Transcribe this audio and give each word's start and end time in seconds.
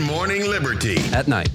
Good 0.00 0.06
Morning 0.06 0.48
Liberty. 0.48 0.96
at 1.12 1.28
night. 1.28 1.50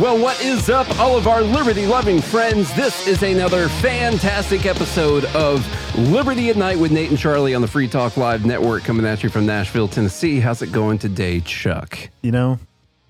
Well, 0.00 0.18
what 0.18 0.40
is 0.42 0.70
up, 0.70 0.88
all 0.98 1.18
of 1.18 1.26
our 1.26 1.42
liberty 1.42 1.84
loving 1.86 2.22
friends? 2.22 2.74
This 2.74 3.06
is 3.06 3.22
another 3.22 3.68
fantastic 3.68 4.64
episode 4.64 5.26
of 5.36 5.62
Liberty 5.98 6.48
at 6.48 6.56
Night 6.56 6.78
with 6.78 6.92
Nate 6.92 7.10
and 7.10 7.18
Charlie 7.18 7.54
on 7.54 7.60
the 7.60 7.68
Free 7.68 7.86
Talk 7.88 8.16
Live 8.16 8.46
Network 8.46 8.84
coming 8.84 9.04
at 9.04 9.22
you 9.22 9.28
from 9.28 9.44
Nashville, 9.44 9.86
Tennessee. 9.86 10.40
How's 10.40 10.62
it 10.62 10.72
going 10.72 10.96
today, 10.96 11.40
Chuck? 11.40 11.98
You 12.22 12.32
know, 12.32 12.58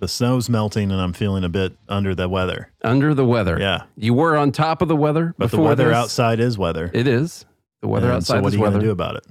the 0.00 0.08
snow's 0.08 0.48
melting 0.48 0.90
and 0.90 1.00
I'm 1.00 1.12
feeling 1.12 1.44
a 1.44 1.48
bit 1.48 1.76
under 1.88 2.16
the 2.16 2.28
weather. 2.28 2.72
Under 2.82 3.14
the 3.14 3.24
weather. 3.24 3.58
Yeah. 3.60 3.84
You 3.96 4.12
were 4.12 4.36
on 4.36 4.50
top 4.50 4.82
of 4.82 4.88
the 4.88 4.96
weather 4.96 5.36
But 5.38 5.52
the 5.52 5.60
weather 5.60 5.86
this. 5.86 5.94
outside 5.96 6.40
is 6.40 6.58
weather. 6.58 6.90
It 6.92 7.06
is. 7.06 7.44
The 7.80 7.86
weather 7.86 8.08
And 8.08 8.16
outside 8.16 8.38
so 8.38 8.42
what 8.42 8.48
is 8.48 8.54
are 8.54 8.56
you 8.56 8.62
weather. 8.64 8.72
going 8.72 8.80
to 8.80 8.86
do 8.88 8.92
about 8.92 9.14
it? 9.14 9.24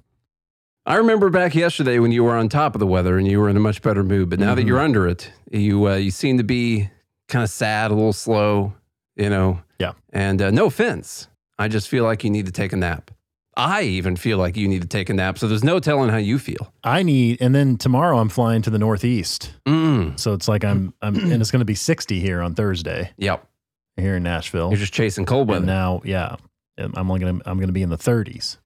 I 0.86 0.96
remember 0.98 1.30
back 1.30 1.56
yesterday 1.56 1.98
when 2.00 2.12
you 2.12 2.24
were 2.24 2.36
on 2.36 2.48
top 2.50 2.76
of 2.76 2.80
the 2.80 2.86
weather 2.88 3.18
and 3.18 3.28
you 3.28 3.40
were 3.40 3.50
in 3.50 3.58
a 3.58 3.60
much 3.60 3.82
better 3.82 4.04
mood. 4.04 4.30
But 4.30 4.40
now 4.40 4.54
that 4.54 4.64
Mhm. 4.64 4.68
you're 4.68 4.80
under 4.80 5.08
it, 5.08 5.32
you 5.52 5.88
uh, 5.90 5.96
you 5.96 6.12
seem 6.12 6.38
to 6.38 6.44
be 6.44 6.90
kind 7.28 7.44
of 7.44 7.50
sad, 7.50 7.90
a 7.92 7.94
little 7.96 8.14
slow, 8.14 8.74
you 9.16 9.30
know. 9.30 9.62
Yeah. 9.80 9.94
And 10.14 10.42
uh, 10.42 10.52
no 10.52 10.66
offense, 10.68 11.28
I 11.58 11.68
just 11.70 11.90
feel 11.90 12.04
like 12.04 12.24
you 12.24 12.30
need 12.30 12.46
to 12.46 12.52
take 12.52 12.72
a 12.72 12.76
nap. 12.78 13.10
I 13.58 13.84
even 13.84 14.16
feel 14.18 14.38
like 14.38 14.58
you 14.58 14.68
need 14.68 14.82
to 14.82 14.88
take 14.88 15.10
a 15.10 15.14
nap. 15.14 15.38
So 15.40 15.48
there's 15.48 15.64
no 15.64 15.80
telling 15.80 16.10
how 16.10 16.18
you 16.18 16.38
feel. 16.38 16.74
I 16.84 17.04
need, 17.04 17.42
and 17.42 17.56
then 17.56 17.78
tomorrow 17.78 18.18
I'm 18.20 18.28
flying 18.28 18.62
to 18.64 18.70
the 18.70 18.78
Northeast. 18.78 19.54
Mm. 19.66 20.20
So 20.20 20.34
it's 20.34 20.50
like 20.50 20.66
I'm, 20.66 20.94
I'm, 21.02 21.16
and 21.16 21.42
it's 21.42 21.52
going 21.52 21.62
to 21.62 21.66
be 21.66 21.74
60 21.74 22.20
here 22.20 22.42
on 22.42 22.54
Thursday 22.54 23.12
Yep. 23.18 23.48
here 23.96 24.18
in 24.18 24.24
Nashville. 24.24 24.70
You're 24.72 24.78
just 24.80 24.94
chasing 24.94 25.26
cold 25.26 25.48
weather. 25.48 25.60
And 25.60 25.68
now, 25.68 26.02
yeah, 26.04 26.36
I'm 26.78 27.10
only 27.10 27.22
going 27.22 27.40
to, 27.40 27.50
I'm 27.50 27.56
going 27.58 27.70
to 27.70 27.74
be 27.74 27.82
in 27.82 27.90
the 27.90 27.98
30s. 27.98 28.58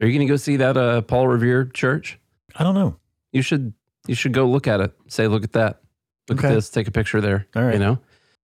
Are 0.00 0.06
you 0.06 0.12
going 0.16 0.26
to 0.26 0.32
go 0.32 0.36
see 0.36 0.56
that 0.56 0.76
uh, 0.76 1.02
Paul 1.02 1.28
Revere 1.28 1.64
church? 1.66 2.18
I 2.56 2.62
don't 2.64 2.74
know. 2.74 2.96
You 3.32 3.42
should. 3.42 3.72
You 4.06 4.14
should 4.14 4.32
go 4.32 4.46
look 4.46 4.66
at 4.66 4.80
it. 4.80 4.92
Say, 5.08 5.28
look 5.28 5.44
at 5.44 5.52
that. 5.52 5.80
Look 6.28 6.38
Okay. 6.38 6.48
at 6.48 6.54
this. 6.54 6.70
Take 6.70 6.88
a 6.88 6.90
picture 6.90 7.20
there. 7.20 7.46
All 7.56 7.62
right. 7.64 7.74
You 7.74 7.78
know. 7.80 7.98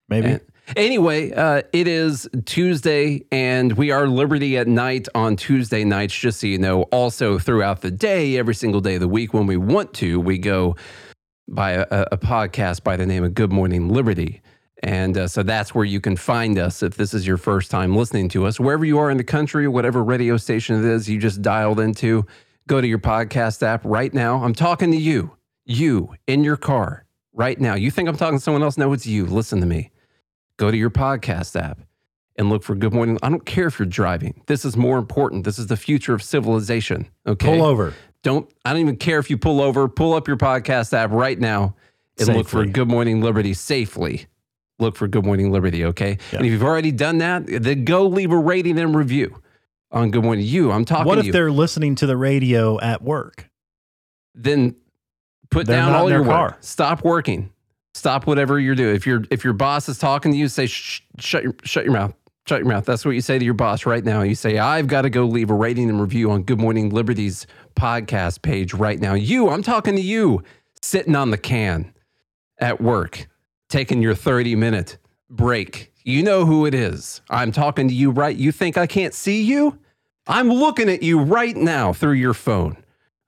Maybe. 0.09 0.27
And- 0.27 0.41
anyway, 0.75 1.31
uh, 1.31 1.63
it 1.73 1.87
is 1.87 2.29
Tuesday, 2.45 3.25
and 3.31 3.73
we 3.73 3.89
are 3.91 4.07
Liberty 4.07 4.57
at 4.57 4.67
Night 4.67 5.07
on 5.15 5.35
Tuesday 5.35 5.83
nights, 5.83 6.13
just 6.13 6.39
so 6.39 6.47
you 6.47 6.57
know. 6.59 6.83
Also, 6.83 7.39
throughout 7.39 7.81
the 7.81 7.89
day, 7.91 8.37
every 8.37 8.53
single 8.53 8.81
day 8.81 8.95
of 8.95 9.01
the 9.01 9.07
week, 9.07 9.33
when 9.33 9.47
we 9.47 9.57
want 9.57 9.93
to, 9.95 10.19
we 10.19 10.37
go 10.37 10.75
by 11.47 11.71
a, 11.71 11.85
a 12.11 12.17
podcast 12.17 12.83
by 12.83 12.95
the 12.97 13.05
name 13.05 13.23
of 13.23 13.33
Good 13.33 13.51
Morning 13.51 13.89
Liberty. 13.89 14.41
And 14.85 15.17
uh, 15.17 15.27
so 15.27 15.41
that's 15.41 15.73
where 15.73 15.83
you 15.83 15.99
can 15.99 16.15
find 16.15 16.59
us 16.59 16.83
if 16.83 16.95
this 16.95 17.15
is 17.15 17.25
your 17.25 17.37
first 17.37 17.71
time 17.71 17.95
listening 17.95 18.29
to 18.29 18.45
us. 18.45 18.59
Wherever 18.59 18.85
you 18.85 18.99
are 18.99 19.09
in 19.09 19.17
the 19.17 19.23
country, 19.23 19.67
whatever 19.67 20.03
radio 20.03 20.37
station 20.37 20.77
it 20.77 20.85
is 20.85 21.09
you 21.09 21.19
just 21.19 21.41
dialed 21.41 21.79
into, 21.79 22.23
go 22.67 22.79
to 22.79 22.87
your 22.87 22.99
podcast 22.99 23.63
app 23.63 23.81
right 23.83 24.13
now. 24.13 24.43
I'm 24.43 24.53
talking 24.53 24.91
to 24.91 24.97
you, 24.97 25.35
you 25.65 26.13
in 26.27 26.43
your 26.43 26.55
car 26.55 27.03
right 27.33 27.59
now. 27.59 27.73
You 27.73 27.89
think 27.89 28.07
I'm 28.07 28.15
talking 28.15 28.37
to 28.37 28.43
someone 28.43 28.61
else? 28.61 28.77
No, 28.77 28.93
it's 28.93 29.07
you. 29.07 29.25
Listen 29.25 29.59
to 29.59 29.65
me 29.65 29.89
go 30.57 30.69
to 30.69 30.77
your 30.77 30.91
podcast 30.91 31.59
app 31.59 31.79
and 32.37 32.49
look 32.49 32.61
for 32.61 32.75
Good 32.75 32.93
Morning. 32.93 33.17
I 33.23 33.29
don't 33.29 33.45
care 33.45 33.65
if 33.65 33.79
you're 33.79 33.87
driving. 33.87 34.43
This 34.45 34.65
is 34.65 34.77
more 34.77 34.99
important. 34.99 35.45
This 35.45 35.57
is 35.57 35.65
the 35.67 35.77
future 35.77 36.13
of 36.13 36.21
civilization. 36.21 37.07
Okay. 37.25 37.47
Pull 37.47 37.65
over. 37.65 37.93
Don't 38.21 38.47
I 38.63 38.71
don't 38.71 38.81
even 38.81 38.97
care 38.97 39.17
if 39.17 39.29
you 39.29 39.37
pull 39.37 39.61
over. 39.61 39.87
Pull 39.87 40.13
up 40.13 40.27
your 40.27 40.37
podcast 40.37 40.93
app 40.93 41.09
right 41.09 41.39
now 41.39 41.75
and 42.19 42.27
look 42.35 42.47
for 42.47 42.65
Good 42.65 42.87
Morning 42.87 43.21
Liberty 43.21 43.55
safely. 43.55 44.27
Look 44.79 44.95
for 44.95 45.07
Good 45.07 45.25
Morning 45.25 45.51
Liberty, 45.51 45.85
okay? 45.85 46.17
Yeah. 46.31 46.37
And 46.39 46.45
if 46.45 46.51
you've 46.51 46.63
already 46.63 46.91
done 46.91 47.19
that, 47.19 47.45
then 47.47 47.85
go 47.85 48.05
leave 48.07 48.31
a 48.31 48.37
rating 48.37 48.77
and 48.77 48.95
review 48.95 49.41
on 49.91 50.11
Good 50.11 50.23
Morning. 50.23 50.45
You, 50.45 50.71
I'm 50.71 50.83
talking 50.85 51.05
What 51.05 51.19
if 51.19 51.31
they're 51.31 51.51
listening 51.51 51.95
to 51.95 52.05
the 52.05 52.17
radio 52.17 52.79
at 52.81 53.01
work? 53.01 53.49
then 54.33 54.75
put 55.49 55.65
They're 55.67 55.77
down 55.77 55.93
all 55.93 56.09
your 56.09 56.19
their 56.19 56.21
work. 56.23 56.29
car. 56.51 56.57
Stop 56.59 57.03
working. 57.05 57.51
Stop 57.93 58.27
whatever 58.27 58.59
you're 58.59 58.75
doing. 58.75 58.95
If 58.95 59.07
your 59.07 59.23
if 59.31 59.45
your 59.45 59.53
boss 59.53 59.87
is 59.87 59.97
talking 59.97 60.33
to 60.33 60.37
you, 60.37 60.49
say 60.49 60.65
shut 60.67 61.43
your 61.43 61.55
shut 61.63 61.85
your 61.85 61.93
mouth. 61.93 62.13
Shut 62.45 62.59
your 62.59 62.67
mouth. 62.67 62.83
That's 62.85 63.05
what 63.05 63.11
you 63.11 63.21
say 63.21 63.39
to 63.39 63.45
your 63.45 63.53
boss 63.53 63.85
right 63.85 64.03
now. 64.03 64.21
You 64.21 64.35
say, 64.35 64.57
I've 64.59 64.85
got 64.87 65.03
to 65.03 65.09
go 65.09 65.25
leave 65.25 65.49
a 65.49 65.53
rating 65.55 65.89
and 65.89 65.99
review 66.01 66.29
on 66.29 66.43
Good 66.43 66.59
Morning 66.59 66.89
Liberty's 66.89 67.47
podcast 67.75 68.41
page 68.41 68.73
right 68.73 68.99
now. 68.99 69.13
You, 69.15 69.49
I'm 69.49 69.63
talking 69.63 69.95
to 69.95 70.01
you, 70.01 70.43
sitting 70.81 71.15
on 71.15 71.31
the 71.31 71.37
can 71.39 71.91
at 72.59 72.79
work, 72.81 73.27
taking 73.69 74.01
your 74.01 74.15
30 74.15 74.55
minute 74.55 74.97
break. 75.29 75.91
You 76.03 76.23
know 76.23 76.45
who 76.45 76.65
it 76.65 76.73
is. 76.73 77.21
I'm 77.29 77.51
talking 77.51 77.87
to 77.87 77.93
you 77.93 78.11
right. 78.11 78.35
You 78.35 78.51
think 78.51 78.77
I 78.77 78.87
can't 78.87 79.13
see 79.13 79.41
you? 79.41 79.79
I'm 80.27 80.49
looking 80.49 80.89
at 80.89 81.03
you 81.03 81.19
right 81.19 81.55
now 81.55 81.93
through 81.93 82.13
your 82.13 82.33
phone. 82.33 82.77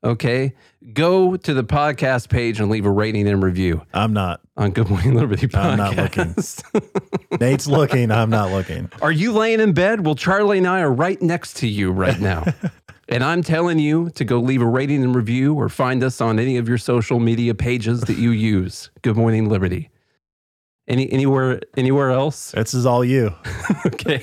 Okay. 0.03 0.53
Go 0.94 1.36
to 1.38 1.53
the 1.53 1.64
podcast 1.64 2.30
page 2.30 2.59
and 2.59 2.70
leave 2.70 2.86
a 2.86 2.92
rating 2.92 3.28
and 3.28 3.42
review 3.44 3.81
I'm 3.94 4.14
not. 4.14 4.42
on 4.56 4.72
Good 4.72 4.90
Morning 4.90 5.16
Liberty 5.16 5.48
podcast. 5.48 5.66
I'm 5.66 5.78
not 5.78 5.96
looking. 5.96 7.40
Nate's 7.40 7.68
looking. 7.68 8.12
I'm 8.12 8.30
not 8.30 8.52
looking. 8.52 8.90
are 9.02 9.12
you 9.12 9.31
laying 9.34 9.59
in 9.59 9.74
bed? 9.74 10.06
Well, 10.06 10.16
Charlie 10.16 10.59
and 10.59 10.68
I 10.68 10.81
are 10.81 10.92
right 10.92 11.22
next 11.22 11.58
to 11.58 11.68
you 11.68 11.92
right 11.92 12.19
now. 12.19 12.46
and 13.09 13.24
I'm 13.24 13.42
telling 13.42 13.80
you 13.80 14.09
to 14.12 14.24
go 14.24 14.40
leave 14.40 14.62
a 14.62 14.66
rating 14.68 15.04
and 15.04 15.16
review 15.16 15.56
or 15.56 15.68
find 15.68 16.04
us 16.04 16.22
on 16.22 16.40
any 16.40 16.58
of 16.58 16.69
your 16.69 16.78
social 16.78 17.19
media 17.19 17.56
pages 17.56 18.02
that 18.02 18.18
you 18.18 18.30
use. 18.31 18.92
Good 19.02 19.18
Morning 19.18 19.50
Liberty. 19.50 19.90
Any 20.88 21.12
anywhere 21.12 21.59
anywhere 21.75 22.12
else? 22.12 22.52
This 22.56 22.74
is 22.74 22.86
all 22.86 23.03
you. 23.03 23.34
Okay. 23.86 24.22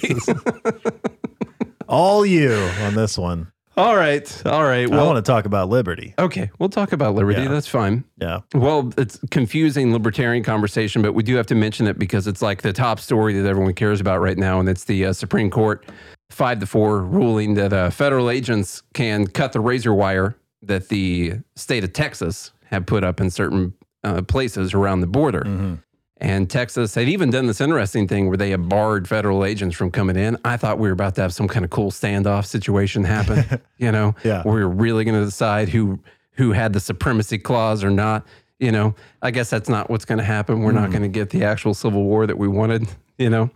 All 1.88 2.24
you 2.24 2.54
on 2.82 2.94
this 2.94 3.18
one. 3.18 3.52
all 3.76 3.94
right. 3.96 4.42
All 4.46 4.62
right. 4.64 4.90
I 4.90 5.04
want 5.04 5.16
to 5.16 5.22
talk 5.30 5.44
about 5.44 5.68
liberty. 5.68 6.14
okay. 6.18 6.50
We'll 6.58 6.68
talk 6.70 6.92
about 6.92 7.14
liberty. 7.14 7.42
Yeah. 7.42 7.48
That's 7.48 7.66
fine. 7.66 8.04
Yeah. 8.18 8.40
Well, 8.54 8.92
it's 8.96 9.18
confusing 9.30 9.92
libertarian 9.92 10.42
conversation, 10.44 11.02
but 11.02 11.12
we 11.12 11.22
do 11.22 11.34
have 11.36 11.46
to 11.48 11.54
mention 11.54 11.86
it 11.86 11.98
because 11.98 12.26
it's 12.26 12.40
like 12.40 12.62
the 12.62 12.72
top 12.72 13.00
story 13.00 13.34
that 13.38 13.46
everyone 13.48 13.74
cares 13.74 14.00
about 14.00 14.20
right 14.20 14.38
now, 14.38 14.60
and 14.60 14.68
it's 14.68 14.84
the 14.84 15.06
uh, 15.06 15.12
Supreme 15.12 15.50
Court 15.50 15.84
five 16.30 16.58
to 16.60 16.66
four 16.66 17.02
ruling 17.02 17.54
that 17.54 17.72
uh, 17.72 17.90
federal 17.90 18.30
agents 18.30 18.82
can 18.94 19.26
cut 19.26 19.52
the 19.52 19.60
razor 19.60 19.92
wire 19.92 20.36
that 20.62 20.88
the 20.88 21.34
state 21.56 21.84
of 21.84 21.92
Texas 21.92 22.52
have 22.66 22.86
put 22.86 23.04
up 23.04 23.20
in 23.20 23.28
certain 23.28 23.74
uh, 24.04 24.22
places 24.22 24.72
around 24.72 25.00
the 25.00 25.06
border. 25.06 25.42
Mhm. 25.42 25.78
And 26.18 26.48
Texas 26.48 26.94
had 26.94 27.08
even 27.08 27.30
done 27.30 27.46
this 27.46 27.60
interesting 27.60 28.06
thing 28.06 28.28
where 28.28 28.36
they 28.36 28.50
had 28.50 28.68
barred 28.68 29.08
federal 29.08 29.44
agents 29.44 29.74
from 29.76 29.90
coming 29.90 30.16
in. 30.16 30.38
I 30.44 30.56
thought 30.56 30.78
we 30.78 30.88
were 30.88 30.92
about 30.92 31.16
to 31.16 31.22
have 31.22 31.34
some 31.34 31.48
kind 31.48 31.64
of 31.64 31.70
cool 31.70 31.90
standoff 31.90 32.46
situation 32.46 33.02
happen, 33.04 33.60
you 33.78 33.90
know, 33.90 34.14
Yeah. 34.22 34.42
where 34.44 34.54
we 34.54 34.60
were 34.64 34.68
really 34.70 35.04
going 35.04 35.18
to 35.18 35.24
decide 35.24 35.68
who 35.68 35.98
who 36.36 36.50
had 36.52 36.72
the 36.72 36.80
supremacy 36.80 37.38
clause 37.38 37.84
or 37.84 37.90
not. 37.90 38.26
You 38.58 38.72
know, 38.72 38.94
I 39.22 39.30
guess 39.32 39.50
that's 39.50 39.68
not 39.68 39.88
what's 39.90 40.04
going 40.04 40.18
to 40.18 40.24
happen. 40.24 40.60
We're 40.62 40.72
not 40.72 40.88
Mhm. 40.88 40.92
going 40.92 41.02
to 41.02 41.08
get 41.08 41.30
the 41.30 41.44
actual 41.44 41.74
civil 41.74 42.02
war 42.04 42.26
that 42.26 42.38
we 42.38 42.48
wanted, 42.48 42.88
you 43.18 43.28
know. 43.30 43.50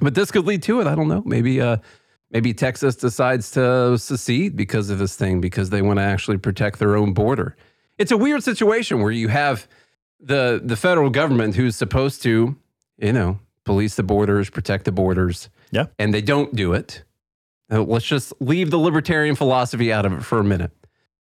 But 0.00 0.14
this 0.14 0.30
could 0.30 0.46
lead 0.46 0.62
to 0.64 0.80
it. 0.80 0.86
I 0.86 0.94
don't 0.94 1.08
know. 1.08 1.22
Maybe 1.26 1.60
uh 1.60 1.76
maybe 2.30 2.54
Texas 2.54 2.96
decides 2.96 3.50
to 3.52 3.98
secede 3.98 4.56
because 4.56 4.88
of 4.88 4.98
this 4.98 5.16
thing 5.16 5.40
because 5.40 5.68
they 5.70 5.82
want 5.82 5.98
to 5.98 6.02
actually 6.02 6.38
protect 6.38 6.78
their 6.78 6.96
own 6.96 7.12
border. 7.12 7.56
It's 7.98 8.10
a 8.12 8.16
weird 8.16 8.42
situation 8.42 9.00
where 9.02 9.10
you 9.12 9.28
have 9.28 9.68
the 10.20 10.60
the 10.62 10.76
federal 10.76 11.10
government 11.10 11.56
who's 11.56 11.76
supposed 11.76 12.22
to, 12.22 12.56
you 12.98 13.12
know, 13.12 13.38
police 13.64 13.94
the 13.94 14.02
borders, 14.02 14.50
protect 14.50 14.84
the 14.84 14.92
borders. 14.92 15.48
Yeah. 15.70 15.86
And 15.98 16.12
they 16.12 16.22
don't 16.22 16.54
do 16.54 16.72
it. 16.72 17.04
Uh, 17.70 17.82
let's 17.82 18.04
just 18.04 18.32
leave 18.40 18.70
the 18.70 18.78
libertarian 18.78 19.36
philosophy 19.36 19.92
out 19.92 20.04
of 20.04 20.12
it 20.12 20.24
for 20.24 20.38
a 20.38 20.44
minute. 20.44 20.72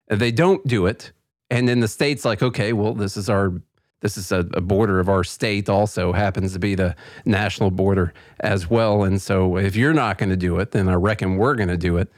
They 0.08 0.32
don't 0.32 0.66
do 0.66 0.86
it. 0.86 1.12
And 1.50 1.68
then 1.68 1.80
the 1.80 1.88
state's 1.88 2.24
like, 2.24 2.42
okay, 2.42 2.72
well, 2.72 2.94
this 2.94 3.16
is 3.16 3.28
our 3.28 3.52
this 4.00 4.16
is 4.16 4.32
a, 4.32 4.40
a 4.54 4.60
border 4.60 4.98
of 4.98 5.08
our 5.08 5.22
state 5.22 5.68
also 5.68 6.12
happens 6.12 6.54
to 6.54 6.58
be 6.58 6.74
the 6.74 6.96
national 7.24 7.70
border 7.70 8.12
as 8.40 8.68
well. 8.68 9.04
And 9.04 9.22
so 9.22 9.56
if 9.56 9.76
you're 9.76 9.94
not 9.94 10.18
going 10.18 10.30
to 10.30 10.36
do 10.36 10.58
it, 10.58 10.72
then 10.72 10.88
I 10.88 10.94
reckon 10.94 11.36
we're 11.36 11.54
going 11.54 11.68
to 11.68 11.76
do 11.76 11.98
it. 11.98 12.10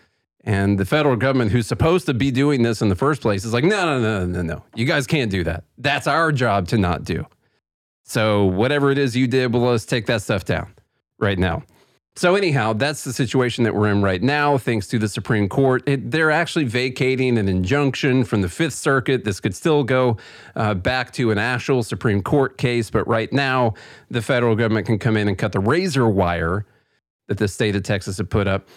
And 0.44 0.78
the 0.78 0.84
federal 0.84 1.16
government, 1.16 1.50
who's 1.50 1.66
supposed 1.66 2.04
to 2.06 2.14
be 2.14 2.30
doing 2.30 2.62
this 2.62 2.82
in 2.82 2.90
the 2.90 2.94
first 2.94 3.22
place, 3.22 3.44
is 3.44 3.54
like, 3.54 3.64
no, 3.64 3.98
no, 3.98 4.00
no, 4.00 4.26
no, 4.26 4.42
no. 4.42 4.64
You 4.74 4.84
guys 4.84 5.06
can't 5.06 5.30
do 5.30 5.42
that. 5.44 5.64
That's 5.78 6.06
our 6.06 6.32
job 6.32 6.68
to 6.68 6.78
not 6.78 7.02
do. 7.02 7.26
So 8.04 8.44
whatever 8.44 8.90
it 8.90 8.98
is 8.98 9.16
you 9.16 9.26
did, 9.26 9.52
well, 9.54 9.62
let's 9.62 9.86
take 9.86 10.04
that 10.06 10.20
stuff 10.20 10.44
down 10.44 10.74
right 11.18 11.38
now. 11.38 11.62
So 12.16 12.36
anyhow, 12.36 12.74
that's 12.74 13.02
the 13.02 13.12
situation 13.12 13.64
that 13.64 13.74
we're 13.74 13.90
in 13.90 14.00
right 14.00 14.22
now, 14.22 14.56
thanks 14.56 14.86
to 14.88 15.00
the 15.00 15.08
Supreme 15.08 15.48
Court. 15.48 15.82
It, 15.88 16.12
they're 16.12 16.30
actually 16.30 16.66
vacating 16.66 17.38
an 17.38 17.48
injunction 17.48 18.22
from 18.22 18.40
the 18.40 18.48
Fifth 18.48 18.74
Circuit. 18.74 19.24
This 19.24 19.40
could 19.40 19.54
still 19.54 19.82
go 19.82 20.18
uh, 20.54 20.74
back 20.74 21.12
to 21.14 21.32
an 21.32 21.38
actual 21.38 21.82
Supreme 21.82 22.22
Court 22.22 22.56
case, 22.56 22.88
but 22.88 23.08
right 23.08 23.32
now, 23.32 23.74
the 24.10 24.22
federal 24.22 24.54
government 24.54 24.86
can 24.86 24.98
come 24.98 25.16
in 25.16 25.26
and 25.26 25.36
cut 25.36 25.50
the 25.50 25.58
razor 25.58 26.08
wire 26.08 26.66
that 27.26 27.38
the 27.38 27.48
state 27.48 27.74
of 27.74 27.82
Texas 27.82 28.18
had 28.18 28.30
put 28.30 28.46
up. 28.46 28.68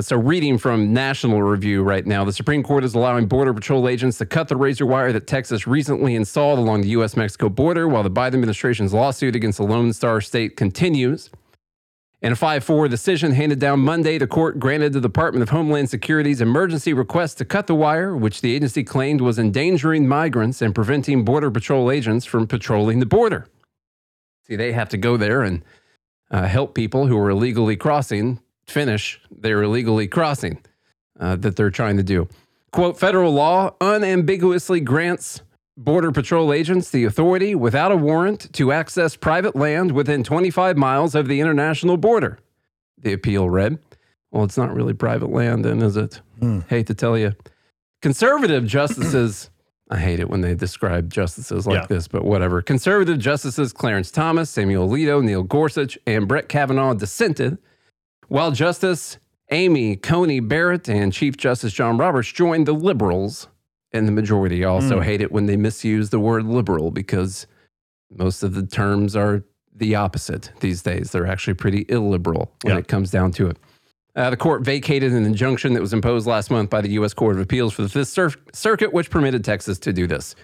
So, 0.00 0.18
reading 0.18 0.58
from 0.58 0.92
National 0.92 1.42
Review 1.42 1.82
right 1.82 2.06
now, 2.06 2.22
the 2.22 2.32
Supreme 2.32 2.62
Court 2.62 2.84
is 2.84 2.94
allowing 2.94 3.26
Border 3.26 3.54
Patrol 3.54 3.88
agents 3.88 4.18
to 4.18 4.26
cut 4.26 4.48
the 4.48 4.54
razor 4.54 4.84
wire 4.84 5.14
that 5.14 5.26
Texas 5.26 5.66
recently 5.66 6.14
installed 6.14 6.58
along 6.58 6.82
the 6.82 6.88
U.S. 6.88 7.16
Mexico 7.16 7.48
border 7.48 7.88
while 7.88 8.02
the 8.02 8.10
Biden 8.10 8.34
administration's 8.34 8.92
lawsuit 8.92 9.34
against 9.34 9.56
the 9.56 9.64
Lone 9.64 9.94
Star 9.94 10.20
State 10.20 10.58
continues. 10.58 11.30
In 12.20 12.32
a 12.32 12.36
5 12.36 12.64
4 12.64 12.88
decision 12.88 13.32
handed 13.32 13.60
down 13.60 13.80
Monday, 13.80 14.18
the 14.18 14.26
court 14.26 14.58
granted 14.58 14.92
the 14.92 15.00
Department 15.00 15.42
of 15.42 15.48
Homeland 15.48 15.88
Security's 15.88 16.42
emergency 16.42 16.92
request 16.92 17.38
to 17.38 17.46
cut 17.46 17.66
the 17.66 17.74
wire, 17.74 18.14
which 18.14 18.42
the 18.42 18.54
agency 18.54 18.84
claimed 18.84 19.22
was 19.22 19.38
endangering 19.38 20.06
migrants 20.06 20.60
and 20.60 20.74
preventing 20.74 21.24
Border 21.24 21.50
Patrol 21.50 21.90
agents 21.90 22.26
from 22.26 22.46
patrolling 22.46 22.98
the 23.00 23.06
border. 23.06 23.46
See, 24.46 24.54
they 24.54 24.72
have 24.72 24.90
to 24.90 24.98
go 24.98 25.16
there 25.16 25.42
and 25.42 25.64
uh, 26.30 26.46
help 26.46 26.74
people 26.74 27.06
who 27.06 27.16
are 27.16 27.30
illegally 27.30 27.76
crossing 27.76 28.40
finish 28.68 29.20
their 29.30 29.62
illegally 29.62 30.06
crossing 30.06 30.60
uh, 31.18 31.36
that 31.36 31.56
they're 31.56 31.70
trying 31.70 31.96
to 31.96 32.02
do. 32.02 32.28
Quote 32.70 32.98
Federal 32.98 33.32
law 33.32 33.74
unambiguously 33.80 34.80
grants 34.80 35.40
Border 35.76 36.12
Patrol 36.12 36.52
agents 36.52 36.90
the 36.90 37.04
authority 37.04 37.54
without 37.54 37.92
a 37.92 37.96
warrant 37.96 38.52
to 38.54 38.72
access 38.72 39.16
private 39.16 39.56
land 39.56 39.92
within 39.92 40.22
25 40.24 40.76
miles 40.76 41.14
of 41.14 41.28
the 41.28 41.40
international 41.40 41.96
border. 41.96 42.38
The 43.00 43.12
appeal 43.12 43.48
read. 43.48 43.78
Well, 44.30 44.44
it's 44.44 44.58
not 44.58 44.74
really 44.74 44.92
private 44.92 45.30
land, 45.30 45.64
then, 45.64 45.80
is 45.80 45.96
it? 45.96 46.20
Hmm. 46.40 46.60
Hate 46.68 46.86
to 46.88 46.94
tell 46.94 47.16
you. 47.16 47.32
Conservative 48.02 48.66
justices, 48.66 49.50
I 49.90 49.98
hate 49.98 50.20
it 50.20 50.28
when 50.28 50.40
they 50.42 50.54
describe 50.54 51.10
justices 51.10 51.66
like 51.66 51.82
Yeah. 51.82 51.86
this, 51.86 52.08
but 52.08 52.24
whatever. 52.24 52.60
Conservative 52.60 53.18
justices 53.18 53.72
Clarence 53.72 54.10
Thomas, 54.10 54.50
Samuel 54.50 54.88
Alito, 54.88 55.22
Neil 55.22 55.42
Gorsuch, 55.44 55.96
and 56.06 56.28
Brett 56.28 56.48
Kavanaugh 56.48 56.94
dissented, 56.94 57.56
while 58.28 58.50
Justice 58.52 59.18
Amy 59.50 59.96
Coney 59.96 60.40
Barrett 60.40 60.88
and 60.88 61.12
Chief 61.12 61.36
Justice 61.36 61.72
John 61.72 61.96
Roberts 61.98 62.30
joined 62.32 62.66
the 62.66 62.72
liberals 62.74 63.48
and 63.92 64.06
the 64.06 64.12
majority 64.12 64.64
also 64.64 65.00
Mm. 65.00 65.04
hate 65.04 65.20
it 65.22 65.32
when 65.32 65.46
they 65.46 65.56
misuse 65.56 66.10
the 66.10 66.20
word 66.20 66.44
liberal 66.44 66.90
because 66.90 67.46
most 68.10 68.42
of 68.42 68.54
the 68.54 68.66
terms 68.66 69.16
are 69.16 69.42
the 69.74 69.94
opposite 69.94 70.50
these 70.60 70.82
days. 70.82 71.10
They're 71.12 71.26
actually 71.26 71.54
pretty 71.54 71.86
illiberal 71.88 72.52
when 72.62 72.74
Yeah. 72.74 72.80
it 72.80 72.88
comes 72.88 73.10
down 73.10 73.32
to 73.32 73.48
it. 73.48 73.56
Uh, 74.16 74.30
the 74.30 74.36
court 74.36 74.62
vacated 74.62 75.12
an 75.12 75.24
injunction 75.24 75.72
that 75.74 75.80
was 75.80 75.92
imposed 75.92 76.26
last 76.26 76.50
month 76.50 76.68
by 76.70 76.80
the 76.80 76.90
U.S. 76.92 77.14
Court 77.14 77.36
of 77.36 77.42
Appeals 77.42 77.72
for 77.72 77.82
the 77.82 77.88
Fifth 77.88 78.08
Cir- 78.08 78.32
Circuit, 78.52 78.92
which 78.92 79.10
permitted 79.10 79.44
Texas 79.44 79.78
to 79.78 79.92
do 79.92 80.06
this. 80.08 80.34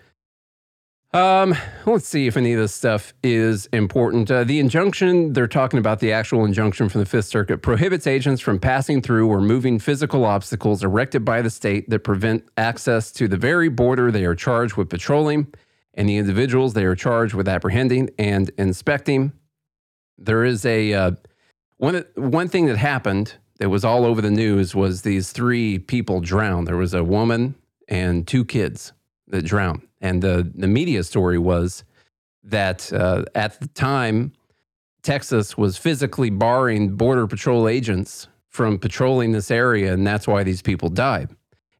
Um, 1.14 1.54
let's 1.86 2.08
see 2.08 2.26
if 2.26 2.36
any 2.36 2.54
of 2.54 2.58
this 2.58 2.74
stuff 2.74 3.14
is 3.22 3.66
important. 3.66 4.28
Uh, 4.32 4.42
the 4.42 4.58
injunction, 4.58 5.32
they're 5.32 5.46
talking 5.46 5.78
about 5.78 6.00
the 6.00 6.12
actual 6.12 6.44
injunction 6.44 6.88
from 6.88 7.02
the 7.02 7.06
Fifth 7.06 7.26
Circuit, 7.26 7.58
prohibits 7.58 8.08
agents 8.08 8.42
from 8.42 8.58
passing 8.58 9.00
through 9.00 9.28
or 9.28 9.40
moving 9.40 9.78
physical 9.78 10.24
obstacles 10.24 10.82
erected 10.82 11.24
by 11.24 11.40
the 11.40 11.50
state 11.50 11.88
that 11.88 12.00
prevent 12.00 12.44
access 12.56 13.12
to 13.12 13.28
the 13.28 13.36
very 13.36 13.68
border 13.68 14.10
they 14.10 14.24
are 14.24 14.34
charged 14.34 14.74
with 14.74 14.90
patrolling 14.90 15.46
and 15.94 16.08
the 16.08 16.16
individuals 16.16 16.74
they 16.74 16.84
are 16.84 16.96
charged 16.96 17.32
with 17.32 17.46
apprehending 17.46 18.10
and 18.18 18.50
inspecting. 18.58 19.32
There 20.18 20.44
is 20.44 20.66
a 20.66 20.94
uh, 20.94 21.12
one 21.76 22.04
one 22.16 22.48
thing 22.48 22.66
that 22.66 22.76
happened 22.76 23.34
that 23.60 23.68
was 23.68 23.84
all 23.84 24.04
over 24.04 24.20
the 24.20 24.32
news 24.32 24.74
was 24.74 25.02
these 25.02 25.30
three 25.30 25.78
people 25.78 26.20
drowned. 26.20 26.66
There 26.66 26.76
was 26.76 26.92
a 26.92 27.04
woman 27.04 27.54
and 27.86 28.26
two 28.26 28.44
kids 28.44 28.92
that 29.28 29.44
drowned, 29.44 29.82
and 30.04 30.22
the 30.22 30.52
the 30.54 30.68
media 30.68 31.02
story 31.02 31.38
was 31.38 31.82
that 32.44 32.92
uh, 32.92 33.24
at 33.34 33.58
the 33.58 33.66
time 33.68 34.32
Texas 35.02 35.56
was 35.58 35.76
physically 35.76 36.30
barring 36.30 36.94
border 36.94 37.26
patrol 37.26 37.66
agents 37.66 38.28
from 38.48 38.78
patrolling 38.78 39.32
this 39.32 39.50
area, 39.50 39.92
and 39.92 40.06
that's 40.06 40.28
why 40.28 40.44
these 40.44 40.62
people 40.62 40.88
died. 40.88 41.30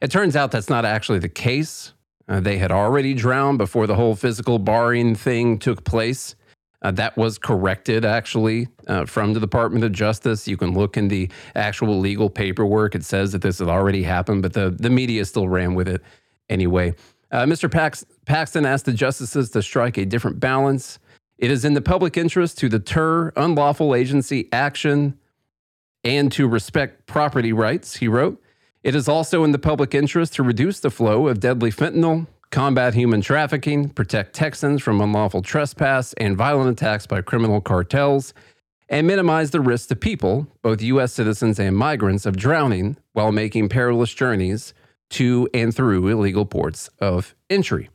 It 0.01 0.11
turns 0.11 0.35
out 0.37 0.51
that's 0.51 0.71
not 0.71 0.85
actually 0.85 1.21
the 1.21 1.29
case. 1.29 1.93
Uh, 2.27 2.41
they 2.41 2.57
had 2.57 2.73
already 2.73 3.15
drowned 3.15 3.59
before 3.59 3.87
the 3.87 3.95
whole 3.95 4.17
physical 4.17 4.59
barring 4.59 5.15
thing 5.15 5.59
took 5.59 5.85
place. 5.85 6.35
Uh, 6.83 6.91
that 6.91 7.17
was 7.17 7.39
corrected 7.39 8.05
actually 8.05 8.69
uh, 8.89 9.05
from 9.07 9.33
the 9.35 9.41
Department 9.41 9.85
of 9.85 9.93
Justice. 9.93 10.49
You 10.49 10.57
can 10.57 10.75
look 10.75 10.97
in 10.97 11.09
the 11.09 11.31
actual 11.55 11.99
legal 11.99 12.29
paperwork. 12.29 12.95
It 12.95 13.05
says 13.05 13.33
that 13.33 13.43
this 13.43 13.59
had 13.59 13.69
already 13.69 14.03
happened, 14.03 14.43
but 14.43 14.55
the, 14.55 14.71
the 14.71 14.91
media 14.91 15.25
still 15.25 15.49
ran 15.49 15.75
with 15.75 15.89
it 15.89 16.03
anyway. 16.49 16.95
Uh, 17.35 17.45
Mr. 17.45 17.71
Pax, 17.71 18.05
Paxton 18.25 18.65
asked 18.67 18.87
the 18.87 18.93
justices 18.93 19.51
to 19.51 19.63
strike 19.63 19.97
a 19.97 20.07
different 20.07 20.41
balance. 20.41 20.99
It 21.39 21.51
is 21.51 21.65
in 21.65 21.75
the 21.75 21.83
public 21.83 22.17
interest 22.17 22.59
to 22.59 22.69
deter 22.69 23.33
unlawful 23.37 23.95
agency 23.95 24.49
action 24.53 25.19
and 26.05 26.31
to 26.33 26.47
respect 26.47 27.07
property 27.07 27.53
rights, 27.53 27.97
he 27.97 28.09
wrote. 28.09 28.41
It 28.83 28.95
is 28.95 29.09
also 29.09 29.45
in 29.45 29.53
the 29.53 29.59
public 29.59 29.95
interest 29.95 30.35
to 30.35 30.43
reduce 30.43 30.81
the 30.81 30.91
flow 30.91 31.29
of 31.29 31.41
deadly 31.41 31.71
fentanyl, 31.71 32.27
combat 32.51 32.95
human 32.95 33.23
trafficking, 33.23 33.89
protect 33.89 34.35
Texans 34.35 34.83
from 34.83 35.01
unlawful 35.01 35.43
trespass 35.43 36.13
and 36.15 36.37
violent 36.37 36.71
attacks 36.71 37.07
by 37.07 37.23
criminal 37.23 37.61
cartels, 37.61 38.35
and 38.91 39.07
minimize 39.07 39.51
the 39.51 39.63
risk 39.63 39.89
to 39.89 39.97
people, 39.97 40.47
both 40.61 40.83
U.S. 40.83 41.15
citizens 41.15 41.59
and 41.59 41.77
migrants, 41.77 42.27
of 42.27 42.37
drowning 42.37 42.99
while 43.15 43.33
making 43.33 43.71
perilous 43.71 44.13
journeys 44.13 44.75
to 45.11 45.49
and 45.55 45.75
through 45.75 46.07
illegal 46.07 46.45
ports 46.45 46.91
of 47.01 47.35
entry. 47.49 47.89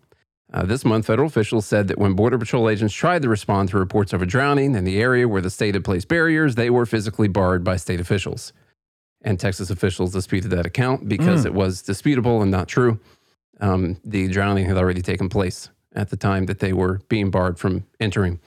Uh, 0.51 0.66
this 0.66 0.84
month, 0.84 1.06
federal 1.06 1.28
officials 1.28 1.66
said 1.66 1.88
that 1.88 2.00
when 2.00 2.13
Border 2.13 2.38
Patrol 2.40 2.69
agents 2.69 2.94
tried 2.94 3.22
to 3.22 3.30
respond 3.30 3.69
to 3.69 3.78
reports 3.78 4.13
of 4.13 4.22
a 4.22 4.25
drowning 4.25 4.74
in 4.74 4.84
the 4.84 5.00
area 5.00 5.28
where 5.28 5.42
the 5.42 5.50
state 5.51 5.75
had 5.75 5.84
placed 5.84 6.07
barriers, 6.07 6.56
they 6.56 6.69
were 6.72 6.88
physically 6.88 7.28
barred 7.28 7.63
by 7.63 7.75
state 7.75 8.00
officials. 8.00 8.51
And 9.22 9.40
Texas 9.40 9.69
officials 9.69 10.12
disputed 10.13 10.50
that 10.51 10.66
account 10.66 11.07
because 11.07 11.44
Mm. 11.44 11.48
it 11.48 11.54
was 11.54 11.81
disputable 11.84 12.42
and 12.42 12.50
not 12.50 12.68
true. 12.68 13.00
Um, 13.62 13.98
the 14.04 14.28
drowning 14.30 14.66
had 14.66 14.78
already 14.78 15.01
taken 15.01 15.30
place 15.30 15.69
at 15.94 16.10
the 16.10 16.18
time 16.18 16.46
that 16.48 16.60
they 16.60 16.74
were 16.74 17.01
being 17.10 17.30
barred 17.30 17.60
from 17.60 17.84
entering. 18.00 18.40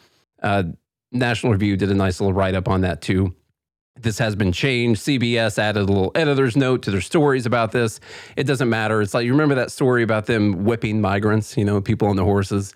Uh, 0.42 0.64
National 1.12 1.52
Review 1.52 1.76
did 1.76 1.90
a 1.90 1.94
nice 1.94 2.20
little 2.20 2.32
write 2.32 2.54
up 2.54 2.68
on 2.68 2.80
that 2.80 3.02
too. 3.02 3.34
This 4.00 4.18
has 4.18 4.34
been 4.34 4.52
changed. 4.52 5.02
CBS 5.02 5.58
added 5.58 5.80
a 5.80 5.84
little 5.84 6.12
editor's 6.14 6.56
note 6.56 6.82
to 6.82 6.90
their 6.90 7.00
stories 7.02 7.44
about 7.46 7.72
this. 7.72 8.00
It 8.36 8.44
doesn't 8.44 8.68
matter. 8.68 9.02
It's 9.02 9.12
like 9.14 9.26
you 9.26 9.32
remember 9.32 9.54
that 9.56 9.70
story 9.70 10.02
about 10.02 10.26
them 10.26 10.64
whipping 10.64 11.00
migrants, 11.00 11.56
you 11.56 11.64
know, 11.64 11.80
people 11.80 12.08
on 12.08 12.16
the 12.16 12.24
horses. 12.24 12.74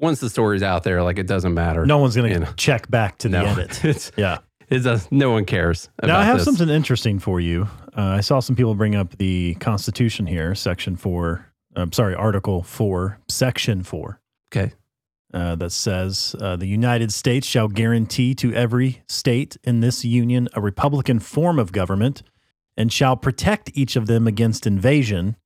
Once 0.00 0.18
the 0.18 0.28
story's 0.28 0.62
out 0.64 0.82
there, 0.82 1.02
like 1.02 1.18
it 1.18 1.28
doesn't 1.28 1.54
matter. 1.54 1.86
No 1.86 1.98
one's 1.98 2.16
going 2.16 2.40
to 2.44 2.52
check 2.56 2.90
back 2.90 3.18
to 3.18 3.28
the 3.28 3.40
no, 3.40 3.46
edit. 3.46 3.84
it's 3.84 4.10
Yeah. 4.16 4.38
it 4.68 4.80
does. 4.80 5.06
No 5.12 5.30
one 5.30 5.44
cares. 5.44 5.88
About 6.00 6.08
Now 6.08 6.18
I 6.20 6.24
have 6.24 6.38
this. 6.38 6.44
something 6.44 6.68
interesting 6.68 7.20
for 7.20 7.38
you. 7.40 7.68
Uh, 7.96 8.02
I 8.02 8.20
saw 8.20 8.40
some 8.40 8.56
people 8.56 8.74
bring 8.74 8.96
up 8.96 9.16
the 9.18 9.54
Constitution 9.60 10.26
here, 10.26 10.54
Section 10.56 10.96
Four. 10.96 11.46
I'm 11.76 11.92
sorry, 11.92 12.14
Article 12.16 12.62
Four, 12.62 13.18
Section 13.28 13.84
Four, 13.84 14.20
Okay. 14.52 14.72
Uh, 15.32 15.56
that 15.56 15.72
says 15.72 16.36
uh, 16.40 16.56
the 16.56 16.66
United 16.66 17.12
States 17.12 17.46
shall 17.46 17.68
guarantee 17.68 18.34
to 18.36 18.52
every 18.54 19.02
state 19.08 19.56
in 19.64 19.80
this 19.80 20.04
union 20.04 20.48
a 20.54 20.60
republican 20.60 21.18
form 21.18 21.58
of 21.58 21.72
government, 21.72 22.22
and 22.76 22.92
shall 22.92 23.16
protect 23.16 23.70
each 23.74 23.96
of 23.96 24.06
them 24.06 24.26
against 24.26 24.66
invasion. 24.66 25.36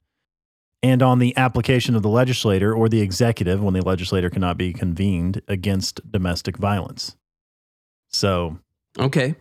And 0.83 1.03
on 1.03 1.19
the 1.19 1.37
application 1.37 1.97
of 1.97 2.03
the 2.03 2.09
legislator 2.09 2.73
or 2.73 2.89
the 2.89 3.01
executive, 3.01 3.63
when 3.63 3.75
the 3.75 3.81
legislator 3.81 4.31
cannot 4.31 4.57
be 4.57 4.73
convened, 4.73 5.43
against 5.49 6.01
domestic 6.11 6.57
violence. 6.57 7.17
So, 8.09 8.59
Okay. 8.99 9.35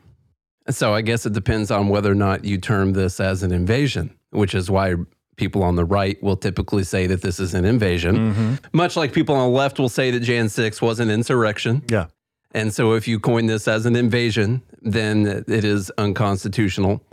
So 0.69 0.93
I 0.93 1.01
guess 1.01 1.25
it 1.25 1.33
depends 1.33 1.69
on 1.69 1.89
whether 1.89 2.11
or 2.11 2.15
not 2.15 2.43
you 2.43 2.57
term 2.57 2.93
this 2.93 3.19
as 3.19 3.43
an 3.43 3.51
invasion, 3.51 4.17
which 4.31 4.55
is 4.55 4.69
why 4.69 4.95
people 5.35 5.63
on 5.63 5.75
the 5.75 5.85
right 5.85 6.21
will 6.23 6.37
typically 6.37 6.83
say 6.83 7.07
that 7.07 7.21
this 7.21 7.39
is 7.39 7.53
an 7.53 7.65
invasion, 7.65 8.33
mm-hmm. 8.33 8.53
much 8.73 8.95
like 8.95 9.13
people 9.13 9.35
on 9.35 9.51
the 9.51 9.57
left 9.57 9.79
will 9.79 9.89
say 9.89 10.11
that 10.11 10.21
Jan 10.21 10.49
6 10.49 10.81
was 10.81 10.99
an 10.99 11.09
insurrection. 11.09 11.83
yeah. 11.89 12.07
And 12.53 12.73
so 12.73 12.93
if 12.93 13.05
you 13.05 13.19
coin 13.19 13.47
this 13.47 13.67
as 13.67 13.85
an 13.85 13.97
invasion, 13.97 14.61
then 14.81 15.25
it 15.45 15.65
is 15.65 15.91
unconstitutional. 15.97 17.03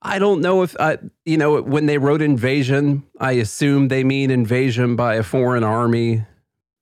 I 0.00 0.20
don't 0.20 0.40
know 0.42 0.62
if 0.62 0.76
I, 0.78 0.98
you 1.24 1.36
know, 1.36 1.60
when 1.60 1.86
they 1.86 1.98
wrote 1.98 2.22
invasion, 2.22 3.02
I 3.18 3.32
assume 3.32 3.88
they 3.88 4.04
mean 4.04 4.30
invasion 4.30 4.94
by 4.94 5.14
a 5.16 5.24
foreign 5.24 5.64
army, 5.64 6.24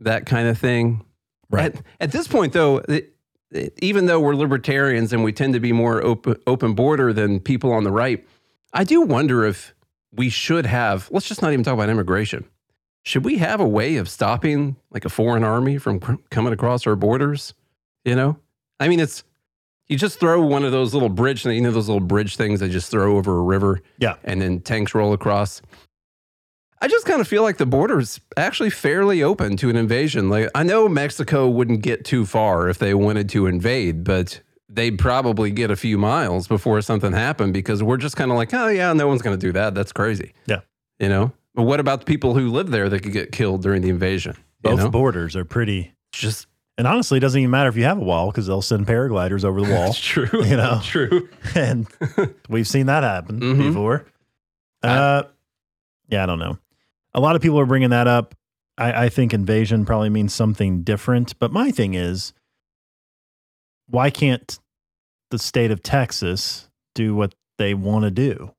that 0.01 0.27
kind 0.27 0.49
of 0.49 0.59
thing. 0.59 1.03
Right. 1.49 1.75
At, 1.75 1.83
at 2.01 2.13
this 2.13 2.29
point, 2.29 2.53
though, 2.53 2.79
it, 2.89 3.15
it- 3.53 3.79
even 3.81 4.05
though 4.07 4.21
we're 4.21 4.35
libertarians 4.35 5.13
and 5.13 5.23
we 5.25 5.33
tend 5.33 5.55
to 5.55 5.61
be 5.61 5.73
more 5.73 6.05
open, 6.05 6.37
open 6.47 6.75
border 6.75 7.13
than 7.13 7.41
people 7.41 7.73
on 7.73 7.85
the 7.85 7.93
right, 7.93 8.27
I 8.75 8.85
do 8.85 9.01
wonder 9.03 9.45
if 9.47 9.75
we 10.15 10.29
should 10.29 10.67
have, 10.67 11.09
let's 11.11 11.27
just 11.27 11.43
not 11.43 11.53
even 11.53 11.65
talk 11.65 11.75
about 11.75 11.89
immigration. 11.89 12.45
Should 13.05 13.25
we 13.25 13.39
have 13.39 13.61
a 13.61 13.67
way 13.69 13.97
of 13.97 14.09
stopping 14.09 14.77
like 14.91 15.05
a 15.05 15.09
foreign 15.09 15.43
army 15.43 15.79
from 15.79 15.99
cr- 16.01 16.15
coming 16.31 16.53
across 16.53 16.87
our 16.87 16.95
borders? 16.97 17.55
You 18.05 18.15
know, 18.15 18.37
I 18.79 18.89
mean, 18.89 19.01
it's 19.01 19.25
you 19.89 19.97
just 19.99 20.21
throw 20.21 20.41
one 20.43 20.65
of 20.65 20.73
those 20.73 20.95
little 20.95 21.09
bridge, 21.09 21.45
you 21.45 21.61
know, 21.61 21.71
those 21.71 21.89
little 21.89 22.01
bridge 22.01 22.37
things 22.37 22.61
they 22.61 22.69
just 22.69 22.91
throw 22.91 23.17
over 23.17 23.37
a 23.39 23.43
river, 23.43 23.81
Yeah. 23.99 24.15
and 24.25 24.41
then 24.41 24.61
tanks 24.61 24.95
roll 24.95 25.13
across. 25.13 25.61
I 26.81 26.89
just 26.89 27.07
kind 27.07 27.21
of 27.21 27.29
feel 27.29 27.43
like 27.43 27.59
the 27.59 27.67
border 27.67 28.01
is 28.01 28.21
actually 28.37 28.71
fairly 28.71 29.23
open 29.23 29.57
to 29.59 29.71
an 29.71 29.77
invasion. 29.77 30.29
Like 30.31 30.49
I 30.55 30.63
know 30.65 30.89
Mexico 30.89 31.49
wouldn't 31.49 31.83
get 31.83 32.05
too 32.05 32.27
far 32.27 32.69
if 32.69 32.79
they 32.79 32.93
wanted 32.95 33.29
to 33.31 33.47
invade, 33.47 34.03
but 34.05 34.41
they'd 34.75 34.99
probably 34.99 35.51
get 35.51 35.71
a 35.71 35.77
few 35.77 35.99
miles 35.99 36.49
before 36.49 36.81
something 36.81 37.13
happened 37.13 37.53
because 37.53 37.83
we're 37.83 37.97
just 37.99 38.17
kind 38.17 38.31
of 38.31 38.37
like, 38.37 38.55
oh 38.55 38.69
yeah, 38.69 38.93
no 38.93 39.07
one's 39.07 39.23
going 39.23 39.39
to 39.39 39.47
do 39.47 39.53
that. 39.53 39.75
That's 39.75 39.93
crazy. 39.93 40.33
Yeah. 40.47 40.61
You 40.99 41.09
know. 41.09 41.33
But 41.55 41.65
what 41.65 41.81
about 41.81 42.01
the 42.01 42.07
people 42.07 42.35
who 42.35 42.51
live 42.51 42.71
there 42.71 42.89
that 42.89 43.01
could 43.01 43.13
get 43.13 43.33
killed 43.33 43.63
during 43.63 43.83
the 43.83 43.91
invasion? 43.91 44.37
Both 44.63 44.79
know? 44.79 44.89
borders 44.91 45.37
are 45.37 45.45
pretty 45.45 45.93
just 46.13 46.47
And 46.79 46.87
honestly, 46.87 47.19
it 47.19 47.21
doesn't 47.21 47.39
even 47.39 47.51
matter 47.51 47.69
if 47.69 47.77
you 47.77 47.85
have 47.85 47.99
a 47.99 48.03
wall 48.05 48.31
because 48.31 48.47
they'll 48.47 48.63
send 48.63 48.87
paragliders 48.87 49.45
over 49.45 49.61
the 49.61 49.71
wall. 49.73 49.89
It's 49.91 49.99
true. 50.01 50.29
You 50.45 50.57
know. 50.57 50.81
true. 50.85 51.29
and 51.55 51.87
we've 52.49 52.67
seen 52.69 52.87
that 52.87 53.03
happen 53.03 53.41
Mhm. 53.41 53.59
before. 53.59 54.07
I- 54.83 54.89
Uh, 54.89 55.23
yeah, 56.09 56.23
I 56.23 56.27
don't 56.27 56.39
know. 56.39 56.59
A 57.15 57.21
lot 57.21 57.37
of 57.37 57.43
people 57.43 57.59
are 57.61 57.67
bringing 57.67 57.91
that 57.91 58.07
up. 58.07 58.35
I, 58.79 59.05
I 59.05 59.09
think 59.11 59.35
invasion 59.35 59.85
probably 59.85 60.09
means 60.09 60.33
something 60.33 60.83
different. 60.83 61.39
But 61.39 61.53
my 61.53 61.71
thing 61.71 61.93
is, 61.95 62.33
why 63.89 64.09
can't 64.11 64.59
the 65.33 65.39
state 65.41 65.73
of 65.73 65.83
Texas 65.83 66.69
do 66.95 67.17
what 67.17 67.35
they 67.59 67.75
want 67.75 68.05
to 68.05 68.11
do? 68.13 68.53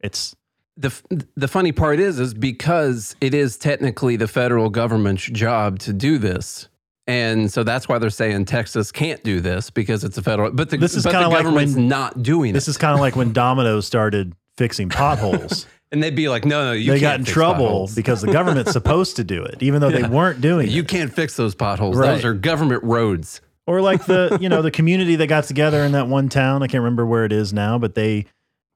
It's 0.00 0.36
the 0.76 0.92
the 1.34 1.48
funny 1.48 1.72
part 1.72 1.98
is 1.98 2.20
is 2.20 2.34
because 2.34 3.16
it 3.22 3.32
is 3.32 3.56
technically 3.56 4.16
the 4.16 4.28
federal 4.28 4.68
government's 4.68 5.24
job 5.24 5.78
to 5.80 5.94
do 5.94 6.18
this. 6.18 6.68
And 7.08 7.50
so 7.52 7.62
that's 7.62 7.88
why 7.88 7.98
they're 7.98 8.10
saying 8.10 8.44
Texas 8.46 8.90
can't 8.92 9.22
do 9.22 9.40
this 9.40 9.70
because 9.70 10.02
it's 10.04 10.18
a 10.18 10.22
federal 10.22 10.50
but 10.50 10.68
the, 10.70 10.76
This 10.76 10.94
is 10.96 11.04
but 11.04 11.10
the 11.12 11.18
kinda 11.18 11.28
like 11.28 11.38
government's 11.44 11.74
when- 11.76 11.88
not 11.88 12.22
doing 12.22 12.52
this 12.52 12.66
it. 12.68 12.72
is 12.72 12.78
kind 12.78 12.92
of 12.94 13.00
like 13.00 13.16
when 13.16 13.32
Domino's 13.44 13.86
started 13.86 14.34
fixing 14.58 14.88
potholes. 14.88 15.66
and 15.92 16.02
they'd 16.02 16.16
be 16.16 16.28
like, 16.28 16.44
no, 16.44 16.64
no, 16.66 16.72
you 16.72 16.90
they 16.92 16.98
got 17.00 17.20
in 17.20 17.24
trouble 17.24 17.88
because 17.96 18.20
the 18.22 18.32
government's 18.32 18.72
supposed 18.72 19.16
to 19.16 19.24
do 19.24 19.44
it, 19.44 19.62
even 19.62 19.80
though 19.80 19.88
Yeah. 19.88 20.02
they 20.02 20.08
weren't 20.08 20.40
doing 20.40 20.66
you 20.66 20.72
it. 20.72 20.76
You 20.76 20.84
can't 20.84 21.12
fix 21.14 21.36
those 21.36 21.54
potholes. 21.54 21.96
Right. 21.96 22.08
Those 22.16 22.24
are 22.24 22.34
government 22.34 22.82
roads. 22.82 23.40
Or 23.66 23.80
like 23.80 24.06
the 24.06 24.38
you 24.40 24.48
know 24.48 24.62
the 24.62 24.70
community 24.70 25.16
that 25.16 25.26
got 25.26 25.44
together 25.44 25.82
in 25.84 25.92
that 25.92 26.08
one 26.08 26.28
town. 26.28 26.62
I 26.62 26.66
can't 26.66 26.82
remember 26.82 27.04
where 27.06 27.24
it 27.24 27.32
is 27.32 27.52
now 27.52 27.78
but 27.78 27.94
they 27.94 28.26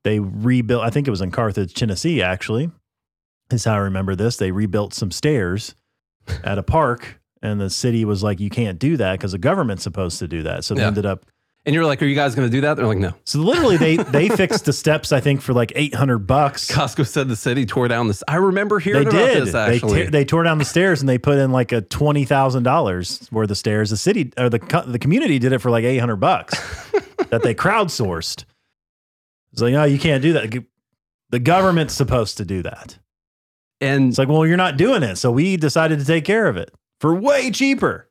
they 0.05 0.19
rebuilt 0.19 0.83
i 0.83 0.89
think 0.91 1.07
it 1.07 1.11
was 1.11 1.21
in 1.21 1.31
carthage 1.31 1.75
tennessee 1.75 2.23
actually 2.23 2.71
is 3.51 3.65
how 3.65 3.75
i 3.75 3.79
remember 3.79 4.15
this. 4.15 4.37
They 4.37 4.51
rebuilt 4.53 4.95
some 4.95 5.11
stairs 5.11 5.75
at 6.45 6.57
a 6.59 6.63
park 6.63 7.21
and 7.43 7.61
the 7.61 7.69
city 7.71 8.05
was 8.05 8.23
like 8.23 8.39
you 8.41 8.51
can't 8.51 8.79
do 8.79 8.97
that 8.99 9.13
because 9.13 9.33
the 9.33 9.39
government's 9.39 9.83
supposed 9.83 10.19
to 10.21 10.29
do 10.29 10.43
that. 10.45 10.65
So 10.65 10.75
they 10.75 10.83
Yeah. 10.83 10.87
ended 10.89 11.07
up 11.07 11.27
And 11.67 11.75
you're 11.75 11.85
like, 11.85 12.01
are 12.03 12.07
you 12.07 12.15
guys 12.15 12.35
going 12.35 12.49
to 12.49 12.51
do 12.51 12.63
that? 12.63 12.75
They're 12.79 12.87
like, 12.87 12.97
no. 12.99 13.13
so 13.25 13.39
literally 13.41 13.77
they 13.77 13.97
they 13.97 14.29
fixed 14.31 14.65
the 14.65 14.73
steps 14.73 15.13
i 15.13 15.21
think 15.21 15.43
for 15.43 15.53
like 15.53 15.73
800 15.77 16.21
bucks 16.21 16.71
Costco 16.71 17.07
said 17.07 17.29
the 17.29 17.37
city 17.37 17.67
tore 17.67 17.87
down 17.87 18.09
this. 18.09 18.23
I 18.27 18.37
remember 18.37 18.79
they 18.79 18.85
hearing 18.85 19.03
about 19.09 19.13
did. 19.13 19.43
this 19.43 19.53
they, 19.53 19.77
actually. 19.77 20.05
te- 20.05 20.11
they 20.11 20.25
tore 20.25 20.43
down 20.43 20.57
the 20.59 20.65
stairs 20.65 21.01
and 21.01 21.09
they 21.09 21.19
put 21.19 21.37
in 21.39 21.53
like 21.53 21.73
a 21.73 21.83
twenty 21.83 22.25
thousand 22.25 22.63
dollars 22.63 23.29
worth 23.31 23.51
of 23.51 23.59
stairs. 23.59 23.91
The 23.91 23.97
city 23.99 24.33
or 24.39 24.49
the 24.49 24.59
co- 24.59 24.87
the 24.87 24.99
community 24.99 25.39
did 25.39 25.53
it 25.53 25.59
for 25.59 25.71
like 25.71 25.85
eight 25.85 25.99
hundred 25.99 26.17
bucks 26.17 26.55
that 27.31 27.43
they 27.43 27.55
crowdsourced. 27.55 28.45
It's 29.53 29.61
like, 29.63 29.73
no, 29.73 29.85
you 29.85 29.99
can't 29.99 30.23
do 30.23 30.33
that. 30.35 30.65
The 31.31 31.39
government's 31.39 31.95
supposed 31.95 32.39
to 32.39 32.45
do 32.45 32.63
that. 32.63 32.99
and 33.81 34.09
It's 34.09 34.19
like, 34.19 34.29
well, 34.29 34.47
you're 34.47 34.57
not 34.57 34.77
doing 34.77 35.03
it, 35.03 35.17
so 35.17 35.31
we 35.31 35.57
decided 35.57 35.99
to 36.01 36.05
take 36.05 36.25
care 36.25 36.47
of 36.49 36.57
it 36.57 36.73
for 37.01 37.15
way 37.15 37.51
cheaper. 37.51 38.09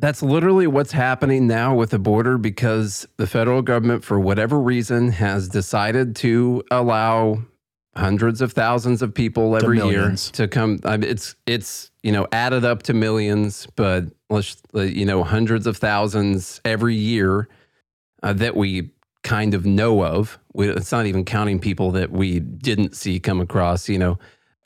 That's 0.00 0.22
literally 0.22 0.66
what's 0.66 0.92
happening 0.92 1.46
now 1.46 1.74
with 1.74 1.90
the 1.90 1.98
border 1.98 2.38
because 2.38 3.06
the 3.18 3.26
federal 3.26 3.60
government, 3.60 4.02
for 4.02 4.18
whatever 4.18 4.58
reason, 4.58 5.10
has 5.10 5.48
decided 5.48 6.16
to 6.16 6.62
allow 6.70 7.42
hundreds 7.94 8.40
of 8.40 8.52
thousands 8.52 9.02
of 9.02 9.12
people 9.12 9.56
every 9.56 9.78
year 9.78 10.14
to 10.32 10.48
come. 10.48 10.80
I 10.84 10.96
mean, 10.96 11.10
it's 11.10 11.36
it's 11.46 11.90
you 12.02 12.12
know 12.12 12.26
added 12.32 12.64
up 12.64 12.82
to 12.84 12.94
millions, 12.94 13.66
but 13.76 14.04
let's 14.30 14.56
you 14.72 15.04
know 15.04 15.22
hundreds 15.22 15.66
of 15.66 15.76
thousands 15.76 16.62
every 16.64 16.94
year 16.94 17.48
uh, 18.22 18.32
that 18.32 18.56
we 18.56 18.90
kind 19.22 19.52
of 19.52 19.66
know 19.66 20.02
of. 20.02 20.38
We, 20.54 20.70
it's 20.70 20.92
not 20.92 21.06
even 21.06 21.26
counting 21.26 21.58
people 21.58 21.90
that 21.92 22.10
we 22.10 22.40
didn't 22.40 22.96
see 22.96 23.20
come 23.20 23.40
across, 23.40 23.86
you 23.88 23.98
know, 23.98 24.18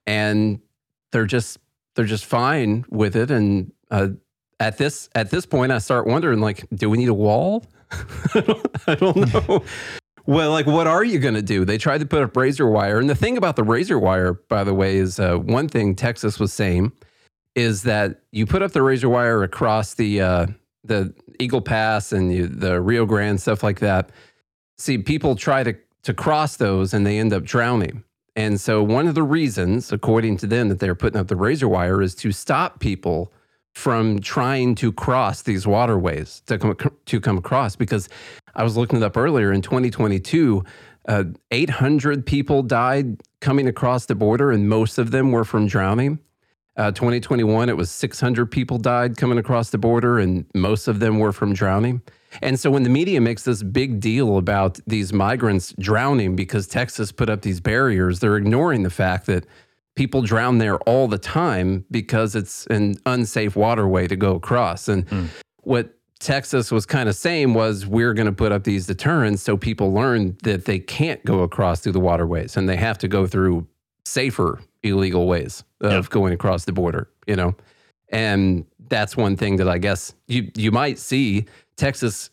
and 0.07 0.61
they're 1.11 1.27
just 1.27 1.59
they're 1.97 2.05
just 2.05 2.25
fine 2.25 2.85
with 2.89 3.17
it. 3.17 3.33
And 3.33 3.73
uh, 3.91 4.09
at 4.61 4.79
this 4.79 5.09
at 5.15 5.31
this 5.31 5.47
point, 5.47 5.73
I 5.73 5.79
start 5.79 6.07
wondering, 6.07 6.41
like, 6.41 6.67
do 6.75 6.91
we 6.91 6.99
need 6.99 7.09
a 7.09 7.15
wall? 7.15 7.65
I, 8.35 8.41
don't, 8.41 8.67
I 8.87 8.95
don't 8.95 9.35
know. 9.35 9.65
well, 10.27 10.51
like, 10.51 10.67
what 10.67 10.87
are 10.87 11.05
you 11.05 11.19
going 11.19 11.35
to 11.35 11.43
do? 11.43 11.65
They 11.65 11.79
tried 11.79 11.99
to 11.99 12.07
put 12.07 12.23
up 12.23 12.37
razor 12.37 12.69
wire, 12.69 12.99
and 12.99 13.09
the 13.09 13.15
thing 13.15 13.37
about 13.37 13.57
the 13.57 13.65
razor 13.65 13.99
wire, 13.99 14.35
by 14.35 14.65
the 14.65 14.75
way, 14.75 14.97
is 14.97 15.19
uh, 15.21 15.37
one 15.37 15.69
thing 15.69 15.95
Texas 15.95 16.39
was 16.39 16.53
saying 16.53 16.93
is 17.55 17.83
that 17.85 18.21
you 18.33 18.47
put 18.47 18.63
up 18.63 18.73
the 18.73 18.83
razor 18.83 19.09
wire 19.09 19.43
across 19.43 19.95
the 19.95 20.21
uh, 20.21 20.47
the 20.83 21.15
Eagle 21.39 21.63
Pass 21.63 22.13
and 22.13 22.33
you, 22.33 22.47
the 22.47 22.81
Rio 22.81 23.07
Grande 23.07 23.41
stuff 23.41 23.63
like 23.63 23.81
that. 23.81 24.11
See, 24.79 24.99
people 24.99 25.37
try 25.37 25.63
to 25.63 25.75
to 26.03 26.15
cross 26.15 26.57
those 26.57 26.93
and 26.95 27.07
they 27.07 27.19
end 27.19 27.33
up 27.33 27.45
drowning. 27.45 28.05
And 28.37 28.61
so 28.61 28.83
one 28.83 29.07
of 29.07 29.15
the 29.15 29.23
reasons, 29.23 29.93
according 29.93 30.39
to 30.39 30.47
them, 30.47 30.69
that 30.69 30.81
they're 30.81 30.95
putting 30.95 31.21
up 31.21 31.29
the 31.29 31.37
razor 31.37 31.69
wire 31.69 32.03
is 32.03 32.15
to 32.17 32.33
stop 32.33 32.81
people 32.81 33.33
from 33.75 34.21
trying 34.21 34.75
to 34.77 34.93
cross 34.93 35.43
these 35.43 35.67
waterways 35.67 36.43
to 36.47 36.59
come 36.59 36.77
to 37.07 37.21
come 37.21 37.39
across. 37.39 37.77
Because 37.77 38.09
I 38.55 38.63
was 38.63 38.77
looking 38.77 38.99
it 38.99 39.05
up 39.05 39.17
earlier 39.17 39.53
in 39.53 39.63
2022, 39.63 40.65
uh, 41.09 41.25
800 41.51 42.25
people 42.25 42.63
died 42.63 43.21
coming 43.41 43.69
across 43.69 44.07
the 44.07 44.15
border, 44.15 44.53
and 44.53 44.69
most 44.69 44.99
of 44.99 45.11
them 45.11 45.33
were 45.33 45.45
from 45.45 45.67
drowning. 45.67 46.19
Uh, 46.77 46.91
2021, 46.91 47.69
it 47.69 47.77
was 47.77 47.91
600 47.91 48.51
people 48.51 48.79
died 48.79 49.17
coming 49.17 49.39
across 49.39 49.71
the 49.71 49.79
border, 49.79 50.19
and 50.19 50.47
most 50.55 50.89
of 50.89 50.99
them 50.99 51.19
were 51.19 51.33
from 51.33 51.53
drowning. 51.53 52.03
And 52.43 52.59
so 52.59 52.71
when 52.71 52.83
the 52.83 52.91
media 52.91 53.21
makes 53.21 53.45
this 53.45 53.63
big 53.63 54.01
deal 54.01 54.39
about 54.39 54.81
these 54.87 55.13
migrants 55.13 55.73
drowning 55.79 56.35
because 56.35 56.67
Texas 56.67 57.13
put 57.13 57.31
up 57.31 57.43
these 57.43 57.61
barriers, 57.61 58.19
they're 58.19 58.37
ignoring 58.37 58.83
the 58.83 58.91
fact 58.91 59.27
that 59.27 59.47
people 59.97 60.23
drown 60.23 60.59
there 60.59 60.77
all 60.81 61.07
the 61.09 61.19
time 61.19 61.85
because 61.91 62.35
it's 62.35 62.67
an 62.67 62.95
unsafe 63.07 63.55
waterway 63.57 64.07
to 64.09 64.17
go 64.17 64.35
across. 64.35 64.89
And 64.89 65.09
Hmm. 65.09 65.27
what 65.63 65.95
Texas 66.21 66.71
was 66.73 66.87
kind 66.87 67.09
of 67.09 67.15
saying 67.15 67.55
was 67.55 67.87
we're 67.87 68.15
going 68.15 68.27
to 68.27 68.33
put 68.33 68.51
up 68.53 68.65
these 68.65 68.87
deterrents 68.87 69.43
so 69.43 69.57
people 69.57 69.93
learn 69.93 70.37
that 70.43 70.65
they 70.65 70.79
can't 70.79 71.23
go 71.25 71.41
across 71.43 71.81
through 71.81 71.93
the 71.93 72.01
waterways 72.01 72.57
and 72.57 72.69
they 72.69 72.77
have 72.77 72.99
to 72.99 73.09
go 73.09 73.27
through 73.27 73.67
safer 74.07 74.61
illegal 74.83 75.27
ways 75.27 75.65
of 75.81 75.93
Yeah. 75.93 76.03
going 76.11 76.33
across 76.33 76.65
the 76.65 76.73
border, 76.73 77.09
you 77.27 77.37
know. 77.37 77.55
And 78.11 78.65
that's 78.89 79.17
one 79.17 79.37
thing 79.37 79.57
that 79.57 79.69
I 79.69 79.79
guess 79.79 80.15
you 80.29 80.51
you 80.57 80.71
might 80.71 80.99
see 80.99 81.47
Texas 81.77 82.31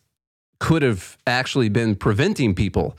could 0.60 0.82
have 0.84 1.18
actually 1.26 1.70
been 1.70 1.96
preventing 1.96 2.54
people, 2.54 2.96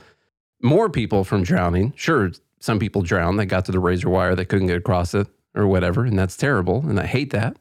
more 0.61 0.89
people 0.89 1.23
from 1.23 1.43
drowning. 1.43 1.93
Sure, 1.95 2.31
some 2.63 2.79
people 2.79 3.01
drown. 3.01 3.35
They 3.35 3.45
got 3.45 3.65
to 3.65 3.73
the 3.73 3.79
razor 3.79 4.09
wire, 4.09 4.35
they 4.35 4.45
couldn't 4.45 4.67
get 4.67 4.77
across 4.77 5.13
it 5.13 5.27
or 5.53 5.67
whatever, 5.67 6.05
and 6.05 6.17
that's 6.17 6.37
terrible. 6.37 6.79
And 6.87 6.97
I 6.97 7.05
hate 7.05 7.31
that. 7.31 7.57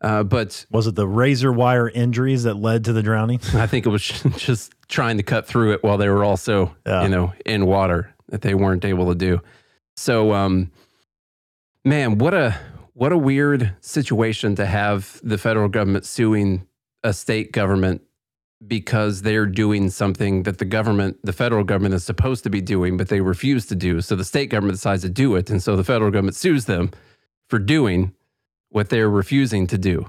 Uh, 0.00 0.22
but 0.22 0.64
Was 0.70 0.86
it 0.86 0.94
the 0.94 1.06
razor 1.06 1.52
wire 1.52 1.86
injuries 1.88 2.44
that 2.44 2.54
led 2.54 2.84
to 2.84 2.94
the 2.94 3.02
drowning? 3.02 3.40
I 3.52 3.66
think 3.66 3.84
it 3.84 3.90
was 3.90 4.02
just 4.36 4.72
trying 4.88 5.18
to 5.18 5.22
cut 5.22 5.46
through 5.46 5.72
it 5.74 5.82
while 5.84 5.98
they 5.98 6.08
were 6.08 6.24
also, 6.24 6.74
Yeah. 6.86 7.02
you 7.02 7.08
know, 7.10 7.34
in 7.44 7.66
water 7.66 8.14
that 8.30 8.40
they 8.40 8.54
weren't 8.54 8.86
able 8.86 9.08
to 9.08 9.14
do. 9.14 9.40
So, 9.98 10.32
um, 10.32 10.70
man, 11.84 12.16
what 12.18 12.32
a 12.32 12.56
what 12.94 13.12
a 13.12 13.18
weird 13.18 13.74
situation 13.80 14.54
to 14.56 14.64
have 14.66 15.20
the 15.22 15.36
federal 15.38 15.68
government 15.68 16.04
suing 16.06 16.66
a 17.04 17.12
state 17.12 17.52
government 17.52 18.00
because 18.66 19.22
they're 19.22 19.46
doing 19.46 19.88
something 19.90 20.42
that 20.42 20.58
the 20.58 20.64
government, 20.64 21.18
the 21.22 21.32
federal 21.32 21.64
government, 21.64 21.94
is 21.94 22.04
supposed 22.04 22.42
to 22.44 22.50
be 22.50 22.60
doing, 22.60 22.96
but 22.96 23.08
they 23.08 23.20
refuse 23.20 23.66
to 23.66 23.74
do. 23.76 24.00
So 24.00 24.16
the 24.16 24.24
state 24.24 24.50
government 24.50 24.76
decides 24.76 25.02
to 25.02 25.08
do 25.08 25.36
it, 25.36 25.48
and 25.50 25.62
so 25.62 25.76
the 25.76 25.84
federal 25.84 26.10
government 26.10 26.36
sues 26.36 26.64
them 26.64 26.90
for 27.48 27.58
doing 27.58 28.14
what 28.70 28.88
they're 28.88 29.08
refusing 29.08 29.66
to 29.68 29.78
do. 29.78 30.08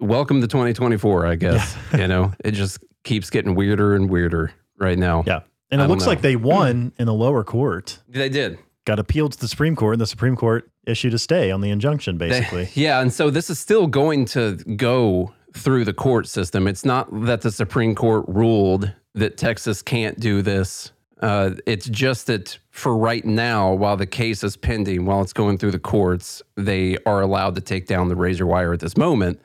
Welcome 0.00 0.40
to 0.40 0.46
2024, 0.46 1.26
I 1.26 1.34
guess. 1.34 1.76
You 1.98 2.06
know, 2.06 2.32
it 2.44 2.52
just 2.52 2.78
keeps 3.02 3.30
getting 3.30 3.54
weirder 3.54 3.94
and 3.96 4.08
weirder 4.08 4.52
right 4.78 4.98
now. 4.98 5.24
Yeah. 5.26 5.40
And 5.70 5.82
I 5.82 5.86
it 5.86 5.88
looks 5.88 6.04
know. 6.04 6.10
like 6.10 6.20
they 6.20 6.36
won 6.36 6.92
in 6.98 7.06
the 7.06 7.14
lower 7.14 7.42
court. 7.42 7.98
They 8.08 8.28
did. 8.28 8.58
Got 8.84 8.98
appealed 8.98 9.32
to 9.32 9.38
the 9.38 9.48
Supreme 9.48 9.74
Court, 9.74 9.94
and 9.94 10.00
the 10.00 10.06
Supreme 10.06 10.36
Court 10.36 10.70
issued 10.86 11.12
a 11.14 11.18
stay 11.18 11.50
on 11.50 11.60
the 11.60 11.70
injunction, 11.70 12.16
They- 12.18 12.28
basically. 12.28 12.68
yeah, 12.80 13.00
and 13.00 13.12
so 13.12 13.28
this 13.28 13.50
is 13.50 13.58
still 13.58 13.86
going 13.86 14.24
to 14.26 14.54
go 14.76 15.34
through 15.54 15.84
the 15.84 15.92
court 15.92 16.26
system. 16.26 16.66
It's 16.68 16.84
not 16.84 17.08
that 17.26 17.40
the 17.42 17.50
Supreme 17.50 17.94
Court 17.94 18.24
ruled 18.28 18.92
that 19.14 19.36
Texas 19.36 19.82
can't 19.82 20.18
do 20.20 20.42
this. 20.42 20.92
Uh, 21.20 21.52
it's 21.66 21.88
just 21.88 22.28
that 22.28 22.58
for 22.70 22.96
right 22.96 23.24
now, 23.24 23.72
while 23.72 23.96
the 23.96 24.06
case 24.06 24.44
is 24.44 24.56
pending, 24.56 25.04
while 25.04 25.20
it's 25.22 25.32
going 25.32 25.58
through 25.58 25.72
the 25.72 25.78
courts, 25.78 26.42
they 26.56 26.96
are 27.06 27.20
allowed 27.22 27.56
to 27.56 27.60
take 27.60 27.86
down 27.86 28.08
the 28.08 28.14
razor 28.14 28.46
wire 28.46 28.72
at 28.72 28.78
this 28.80 28.96
moment 28.96 29.40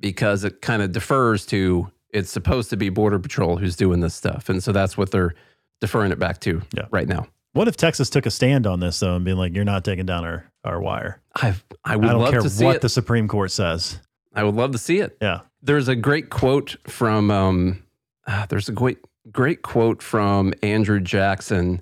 because 0.00 0.44
it 0.44 0.60
kind 0.60 0.82
of 0.82 0.92
defers 0.92 1.46
to 1.46 1.90
it's 2.10 2.30
supposed 2.30 2.70
to 2.70 2.76
be 2.76 2.90
Border 2.90 3.18
Patrol 3.18 3.56
who's 3.56 3.74
doing 3.74 4.00
this 4.00 4.14
stuff. 4.14 4.48
And 4.48 4.62
so 4.62 4.70
that's 4.70 4.96
what 4.98 5.10
they're 5.10 5.34
deferring 5.80 6.12
it 6.12 6.18
back 6.18 6.40
to 6.40 6.62
Yeah. 6.76 6.84
right 6.90 7.08
now. 7.08 7.26
What 7.54 7.68
if 7.68 7.76
Texas 7.76 8.10
took 8.10 8.26
a 8.26 8.30
stand 8.30 8.66
on 8.66 8.80
this, 8.80 8.98
though, 9.00 9.14
and 9.16 9.24
being 9.24 9.36
like, 9.36 9.54
you're 9.54 9.64
not 9.64 9.84
taking 9.84 10.06
down 10.06 10.24
our, 10.24 10.44
our 10.64 10.80
wire? 10.80 11.20
I 11.36 11.54
I 11.84 11.96
would 11.96 12.04
I 12.06 12.12
don't 12.12 12.20
love 12.20 12.30
care 12.32 12.40
to 12.42 12.50
see 12.50 12.64
what 12.64 12.76
it. 12.76 12.82
the 12.82 12.88
Supreme 12.88 13.28
Court 13.28 13.50
says. 13.50 13.98
I 14.34 14.44
would 14.44 14.54
love 14.54 14.72
to 14.72 14.78
see 14.78 14.98
it. 14.98 15.16
Yeah. 15.20 15.40
There's 15.62 15.88
a 15.88 15.96
great 15.96 16.30
quote 16.30 16.76
from 16.86 17.30
um, 17.30 17.82
ah, 18.26 18.46
there's 18.48 18.68
a 18.68 18.72
great 18.72 18.98
great 19.30 19.62
quote 19.62 20.02
from 20.02 20.52
Andrew 20.62 21.00
Jackson. 21.00 21.80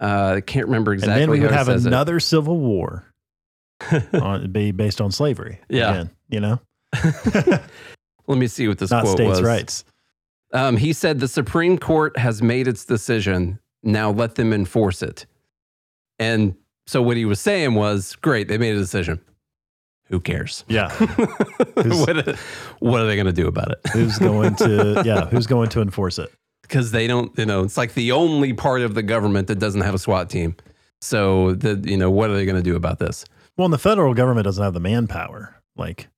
Uh, 0.00 0.34
I 0.36 0.40
can't 0.40 0.66
remember 0.66 0.92
exactly. 0.92 1.14
and 1.14 1.22
then 1.22 1.30
we 1.30 1.40
would 1.40 1.52
have 1.52 1.66
says 1.66 1.86
it. 1.86 1.88
another 1.88 2.20
civil 2.20 2.58
war 2.58 3.04
on, 4.12 4.52
be 4.52 4.72
based 4.72 5.00
on 5.00 5.10
slavery. 5.10 5.60
Yeah. 5.68 5.90
Again, 5.90 6.10
you 6.28 6.40
know? 6.40 6.60
Let 8.26 8.38
me 8.38 8.46
see 8.46 8.68
what 8.68 8.78
this 8.78 8.90
Not 8.90 9.04
quote 9.04 9.16
states' 9.16 9.30
was. 9.30 9.42
rights. 9.42 9.84
Um, 10.52 10.76
he 10.76 10.92
said, 10.92 11.20
The 11.20 11.28
Supreme 11.28 11.78
Court 11.78 12.18
has 12.18 12.42
made 12.42 12.68
its 12.68 12.84
decision. 12.84 13.58
Now 13.82 14.10
let 14.10 14.34
them 14.34 14.52
enforce 14.52 15.02
it. 15.02 15.26
And 16.18 16.56
so 16.86 17.02
what 17.02 17.16
he 17.16 17.24
was 17.24 17.40
saying 17.40 17.74
was, 17.74 18.16
Great, 18.16 18.48
they 18.48 18.58
made 18.58 18.74
a 18.74 18.78
decision. 18.78 19.20
Who 20.08 20.20
cares? 20.20 20.64
Yeah. 20.68 20.90
what, 21.74 22.38
what 22.78 23.00
are 23.00 23.06
they 23.06 23.16
going 23.16 23.26
to 23.26 23.32
do 23.32 23.48
about 23.48 23.72
it? 23.72 23.80
who's 23.92 24.18
going 24.18 24.54
to 24.56 25.02
yeah, 25.04 25.26
who's 25.26 25.46
going 25.46 25.68
to 25.70 25.82
enforce 25.82 26.18
it? 26.18 26.32
Because 26.62 26.90
they 26.90 27.06
don't, 27.06 27.36
you 27.38 27.46
know, 27.46 27.62
it's 27.62 27.76
like 27.76 27.94
the 27.94 28.12
only 28.12 28.52
part 28.52 28.82
of 28.82 28.94
the 28.94 29.02
government 29.02 29.48
that 29.48 29.58
doesn't 29.58 29.82
have 29.82 29.94
a 29.94 29.98
SWAT 29.98 30.30
team. 30.30 30.56
So, 31.00 31.54
the, 31.54 31.76
you 31.88 31.96
know, 31.96 32.10
what 32.10 32.30
are 32.30 32.34
they 32.34 32.44
going 32.44 32.56
to 32.56 32.62
do 32.62 32.74
about 32.76 32.98
this? 32.98 33.24
Well, 33.56 33.66
and 33.66 33.72
the 33.74 33.78
federal 33.78 34.14
government 34.14 34.44
doesn't 34.44 34.62
have 34.62 34.74
the 34.74 34.80
manpower. 34.80 35.60
Like 35.76 36.08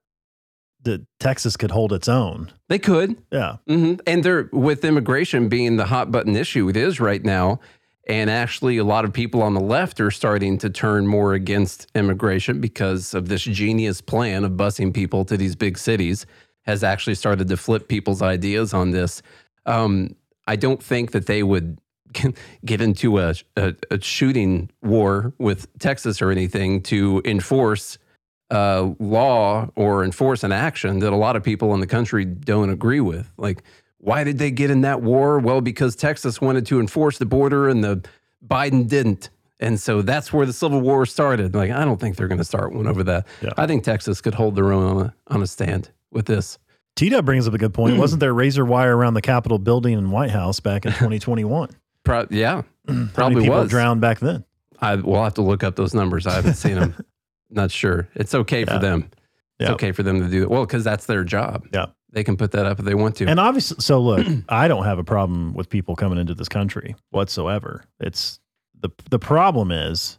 the 0.82 1.06
Texas 1.20 1.56
could 1.56 1.70
hold 1.70 1.92
its 1.92 2.08
own. 2.08 2.52
They 2.68 2.78
could. 2.78 3.20
Yeah. 3.32 3.56
hmm 3.66 3.94
And 4.06 4.22
they're 4.24 4.48
with 4.52 4.84
immigration 4.84 5.48
being 5.48 5.76
the 5.76 5.86
hot 5.86 6.10
button 6.10 6.36
issue 6.36 6.68
it 6.68 6.76
is 6.76 7.00
right 7.00 7.24
now. 7.24 7.60
And 8.08 8.30
actually, 8.30 8.78
a 8.78 8.84
lot 8.84 9.04
of 9.04 9.12
people 9.12 9.42
on 9.42 9.52
the 9.52 9.60
left 9.60 10.00
are 10.00 10.10
starting 10.10 10.56
to 10.58 10.70
turn 10.70 11.06
more 11.06 11.34
against 11.34 11.86
immigration 11.94 12.58
because 12.58 13.12
of 13.12 13.28
this 13.28 13.42
genius 13.42 14.00
plan 14.00 14.44
of 14.44 14.52
busing 14.52 14.94
people 14.94 15.26
to 15.26 15.36
these 15.36 15.54
big 15.54 15.76
cities 15.76 16.24
has 16.62 16.82
actually 16.82 17.14
started 17.14 17.48
to 17.48 17.56
flip 17.56 17.88
people's 17.88 18.22
ideas 18.22 18.72
on 18.72 18.90
this. 18.90 19.22
Um, 19.66 20.16
I 20.46 20.56
don't 20.56 20.82
think 20.82 21.12
that 21.12 21.26
they 21.26 21.42
would 21.42 21.78
get 22.64 22.80
into 22.80 23.18
a, 23.18 23.34
a, 23.56 23.74
a 23.90 24.00
shooting 24.00 24.70
war 24.82 25.34
with 25.38 25.66
Texas 25.78 26.22
or 26.22 26.30
anything 26.30 26.82
to 26.84 27.20
enforce 27.26 27.98
uh, 28.50 28.90
law 28.98 29.68
or 29.76 30.02
enforce 30.02 30.42
an 30.42 30.52
action 30.52 31.00
that 31.00 31.12
a 31.12 31.16
lot 31.16 31.36
of 31.36 31.42
people 31.42 31.74
in 31.74 31.80
the 31.80 31.86
country 31.86 32.24
don't 32.24 32.70
agree 32.70 33.00
with. 33.00 33.30
Like, 33.36 33.62
why 33.98 34.24
did 34.24 34.38
they 34.38 34.50
get 34.50 34.70
in 34.70 34.82
that 34.82 35.02
war? 35.02 35.38
Well, 35.38 35.60
because 35.60 35.96
Texas 35.96 36.40
wanted 36.40 36.66
to 36.66 36.80
enforce 36.80 37.18
the 37.18 37.26
border 37.26 37.68
and 37.68 37.82
the 37.82 38.04
Biden 38.46 38.88
didn't. 38.88 39.30
And 39.60 39.80
so 39.80 40.02
that's 40.02 40.32
where 40.32 40.46
the 40.46 40.52
Civil 40.52 40.80
War 40.80 41.04
started. 41.04 41.54
Like, 41.54 41.72
I 41.72 41.84
don't 41.84 42.00
think 42.00 42.14
they're 42.16 42.28
going 42.28 42.38
to 42.38 42.44
start 42.44 42.72
one 42.72 42.86
over 42.86 43.02
that. 43.04 43.26
Yeah. 43.42 43.50
I 43.56 43.66
think 43.66 43.82
Texas 43.82 44.20
could 44.20 44.34
hold 44.34 44.54
their 44.54 44.72
own 44.72 44.84
on 44.98 45.06
a, 45.06 45.14
on 45.34 45.42
a 45.42 45.46
stand 45.48 45.90
with 46.12 46.26
this. 46.26 46.58
Tita 46.94 47.22
brings 47.22 47.48
up 47.48 47.54
a 47.54 47.58
good 47.58 47.74
point. 47.74 47.94
Hmm. 47.94 48.00
Wasn't 48.00 48.20
there 48.20 48.32
razor 48.32 48.64
wire 48.64 48.96
around 48.96 49.14
the 49.14 49.20
Capitol 49.20 49.58
building 49.58 49.94
and 49.94 50.12
White 50.12 50.30
House 50.30 50.60
back 50.60 50.86
in 50.86 50.92
2021? 50.94 51.70
Pro- 52.04 52.26
yeah, 52.30 52.62
How 52.86 52.92
many 52.92 53.08
probably 53.08 53.42
people 53.42 53.58
was. 53.58 53.70
drowned 53.70 54.00
back 54.00 54.20
then? 54.20 54.44
I, 54.80 54.94
we'll 54.94 55.22
have 55.24 55.34
to 55.34 55.42
look 55.42 55.64
up 55.64 55.74
those 55.74 55.92
numbers. 55.92 56.24
I 56.26 56.34
haven't 56.34 56.54
seen 56.54 56.76
them. 56.76 56.94
Not 57.50 57.72
sure. 57.72 58.08
It's 58.14 58.34
okay 58.34 58.60
Yeah. 58.60 58.74
for 58.74 58.78
them. 58.78 59.10
It's 59.58 59.68
Yeah. 59.68 59.72
okay 59.74 59.90
for 59.90 60.04
them 60.04 60.20
to 60.20 60.28
do 60.28 60.42
it. 60.42 60.50
Well, 60.50 60.64
because 60.66 60.84
that's 60.84 61.06
their 61.06 61.24
job. 61.24 61.66
Yeah. 61.72 61.86
They 62.10 62.24
can 62.24 62.36
put 62.36 62.52
that 62.52 62.64
up 62.66 62.78
if 62.78 62.84
they 62.84 62.94
want 62.94 63.16
to. 63.16 63.26
And 63.26 63.38
obviously, 63.38 63.76
so 63.80 64.00
look, 64.00 64.26
I 64.48 64.66
don't 64.68 64.84
have 64.84 64.98
a 64.98 65.04
problem 65.04 65.52
with 65.54 65.68
people 65.68 65.94
coming 65.96 66.18
into 66.18 66.34
this 66.34 66.48
country 66.48 66.96
whatsoever. 67.10 67.84
It's 68.00 68.40
the 68.80 68.90
the 69.10 69.18
problem 69.18 69.70
is 69.70 70.18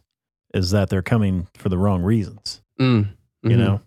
is 0.54 0.70
that 0.72 0.88
they're 0.90 1.02
coming 1.02 1.48
for 1.56 1.68
the 1.68 1.78
wrong 1.78 2.02
reasons. 2.02 2.60
Mm, 2.80 3.08
You 3.42 3.50
mhm. 3.50 3.58
know, 3.58 3.80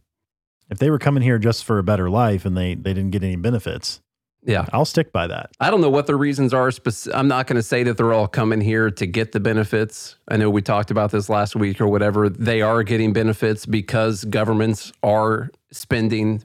if 0.69 0.79
they 0.79 0.89
were 0.89 0.99
coming 0.99 1.21
here 1.23 1.37
just 1.37 1.63
for 1.65 1.77
a 1.79 1.83
better 1.83 2.09
life 2.09 2.45
and 2.45 2.55
they 2.57 2.75
they 2.75 2.93
didn't 2.93 3.11
get 3.11 3.23
any 3.23 3.35
benefits, 3.35 4.01
Yeah. 4.45 4.65
I'll 4.73 4.85
stick 4.85 5.11
by 5.13 5.27
that. 5.27 5.51
I 5.61 5.69
don't 5.69 5.79
know 5.81 5.89
what 5.89 6.05
the 6.07 6.15
reasons 6.17 6.53
are. 6.53 6.71
Spec- 6.71 7.13
I'm 7.15 7.27
not 7.29 7.47
going 7.47 7.55
to 7.55 7.63
say 7.63 7.83
that 7.83 7.95
they're 7.97 8.11
all 8.13 8.27
coming 8.27 8.59
here 8.61 8.91
to 8.91 9.05
get 9.05 9.31
the 9.31 9.39
benefits. 9.39 10.17
I 10.27 10.35
know 10.37 10.49
we 10.49 10.61
talked 10.61 10.91
about 10.91 11.11
this 11.11 11.29
last 11.29 11.55
week 11.55 11.79
or 11.79 11.87
whatever. 11.87 12.27
They 12.29 12.61
are 12.61 12.83
getting 12.83 13.13
benefits 13.13 13.65
because 13.65 14.25
governments 14.25 14.91
are 15.01 15.49
spending 15.71 16.43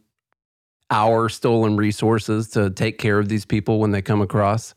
our 0.91 1.29
stolen 1.29 1.77
resources 1.77 2.49
to 2.51 2.71
take 2.71 2.99
care 2.99 3.19
of 3.19 3.29
these 3.29 3.45
people 3.45 3.79
when 3.79 3.91
they 3.91 4.03
come 4.03 4.21
across. 4.21 4.75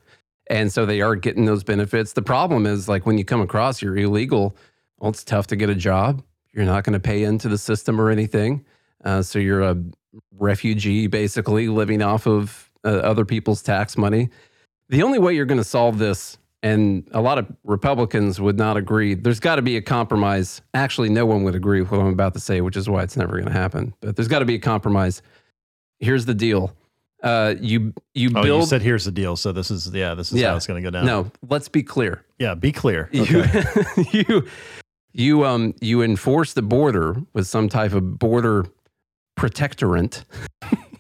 And 0.50 0.72
so 0.72 0.86
they 0.86 1.02
are 1.02 1.16
getting 1.16 1.46
those 1.46 1.64
benefits. 1.64 2.14
The 2.14 2.22
problem 2.22 2.66
is 2.66 2.90
like 2.90 3.06
when 3.06 3.18
you 3.18 3.24
come 3.24 3.42
across, 3.42 3.82
you're 3.82 3.98
illegal. 3.98 4.56
Well, 5.00 5.12
it's 5.12 5.24
tough 5.24 5.48
to 5.48 5.56
get 5.56 5.70
a 5.70 5.76
job. 5.76 6.24
You're 6.54 6.66
not 6.66 6.84
going 6.84 6.94
to 6.94 7.00
pay 7.00 7.24
into 7.24 7.48
the 7.48 7.58
system 7.58 8.00
or 8.00 8.10
anything. 8.10 8.66
Uh, 9.04 9.22
so 9.22 9.40
you're 9.40 9.62
a 9.62 9.78
refugee 10.38 11.08
basically 11.08 11.70
living 11.70 12.02
off 12.02 12.28
of 12.28 12.70
uh, 12.84 12.90
other 12.90 13.26
people's 13.26 13.62
tax 13.62 13.98
money. 13.98 14.30
The 14.90 15.04
only 15.04 15.20
way 15.20 15.34
you're 15.34 15.46
going 15.46 15.58
to 15.60 15.64
solve 15.64 15.98
this, 15.98 16.38
and 16.62 17.08
a 17.14 17.22
lot 17.22 17.38
of 17.38 17.48
Republicans 17.64 18.42
would 18.42 18.58
not 18.58 18.76
agree, 18.76 19.14
there's 19.14 19.40
got 19.40 19.56
to 19.56 19.62
be 19.62 19.78
a 19.78 19.82
compromise. 19.82 20.62
Actually, 20.74 21.10
no 21.10 21.26
one 21.26 21.44
would 21.44 21.56
agree 21.56 21.82
with 21.82 21.92
what 21.92 22.02
I'm 22.02 22.08
about 22.08 22.34
to 22.34 22.40
say, 22.40 22.60
which 22.60 22.76
is 22.76 22.90
why 22.90 23.04
it's 23.04 23.16
never 23.16 23.34
going 23.34 23.46
to 23.46 23.52
happen. 23.52 23.94
But 24.02 24.18
there's 24.18 24.28
got 24.28 24.40
to 24.40 24.46
be 24.46 24.56
a 24.56 24.60
compromise. 24.60 25.22
Here's 26.02 26.26
the 26.26 26.34
deal. 26.34 26.76
Uh, 27.24 27.54
you 27.62 27.94
you 28.14 28.32
Oh, 28.36 28.42
build 28.44 28.62
you 28.64 28.68
said 28.68 28.82
here's 28.82 29.06
the 29.06 29.12
deal. 29.12 29.36
So 29.36 29.52
this 29.52 29.72
is 29.72 29.90
yeah, 29.94 30.14
this 30.16 30.32
is 30.34 30.40
Yeah. 30.42 30.50
how 30.50 30.56
it's 30.58 30.68
going 30.68 30.84
to 30.84 30.86
go 30.86 30.92
down. 30.92 31.06
no. 31.06 31.32
Let's 31.48 31.70
be 31.70 31.84
clear. 31.84 32.26
yeah, 32.40 32.56
be 32.56 32.72
clear. 32.72 33.10
You 33.14 33.22
Okay. 33.24 33.64
you 34.12 34.48
you 35.14 35.46
um 35.46 35.74
you 35.82 36.02
enforce 36.02 36.54
the 36.54 36.62
border 36.64 37.16
with 37.34 37.46
some 37.48 37.70
type 37.70 37.94
of 37.94 38.18
border 38.20 38.66
protectorant. 39.40 40.24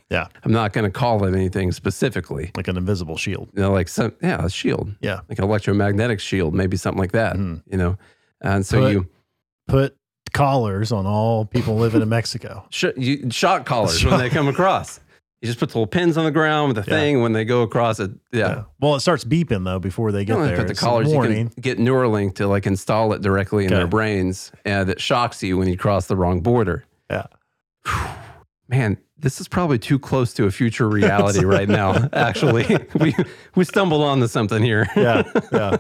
Yeah. 0.09 0.27
I'm 0.43 0.51
not 0.51 0.73
going 0.73 0.83
to 0.85 0.91
call 0.91 1.23
it 1.25 1.33
anything 1.35 1.71
specifically. 1.71 2.51
like 2.55 2.67
an 2.67 2.77
invisible 2.77 3.17
shield. 3.17 3.49
You 3.55 3.61
know, 3.63 3.71
like 3.71 3.87
some 3.87 4.13
yeah, 4.21 4.45
a 4.45 4.49
shield. 4.49 4.93
Yeah. 5.01 5.21
like 5.29 5.39
an 5.39 5.45
electromagnetic 5.45 6.19
shield, 6.19 6.53
maybe 6.53 6.77
something 6.77 6.99
like 6.99 7.13
that. 7.13 7.35
Mhm. 7.35 7.63
You 7.65 7.77
know, 7.77 7.97
and 8.41 8.65
so 8.65 8.81
Put- 8.81 8.91
you, 8.91 9.07
Put 9.67 9.95
collars 10.33 10.91
on 10.91 11.05
all 11.05 11.45
people 11.45 11.75
living 11.75 12.01
in 12.01 12.09
Mexico. 12.19 12.65
sh- 12.69 12.85
you 12.97 13.29
shock 13.31 13.65
collars 13.65 14.03
when 14.03 14.19
they 14.19 14.29
come 14.29 14.47
across. 14.47 14.99
You 15.41 15.47
just 15.47 15.57
put 15.59 15.69
the 15.69 15.77
little 15.79 15.87
pins 15.87 16.17
on 16.17 16.25
the 16.25 16.31
ground 16.31 16.75
with 16.75 16.85
the 16.85 16.91
Yeah. 16.91 16.97
thing 16.99 17.21
when 17.23 17.33
they 17.33 17.45
go 17.45 17.63
across 17.63 17.99
it. 17.99 18.11
Yeah. 18.31 18.39
Yeah. 18.47 18.63
Well, 18.79 18.93
it 18.95 18.99
starts 18.99 19.23
beeping 19.23 19.63
though 19.65 19.79
before 19.79 20.11
they 20.11 20.23
get 20.23 20.37
there. 20.37 20.55
put 20.55 20.67
the 20.67 20.71
It's 20.71 20.79
collars. 20.79 21.11
You 21.11 21.19
can 21.21 21.47
get 21.59 21.79
Neuralink 21.79 22.35
to 22.35 22.47
like 22.47 22.67
install 22.67 23.11
it 23.13 23.21
directly 23.23 23.65
in 23.65 23.71
Okay. 23.71 23.79
their 23.79 23.87
brains, 23.87 24.51
uh, 24.57 24.69
and 24.69 24.89
it 24.89 25.01
shocks 25.01 25.41
you 25.41 25.57
when 25.57 25.67
you 25.67 25.77
cross 25.77 26.05
the 26.05 26.15
wrong 26.15 26.41
border. 26.41 26.85
Yeah. 27.09 27.25
Man, 28.69 28.97
this 29.17 29.41
is 29.41 29.47
probably 29.47 29.77
too 29.79 29.99
close 29.99 30.33
to 30.35 30.45
a 30.45 30.51
future 30.51 30.87
reality 30.99 31.43
right 31.43 31.67
now. 31.67 32.07
Actually, 32.13 32.77
we 32.99 33.13
we 33.55 33.65
stumbled 33.65 34.01
onto 34.03 34.27
something 34.27 34.61
here. 34.63 34.87
yeah, 34.95 35.23
yeah. 35.51 35.77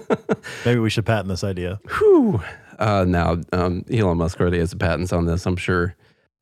Maybe 0.65 0.79
we 0.79 0.89
should 0.89 1.05
patent 1.05 1.29
this 1.29 1.43
idea. 1.43 1.79
Whew. 1.99 2.41
Uh, 2.81 3.05
now, 3.07 3.37
um, 3.53 3.85
Elon 3.91 4.17
Musk 4.17 4.41
already 4.41 4.57
has 4.59 4.71
the 4.71 4.75
patents 4.75 5.13
on 5.13 5.25
this, 5.27 5.45
I'm 5.45 5.55
sure. 5.55 5.95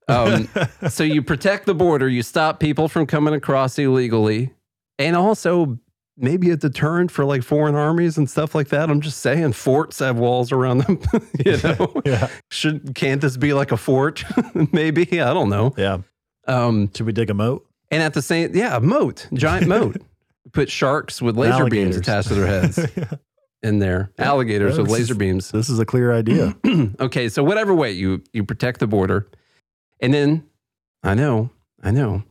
Um, 0.08 0.48
so 0.90 1.04
you 1.04 1.22
protect 1.22 1.66
the 1.66 1.76
border, 1.76 2.08
you 2.08 2.24
stop 2.24 2.60
people 2.60 2.88
from 2.88 3.06
coming 3.06 3.34
across 3.34 3.78
illegally, 3.78 4.54
and 4.98 5.16
also 5.16 5.78
maybe 6.18 6.50
a 6.52 6.58
deterrent 6.58 7.12
for 7.12 7.26
like 7.26 7.44
foreign 7.44 7.76
armies 7.76 8.18
and 8.18 8.30
stuff 8.30 8.56
like 8.56 8.70
that. 8.70 8.90
I'm 8.90 9.02
just 9.02 9.20
saying, 9.20 9.54
forts 9.54 10.00
have 10.00 10.18
walls 10.18 10.52
around 10.52 10.80
them. 10.80 11.00
you 11.46 11.58
know, 11.64 12.02
Yeah, 12.06 12.30
should 12.50 12.96
can't 12.96 13.22
this 13.22 13.38
be 13.38 13.54
like 13.54 13.72
a 13.72 13.78
fort? 13.78 14.24
maybe 14.72 15.22
I 15.22 15.34
don't 15.34 15.50
know. 15.50 15.74
yeah. 15.78 16.00
Um, 16.48 16.90
Should 16.96 17.06
we 17.06 17.12
dig 17.14 17.30
a 17.30 17.34
moat? 17.34 17.66
and 17.92 18.02
at 18.02 18.14
the 18.14 18.22
same, 18.22 18.56
yeah, 18.56 18.78
a 18.78 18.80
moat, 18.80 19.28
giant 19.34 19.68
moat. 19.68 19.98
Put 20.54 20.70
sharks 20.72 21.22
with 21.22 21.38
laser 21.38 21.66
beams 21.66 21.96
attached 21.98 22.30
to 22.30 22.36
their 22.36 22.48
heads 22.48 22.80
in 23.62 23.80
there. 23.80 24.12
Alligators 24.18 24.76
Yeah, 24.76 24.84
with 24.84 24.92
laser 24.92 25.16
beams. 25.16 25.52
This 25.52 25.70
is 25.70 25.80
a 25.80 25.86
clear 25.86 26.14
idea. 26.14 26.56
okay, 27.00 27.30
so 27.30 27.44
whatever 27.44 27.74
way 27.74 27.92
you 27.92 28.24
you 28.34 28.44
protect 28.44 28.80
the 28.80 28.88
border, 28.88 29.28
and 30.00 30.14
then 30.14 30.46
I 31.04 31.14
know, 31.14 31.50
I 31.82 31.92
know, 31.92 32.24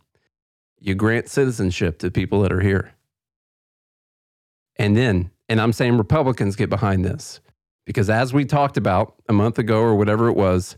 you 0.79 0.95
grant 0.95 1.29
citizenship 1.29 1.99
to 2.01 2.11
people 2.11 2.43
that 2.43 2.53
are 2.53 2.61
here, 2.61 2.95
and 4.77 4.97
then, 4.97 5.31
and 5.49 5.61
I'm 5.61 5.73
saying 5.73 5.99
Republicans 5.99 6.57
get 6.57 6.71
behind 6.71 7.05
this 7.05 7.41
because 7.85 8.11
as 8.11 8.33
we 8.33 8.45
talked 8.45 8.77
about 8.77 9.15
a 9.29 9.33
month 9.33 9.59
ago 9.59 9.81
or 9.81 9.95
whatever 9.95 10.29
it 10.29 10.37
was, 10.37 10.77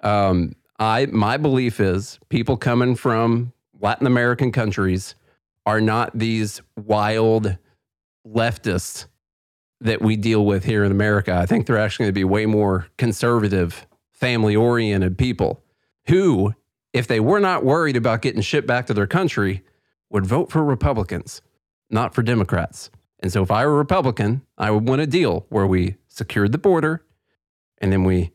um, 0.00 0.54
I 0.78 1.06
my 1.06 1.36
belief 1.36 1.80
is 1.80 2.18
people 2.28 2.56
coming 2.56 2.96
from 2.96 3.52
Latin 3.80 4.06
American 4.06 4.52
countries 4.52 5.14
are 5.64 5.80
not 5.80 6.18
these 6.18 6.62
wild 6.76 7.56
leftists 8.26 9.06
that 9.80 10.00
we 10.02 10.16
deal 10.16 10.44
with 10.46 10.64
here 10.64 10.84
in 10.84 10.90
America. 10.92 11.34
I 11.34 11.46
think 11.46 11.66
they're 11.66 11.78
actually 11.78 12.04
going 12.04 12.10
to 12.14 12.20
be 12.20 12.24
way 12.24 12.46
more 12.46 12.86
conservative, 12.96 13.86
family 14.12 14.56
oriented 14.56 15.18
people 15.18 15.62
who, 16.08 16.54
if 16.92 17.06
they 17.06 17.20
were 17.20 17.40
not 17.40 17.64
worried 17.64 17.96
about 17.96 18.22
getting 18.22 18.40
shipped 18.40 18.66
back 18.66 18.86
to 18.86 18.94
their 18.94 19.06
country, 19.06 19.62
would 20.10 20.24
vote 20.24 20.50
for 20.50 20.64
Republicans, 20.64 21.42
not 21.90 22.14
for 22.14 22.22
Democrats. 22.22 22.90
And 23.20 23.32
so 23.32 23.42
if 23.42 23.50
I 23.50 23.66
were 23.66 23.72
a 23.74 23.76
Republican, 23.78 24.42
I 24.56 24.70
would 24.70 24.88
want 24.88 25.00
a 25.02 25.06
deal 25.06 25.46
where 25.48 25.66
we 25.66 25.96
secured 26.08 26.52
the 26.52 26.58
border 26.58 27.04
and 27.78 27.92
then 27.92 28.04
we 28.04 28.30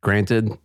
granted 0.00 0.56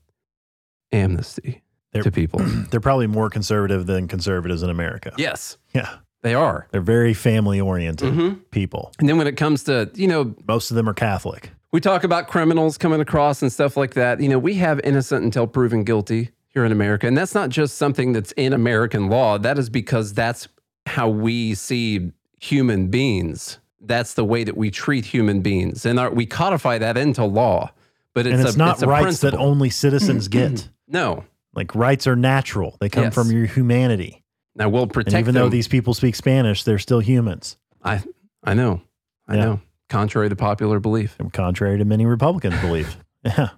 amnesty 0.92 1.62
They're- 1.92 2.04
to 2.04 2.12
people. 2.12 2.40
They're 2.72 2.80
probably 2.80 3.08
more 3.08 3.30
conservative 3.30 3.86
than 3.86 4.08
conservatives 4.08 4.64
in 4.64 4.70
America. 4.70 5.14
yes, 5.18 5.58
Yeah. 5.74 5.98
They 6.22 6.34
are. 6.34 6.68
They're 6.72 6.82
very 6.82 7.14
family 7.14 7.60
oriented 7.60 8.14
hmm 8.14 8.34
people. 8.52 8.92
And 9.00 9.08
then 9.10 9.18
when 9.18 9.28
it 9.28 9.38
comes 9.38 9.64
to, 9.64 9.90
you 9.96 10.08
know, 10.08 10.36
Most 10.48 10.72
of 10.72 10.76
them 10.76 10.88
are 10.90 10.94
Catholic. 10.94 11.52
We 11.72 11.80
talk 11.80 12.04
about 12.04 12.28
criminals 12.28 12.78
coming 12.78 13.00
across 13.00 13.42
and 13.42 13.52
stuff 13.52 13.78
like 13.78 13.94
that. 13.94 14.20
You 14.20 14.28
know, 14.30 14.38
we 14.40 14.56
have 14.56 14.80
innocent 14.84 15.24
until 15.24 15.48
proven 15.48 15.84
guilty 15.86 16.30
here 16.50 16.66
in 16.66 16.72
America. 16.74 17.08
And 17.08 17.18
that's 17.18 17.34
not 17.34 17.50
just 17.50 17.78
something 17.78 18.12
that's 18.12 18.34
in 18.34 18.52
American 18.52 19.10
law. 19.10 19.38
That 19.38 19.58
is 19.58 19.70
because 19.70 20.14
that's 20.14 20.48
how 20.86 21.08
we 21.10 21.56
see 21.56 22.12
human 22.42 22.88
beings. 22.90 23.60
That's 23.80 24.14
the 24.16 24.26
way 24.26 24.44
that 24.44 24.58
we 24.58 24.70
treat 24.70 25.06
human 25.06 25.42
beings. 25.42 25.86
And 25.86 25.98
our, 26.00 26.12
we 26.12 26.26
codify 26.26 26.78
that 26.80 26.98
into 26.98 27.24
law. 27.24 27.72
But 28.14 28.28
it's, 28.28 28.38
and 28.40 28.46
it's 28.48 28.56
a, 28.56 28.60
not 28.60 28.74
it's 28.74 28.82
a 28.84 28.88
rights 28.88 29.20
that 29.22 29.34
only 29.34 29.70
citizens 29.70 30.28
get. 30.28 30.68
No. 30.88 31.24
Like 31.56 31.74
rights 31.74 32.06
are 32.06 32.18
natural. 32.18 32.76
They 32.82 32.90
come 32.90 33.06
Yes. 33.06 33.14
from 33.14 33.32
your 33.32 33.46
humanity. 33.46 34.21
Now 34.56 34.70
we'll 34.70 34.88
protect 34.88 35.14
And 35.16 35.22
even 35.24 35.34
them. 35.34 35.44
though 35.46 35.50
these 35.50 35.68
people 35.68 35.94
speak 35.94 36.16
Spanish, 36.16 36.64
they're 36.64 36.80
still 36.80 37.00
humans. 37.00 37.58
I 37.84 38.04
I 38.44 38.54
know. 38.54 38.82
I 39.28 39.36
Yeah. 39.36 39.46
know. 39.46 39.62
Contrary 39.90 40.30
to 40.30 40.36
popular 40.36 40.80
belief. 40.80 41.16
and 41.20 41.32
Contrary 41.34 41.78
to 41.78 41.86
many 41.86 42.06
Republicans 42.06 42.60
believe. 42.62 42.98
Yeah. 43.24 43.50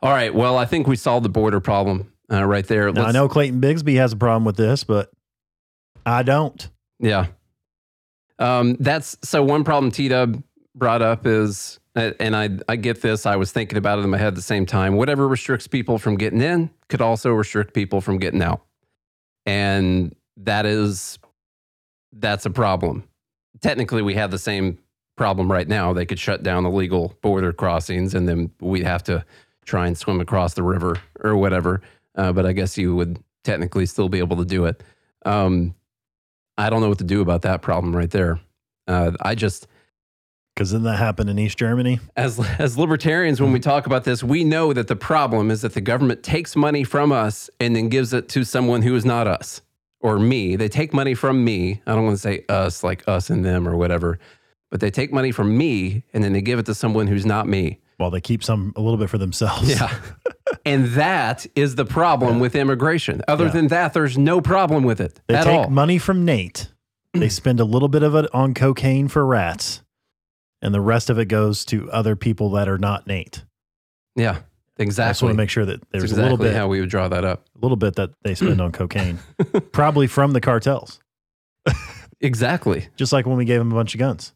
All 0.00 0.10
right. 0.10 0.34
Well, 0.34 0.56
I 0.56 0.64
think 0.64 0.86
we 0.86 0.96
solved 0.96 1.24
the 1.24 1.28
border 1.28 1.60
problem 1.60 2.10
uh, 2.32 2.42
right 2.44 2.66
there. 2.66 2.90
Now, 2.90 3.04
I 3.04 3.12
know 3.12 3.28
Clayton 3.28 3.60
Bigsby 3.60 3.96
has 3.96 4.12
a 4.14 4.16
problem 4.16 4.44
with 4.46 4.56
this, 4.56 4.84
but 4.84 5.10
I 6.06 6.22
don't. 6.22 6.66
Yeah. 6.98 7.26
Um, 8.38 8.76
that's 8.80 9.18
so 9.22 9.42
one 9.42 9.64
problem 9.64 9.92
T 9.92 10.08
Dub 10.08 10.42
brought 10.74 11.02
up 11.02 11.26
is, 11.26 11.78
uh, 11.94 12.12
and 12.18 12.34
I 12.34 12.48
I 12.68 12.76
get 12.76 13.02
this. 13.02 13.26
I 13.26 13.36
was 13.36 13.52
thinking 13.52 13.76
about 13.76 13.98
it 13.98 14.02
in 14.04 14.10
my 14.10 14.16
head 14.18 14.28
at 14.28 14.34
the 14.34 14.40
same 14.42 14.64
time. 14.66 14.96
Whatever 14.96 15.28
restricts 15.28 15.66
people 15.68 15.98
from 15.98 16.16
getting 16.16 16.40
in 16.40 16.70
could 16.88 17.02
also 17.02 17.30
restrict 17.30 17.74
people 17.74 18.00
from 18.00 18.18
getting 18.18 18.42
out, 18.42 18.62
and 19.46 20.14
that 20.38 20.66
is 20.66 21.18
that's 22.12 22.46
a 22.46 22.50
problem. 22.50 23.04
Technically, 23.60 24.02
we 24.02 24.14
have 24.14 24.30
the 24.30 24.38
same 24.38 24.78
problem 25.16 25.50
right 25.50 25.68
now. 25.68 25.92
They 25.92 26.06
could 26.06 26.18
shut 26.18 26.42
down 26.42 26.66
illegal 26.66 27.14
border 27.22 27.52
crossings, 27.52 28.14
and 28.14 28.28
then 28.28 28.50
we'd 28.60 28.84
have 28.84 29.02
to 29.04 29.24
try 29.64 29.86
and 29.86 29.96
swim 29.96 30.20
across 30.20 30.54
the 30.54 30.62
river 30.62 30.98
or 31.20 31.36
whatever. 31.36 31.80
Uh, 32.14 32.32
but 32.32 32.44
I 32.44 32.52
guess 32.52 32.76
you 32.76 32.94
would 32.96 33.22
technically 33.44 33.86
still 33.86 34.08
be 34.08 34.18
able 34.18 34.36
to 34.38 34.44
do 34.44 34.64
it. 34.66 34.82
Um, 35.24 35.74
I 36.58 36.68
don't 36.70 36.80
know 36.80 36.88
what 36.88 36.98
to 36.98 37.04
do 37.04 37.20
about 37.20 37.42
that 37.42 37.62
problem 37.62 37.94
right 37.96 38.10
there. 38.10 38.40
Uh, 38.86 39.12
I 39.20 39.34
just, 39.34 39.66
Because 40.54 40.70
didn't 40.72 40.84
that 40.84 40.98
happen 40.98 41.28
in 41.28 41.38
East 41.38 41.56
Germany? 41.56 42.00
as 42.16 42.38
as 42.58 42.76
libertarians, 42.76 43.40
when 43.40 43.52
we 43.52 43.60
talk 43.60 43.86
about 43.86 44.04
this, 44.04 44.22
we 44.22 44.44
know 44.44 44.72
that 44.72 44.88
the 44.88 44.96
problem 44.96 45.50
is 45.50 45.62
that 45.62 45.74
the 45.74 45.80
government 45.80 46.22
takes 46.22 46.56
money 46.56 46.84
from 46.84 47.12
us 47.12 47.48
and 47.60 47.74
then 47.76 47.88
gives 47.88 48.12
it 48.12 48.28
to 48.30 48.44
someone 48.44 48.82
who 48.82 48.94
is 48.94 49.04
not 49.04 49.26
us 49.26 49.62
or 50.02 50.18
me. 50.18 50.56
They 50.56 50.68
take 50.68 50.92
money 50.92 51.14
from 51.14 51.44
me. 51.44 51.80
I 51.86 51.94
don't 51.94 52.04
want 52.04 52.16
to 52.16 52.20
say 52.22 52.44
us, 52.48 52.82
like 52.84 53.06
us 53.08 53.30
and 53.30 53.44
them 53.44 53.66
or 53.68 53.76
whatever, 53.76 54.18
but 54.70 54.80
they 54.80 54.90
take 54.90 55.12
money 55.12 55.32
from 55.32 55.56
me 55.56 56.04
and 56.12 56.22
then 56.22 56.32
they 56.32 56.42
give 56.42 56.58
it 56.58 56.66
to 56.66 56.74
someone 56.74 57.06
who's 57.06 57.24
not 57.26 57.46
me. 57.48 57.78
Well, 57.98 58.10
they 58.10 58.20
keep 58.20 58.42
some 58.42 58.72
a 58.76 58.80
little 58.80 58.96
bit 58.98 59.08
for 59.10 59.18
themselves. 59.18 59.68
Yeah. 59.70 59.94
and 60.66 60.86
that 60.94 61.46
is 61.54 61.76
the 61.76 61.84
problem 61.84 62.40
with 62.40 62.54
immigration. 62.56 63.22
Other 63.28 63.44
Yeah. 63.46 63.50
than 63.52 63.68
that, 63.68 63.92
there's 63.94 64.18
no 64.18 64.40
problem 64.40 64.82
with 64.82 65.00
it 65.00 65.20
They 65.28 65.34
at 65.36 65.44
take 65.44 65.58
all. 65.66 65.70
money 65.70 65.98
from 65.98 66.24
Nate. 66.24 66.68
They 67.14 67.28
spend 67.28 67.60
a 67.60 67.64
little 67.64 67.88
bit 67.88 68.02
of 68.02 68.14
it 68.14 68.26
on 68.34 68.54
cocaine 68.54 69.06
for 69.06 69.24
rats, 69.26 69.82
and 70.62 70.72
the 70.74 70.80
rest 70.80 71.10
of 71.10 71.18
it 71.18 71.26
goes 71.26 71.64
to 71.66 71.90
other 71.92 72.16
people 72.16 72.50
that 72.52 72.68
are 72.70 72.78
not 72.78 73.06
Nate. 73.06 73.44
yeah, 74.16 74.38
I 74.78 74.84
just 74.84 74.98
exactly. 74.98 75.26
want 75.26 75.34
to 75.34 75.36
make 75.36 75.50
sure 75.50 75.66
that 75.66 75.80
there's 75.90 76.04
exactly 76.04 76.22
a 76.22 76.24
little 76.24 76.38
bit, 76.38 76.56
how 76.56 76.68
we 76.68 76.80
would 76.80 76.88
draw 76.88 77.08
that 77.08 77.24
up. 77.24 77.46
a 77.54 77.58
little 77.60 77.76
bit 77.76 77.96
that 77.96 78.10
they 78.22 78.34
spend 78.34 78.60
on 78.60 78.72
cocaine, 78.72 79.18
probably 79.72 80.06
from 80.06 80.32
the 80.32 80.40
cartels. 80.40 81.00
Exactly. 82.22 82.86
Just 82.94 83.12
like 83.12 83.26
when 83.26 83.36
we 83.36 83.44
gave 83.44 83.58
them 83.58 83.72
a 83.72 83.74
bunch 83.74 83.94
of 83.94 83.98
guns, 83.98 84.32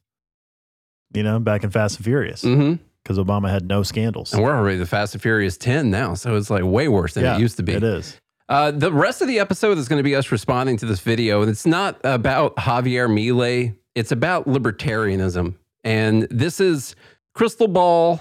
you 1.14 1.22
know, 1.22 1.38
back 1.38 1.62
in 1.62 1.70
Fast 1.70 1.98
and 1.98 2.04
Furious, 2.04 2.42
hmm 2.42 2.74
because 3.06 3.18
Obama 3.18 3.48
had 3.48 3.68
no 3.68 3.84
scandals. 3.84 4.32
And 4.32 4.42
we're 4.42 4.52
already 4.52 4.78
the 4.78 4.84
Fast 4.84 5.14
and 5.14 5.22
Furious 5.22 5.56
10 5.56 5.92
now. 5.92 6.14
So 6.14 6.34
it's 6.34 6.50
like 6.50 6.64
way 6.64 6.88
worse 6.88 7.14
than 7.14 7.22
yeah, 7.22 7.36
it 7.36 7.40
used 7.40 7.56
to 7.58 7.62
be. 7.62 7.72
It 7.74 7.84
is. 7.84 8.20
Uh, 8.48 8.72
the 8.72 8.92
rest 8.92 9.22
of 9.22 9.28
the 9.28 9.38
episode 9.38 9.78
is 9.78 9.86
going 9.86 10.00
to 10.00 10.02
be 10.02 10.16
us 10.16 10.32
responding 10.32 10.76
to 10.78 10.86
this 10.86 10.98
video. 10.98 11.40
And 11.40 11.48
it's 11.48 11.64
not 11.64 12.00
about 12.02 12.56
Javier 12.56 13.08
Milei, 13.08 13.76
it's 13.94 14.10
about 14.10 14.48
libertarianism. 14.48 15.54
And 15.84 16.26
this 16.32 16.58
is 16.58 16.96
Krystal 17.36 17.72
Ball 17.72 18.20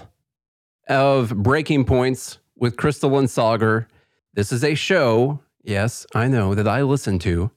of 0.88 1.34
Breaking 1.36 1.84
Points 1.84 2.38
with 2.56 2.76
Krystal 2.76 3.18
and 3.18 3.28
Saagar. 3.28 3.86
This 4.34 4.52
is 4.52 4.62
a 4.64 4.74
show, 4.74 5.40
yes, 5.62 6.06
I 6.14 6.28
know, 6.28 6.54
that 6.54 6.68
I 6.68 6.82
listen 6.82 7.18
to 7.20 7.50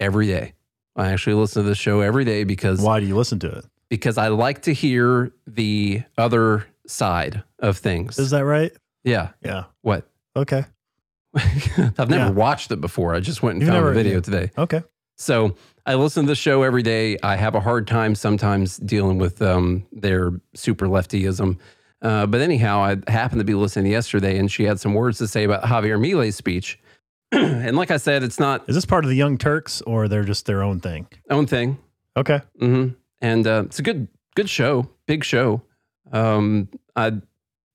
every 0.00 0.26
day. 0.26 0.54
I 0.96 1.10
actually 1.12 1.34
listen 1.34 1.62
to 1.62 1.68
this 1.68 1.78
show 1.78 2.00
every 2.00 2.24
day 2.24 2.44
because 2.44 2.80
Why 2.80 3.00
do 3.00 3.06
you 3.06 3.16
listen 3.16 3.38
to 3.40 3.48
it? 3.50 3.64
because 3.88 4.18
I 4.18 4.28
like 4.28 4.62
to 4.62 4.72
hear 4.72 5.32
the 5.46 6.02
other 6.18 6.66
side 6.86 7.42
of 7.58 7.78
things. 7.78 8.18
Is 8.18 8.30
that 8.30 8.44
right? 8.44 8.72
yeah. 9.04 9.30
Yeah. 9.42 9.64
What? 9.82 10.08
Okay. 10.36 10.64
I've 11.34 12.10
never 12.10 12.14
Yeah. 12.26 12.30
watched 12.30 12.70
it 12.72 12.80
before. 12.80 13.14
I 13.14 13.20
just 13.20 13.42
went 13.42 13.54
and 13.56 13.62
You've 13.62 13.72
found 13.74 13.86
the 13.86 13.92
video 13.92 14.14
yeah. 14.14 14.20
today. 14.20 14.50
Okay. 14.58 14.82
So 15.16 15.56
I 15.86 15.94
listen 15.94 16.24
to 16.24 16.28
the 16.28 16.34
show 16.34 16.62
every 16.62 16.82
day. 16.82 17.16
I 17.22 17.36
have 17.36 17.54
a 17.54 17.60
hard 17.60 17.86
time 17.86 18.14
sometimes 18.14 18.76
dealing 18.78 19.18
with 19.18 19.40
um, 19.42 19.86
their 19.92 20.32
super 20.54 20.86
leftyism. 20.88 21.58
Uh, 22.02 22.26
but 22.26 22.40
anyhow, 22.40 22.80
I 22.82 23.10
happened 23.10 23.38
to 23.38 23.44
be 23.44 23.54
listening 23.54 23.90
yesterday 23.90 24.36
and 24.38 24.50
she 24.50 24.64
had 24.64 24.80
some 24.80 24.92
words 24.92 25.18
to 25.18 25.28
say 25.28 25.44
about 25.44 25.62
Javier 25.62 25.98
Milei's 25.98 26.36
speech. 26.36 26.78
and 27.32 27.76
like 27.76 27.90
I 27.90 27.96
said, 27.96 28.22
it's 28.22 28.40
not 28.40 28.68
Is 28.68 28.74
this 28.74 28.84
part 28.84 29.04
of 29.04 29.08
the 29.08 29.16
Young 29.16 29.38
Turks 29.38 29.80
or 29.82 30.08
they're 30.08 30.24
just 30.24 30.46
their 30.46 30.62
own 30.62 30.80
thing? 30.80 31.06
own 31.30 31.46
thing. 31.46 31.78
Okay. 32.16 32.40
Mm-hmm. 32.60 32.94
And 33.20 33.46
uh, 33.46 33.62
it's 33.66 33.78
a 33.78 33.82
good, 33.82 34.08
good 34.34 34.50
show, 34.50 34.90
big 35.06 35.22
show. 35.22 35.62
Um, 36.10 36.68
I, 36.96 37.12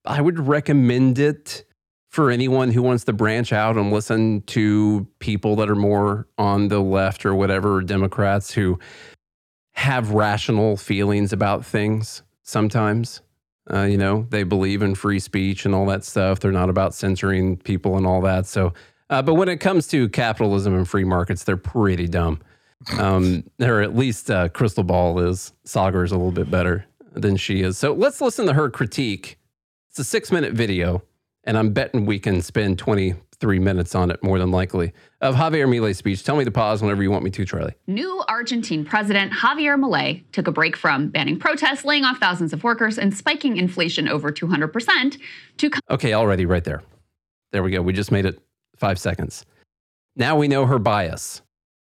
I 0.05 0.21
would 0.21 0.39
recommend 0.45 1.17
it 1.19 1.63
for 2.09 2.29
anyone 2.29 2.71
who 2.71 2.81
wants 2.81 3.03
to 3.05 3.13
branch 3.13 3.53
out 3.53 3.77
and 3.77 3.91
listen 3.91 4.41
to 4.47 5.07
people 5.19 5.55
that 5.57 5.69
are 5.69 5.75
more 5.75 6.27
on 6.37 6.67
the 6.67 6.79
left 6.79 7.25
or 7.25 7.33
whatever, 7.33 7.81
Democrats 7.81 8.51
who 8.51 8.77
have 9.73 10.11
rational 10.11 10.75
feelings 10.77 11.31
about 11.31 11.65
things 11.65 12.23
sometimes. 12.43 13.21
Uh, 13.71 13.83
you 13.83 13.97
know, 13.97 14.25
they 14.29 14.43
believe 14.43 14.81
in 14.81 14.95
free 14.95 15.19
speech 15.19 15.65
and 15.65 15.75
all 15.75 15.85
that 15.87 16.03
stuff. 16.03 16.39
They're 16.39 16.51
not 16.51 16.69
about 16.69 16.93
censoring 16.93 17.57
people 17.57 17.97
and 17.97 18.05
all 18.05 18.21
that. 18.21 18.45
So, 18.45 18.73
uh, 19.09 19.21
but 19.21 19.35
when 19.35 19.49
it 19.49 19.57
comes 19.57 19.87
to 19.87 20.07
capitalism 20.09 20.73
and 20.73 20.87
free 20.87 21.03
markets, 21.03 21.43
they're 21.43 21.57
pretty 21.57 22.07
dumb. 22.07 22.39
Um, 22.97 23.43
or 23.61 23.81
at 23.81 23.95
least 23.95 24.31
uh, 24.31 24.49
Krystal 24.49 24.85
Ball 24.85 25.19
is. 25.19 25.53
Saagar 25.65 26.05
is 26.05 26.11
a 26.11 26.15
little 26.15 26.31
bit 26.31 26.49
better 26.49 26.85
than 27.13 27.35
she 27.35 27.61
is. 27.61 27.77
So 27.77 27.93
let's 27.93 28.21
listen 28.21 28.45
to 28.45 28.53
her 28.53 28.69
critique. 28.69 29.37
It's 29.89 29.99
a 29.99 30.03
six 30.03 30.31
minute 30.31 30.53
video, 30.53 31.03
and 31.43 31.57
I'm 31.57 31.71
betting 31.71 32.05
we 32.05 32.19
can 32.19 32.41
spend 32.41 32.77
23 33.39 33.59
minutes 33.59 33.93
on 33.95 34.09
it 34.09 34.21
more 34.23 34.39
than 34.39 34.51
likely 34.51 34.93
of 35.21 35.35
Javier 35.35 35.67
Milei's 35.67 35.97
speech. 35.97 36.23
Tell 36.23 36.35
me 36.35 36.43
to 36.43 36.51
pause 36.51 36.81
whenever 36.81 37.03
you 37.03 37.11
want 37.11 37.23
me 37.23 37.29
to, 37.31 37.45
Charlie. 37.45 37.73
New 37.85 38.23
Argentine 38.27 38.83
President 38.83 39.31
Javier 39.31 39.79
Milei 39.79 40.23
took 40.31 40.47
a 40.47 40.51
break 40.51 40.75
from 40.75 41.09
banning 41.09 41.37
protests, 41.37 41.85
laying 41.85 42.03
off 42.03 42.17
thousands 42.17 42.53
of 42.53 42.63
workers, 42.63 42.97
and 42.97 43.15
spiking 43.15 43.57
inflation 43.57 44.07
over 44.07 44.31
200% 44.31 45.19
to 45.57 45.71
Okay, 45.89 46.13
already 46.13 46.45
right 46.45 46.63
there. 46.63 46.81
There 47.51 47.63
we 47.63 47.71
go. 47.71 47.81
We 47.81 47.93
just 47.93 48.11
made 48.11 48.25
it 48.25 48.39
five 48.75 48.99
seconds. 48.99 49.45
Now 50.15 50.35
we 50.35 50.47
know 50.47 50.65
her 50.65 50.79
bias. 50.79 51.41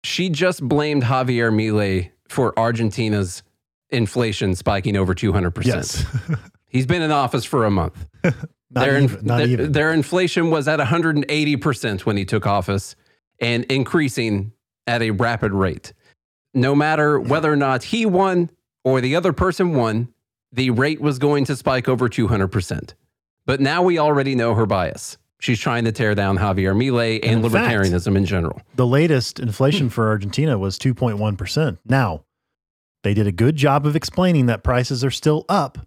She 0.03 0.29
just 0.29 0.61
blamed 0.67 1.03
Javier 1.03 1.51
Milei 1.51 2.11
for 2.27 2.57
Argentina's 2.57 3.43
inflation 3.89 4.55
spiking 4.55 4.95
over 4.95 5.13
200%. 5.13 5.65
Yes. 5.65 6.05
He's 6.67 6.85
been 6.85 7.01
in 7.01 7.11
office 7.11 7.43
for 7.43 7.65
a 7.65 7.71
month. 7.71 8.05
not 8.73 8.85
their, 8.85 8.99
even. 8.99 9.25
Not 9.25 9.37
their, 9.37 9.47
even. 9.47 9.71
their 9.71 9.93
inflation 9.93 10.49
was 10.49 10.67
at 10.67 10.79
180% 10.79 12.05
when 12.05 12.17
he 12.17 12.25
took 12.25 12.47
office 12.47 12.95
and 13.39 13.65
increasing 13.65 14.53
at 14.87 15.01
a 15.01 15.11
rapid 15.11 15.51
rate. 15.51 15.93
No 16.53 16.75
matter 16.75 17.19
whether 17.19 17.51
or 17.51 17.55
not 17.55 17.83
he 17.83 18.05
won 18.05 18.49
or 18.83 19.01
the 19.01 19.15
other 19.15 19.33
person 19.33 19.73
won, 19.73 20.13
the 20.51 20.69
rate 20.69 21.01
was 21.01 21.17
going 21.19 21.45
to 21.45 21.55
spike 21.55 21.87
over 21.87 22.09
200%. 22.09 22.93
But 23.45 23.59
now 23.59 23.81
we 23.83 23.97
already 23.97 24.35
know 24.35 24.53
her 24.53 24.65
bias. 24.65 25.17
She's 25.39 25.59
trying 25.59 25.85
to 25.85 25.91
tear 25.91 26.13
down 26.13 26.37
Javier 26.37 26.75
Milei 26.75 27.19
and 27.23 27.43
In 27.43 27.49
fact- 27.49 27.73
libertarianism 27.73 28.15
in 28.15 28.25
general. 28.25 28.61
the 28.75 28.85
latest 28.85 29.39
inflation 29.39 29.87
hmm. 29.87 29.91
for 29.91 30.07
Argentina 30.07 30.57
was 30.57 30.77
2.1%. 30.77 31.79
Now, 31.85 32.25
they 33.03 33.13
did 33.15 33.25
a 33.25 33.31
good 33.31 33.55
job 33.55 33.85
of 33.87 33.95
explaining 33.95 34.45
that 34.45 34.63
prices 34.63 35.03
are 35.03 35.11
still 35.11 35.45
up, 35.49 35.79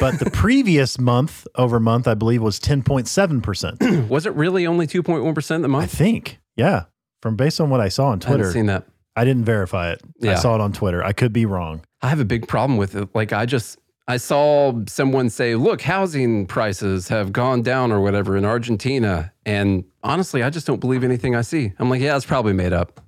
but 0.00 0.18
the 0.18 0.30
previous 0.30 0.98
month 0.98 1.46
over 1.54 1.80
month, 1.80 2.08
I 2.08 2.14
believe, 2.14 2.42
was 2.42 2.58
10.7%. 2.60 4.08
was 4.08 4.26
it 4.26 4.34
really 4.34 4.66
only 4.66 4.86
2.1% 4.86 5.62
the 5.62 5.68
month? 5.68 5.84
I 5.84 5.86
think. 5.86 6.38
Yeah. 6.56 6.84
From 7.22 7.36
based 7.36 7.60
on 7.60 7.70
what 7.70 7.80
I 7.80 7.88
saw 7.88 8.06
on 8.06 8.20
I 8.22 8.26
haven't 8.26 8.38
Twitter, 8.38 8.52
seen 8.52 8.66
that. 8.66 8.84
I 9.16 9.24
didn't 9.24 9.44
verify 9.44 9.92
it. 9.92 10.02
I 10.22 10.34
saw 10.34 10.54
it 10.54 10.60
on 10.60 10.72
Twitter. 10.72 11.02
I 11.02 11.12
could 11.12 11.32
be 11.32 11.46
wrong. 11.46 11.82
I 12.02 12.08
have 12.08 12.20
a 12.20 12.24
big 12.24 12.46
problem 12.46 12.76
with 12.76 12.94
it. 12.94 13.08
Like 13.14 13.32
I 13.32 13.46
just 13.46 13.78
I 14.06 14.18
saw 14.18 14.74
someone 14.86 15.30
say, 15.30 15.54
"Look, 15.54 15.80
housing 15.80 16.46
prices 16.46 17.08
have 17.08 17.32
gone 17.32 17.62
down 17.62 17.90
or 17.90 18.00
whatever 18.00 18.36
in 18.36 18.44
Argentina." 18.44 19.32
And 19.46 19.84
honestly, 20.02 20.42
I 20.42 20.50
just 20.50 20.66
don't 20.66 20.80
believe 20.80 21.02
anything 21.02 21.34
I 21.34 21.40
see. 21.40 21.72
I'm 21.78 21.88
like, 21.88 22.02
"Yeah, 22.02 22.14
it's 22.14 22.26
probably 22.26 22.52
made 22.52 22.74
up." 22.74 23.00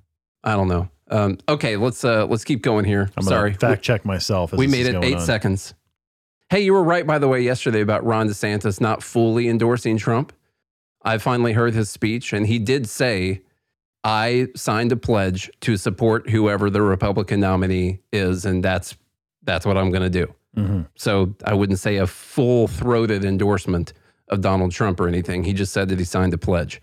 I 0.43 0.55
don't 0.55 0.67
know. 0.67 0.89
Um, 1.11 1.37
okay, 1.47 1.77
let's 1.77 2.03
uh, 2.03 2.25
let's 2.25 2.43
keep 2.43 2.61
going 2.61 2.85
here. 2.85 3.09
I'm 3.15 3.23
Sorry, 3.23 3.53
fact 3.53 3.83
check 3.83 4.03
myself. 4.03 4.53
As 4.53 4.59
we 4.59 4.67
made 4.67 4.87
it 4.87 5.03
eight 5.03 5.15
on. 5.15 5.21
seconds. 5.21 5.73
Hey, 6.49 6.61
you 6.61 6.73
were 6.73 6.83
right 6.83 7.05
by 7.05 7.19
the 7.19 7.27
way 7.27 7.41
yesterday 7.41 7.81
about 7.81 8.03
Ron 8.03 8.27
DeSantis 8.27 8.81
not 8.81 9.03
fully 9.03 9.47
endorsing 9.47 9.97
Trump. 9.97 10.33
I 11.03 11.19
finally 11.19 11.53
heard 11.53 11.73
his 11.75 11.89
speech, 11.89 12.33
and 12.33 12.47
he 12.47 12.57
did 12.57 12.89
say, 12.89 13.41
I 14.03 14.47
signed 14.55 14.91
a 14.91 14.97
pledge 14.97 15.51
to 15.61 15.77
support 15.77 16.29
whoever 16.29 16.69
the 16.69 16.81
Republican 16.81 17.39
nominee 17.41 17.99
is, 18.11 18.45
and 18.45 18.63
that's 18.63 18.97
that's 19.43 19.65
what 19.65 19.77
I'm 19.77 19.91
going 19.91 20.09
to 20.11 20.25
do. 20.25 20.33
Mhm. 20.57 20.87
So 20.95 21.35
I 21.45 21.53
wouldn't 21.53 21.79
say 21.79 21.97
a 21.97 22.07
full 22.07 22.67
throated 22.67 23.23
endorsement 23.23 23.93
of 24.29 24.41
Donald 24.41 24.71
Trump 24.71 24.99
or 24.99 25.07
anything. 25.07 25.43
He 25.43 25.53
just 25.53 25.71
said 25.71 25.89
that 25.89 25.99
he 25.99 26.05
signed 26.05 26.33
a 26.33 26.37
pledge, 26.37 26.81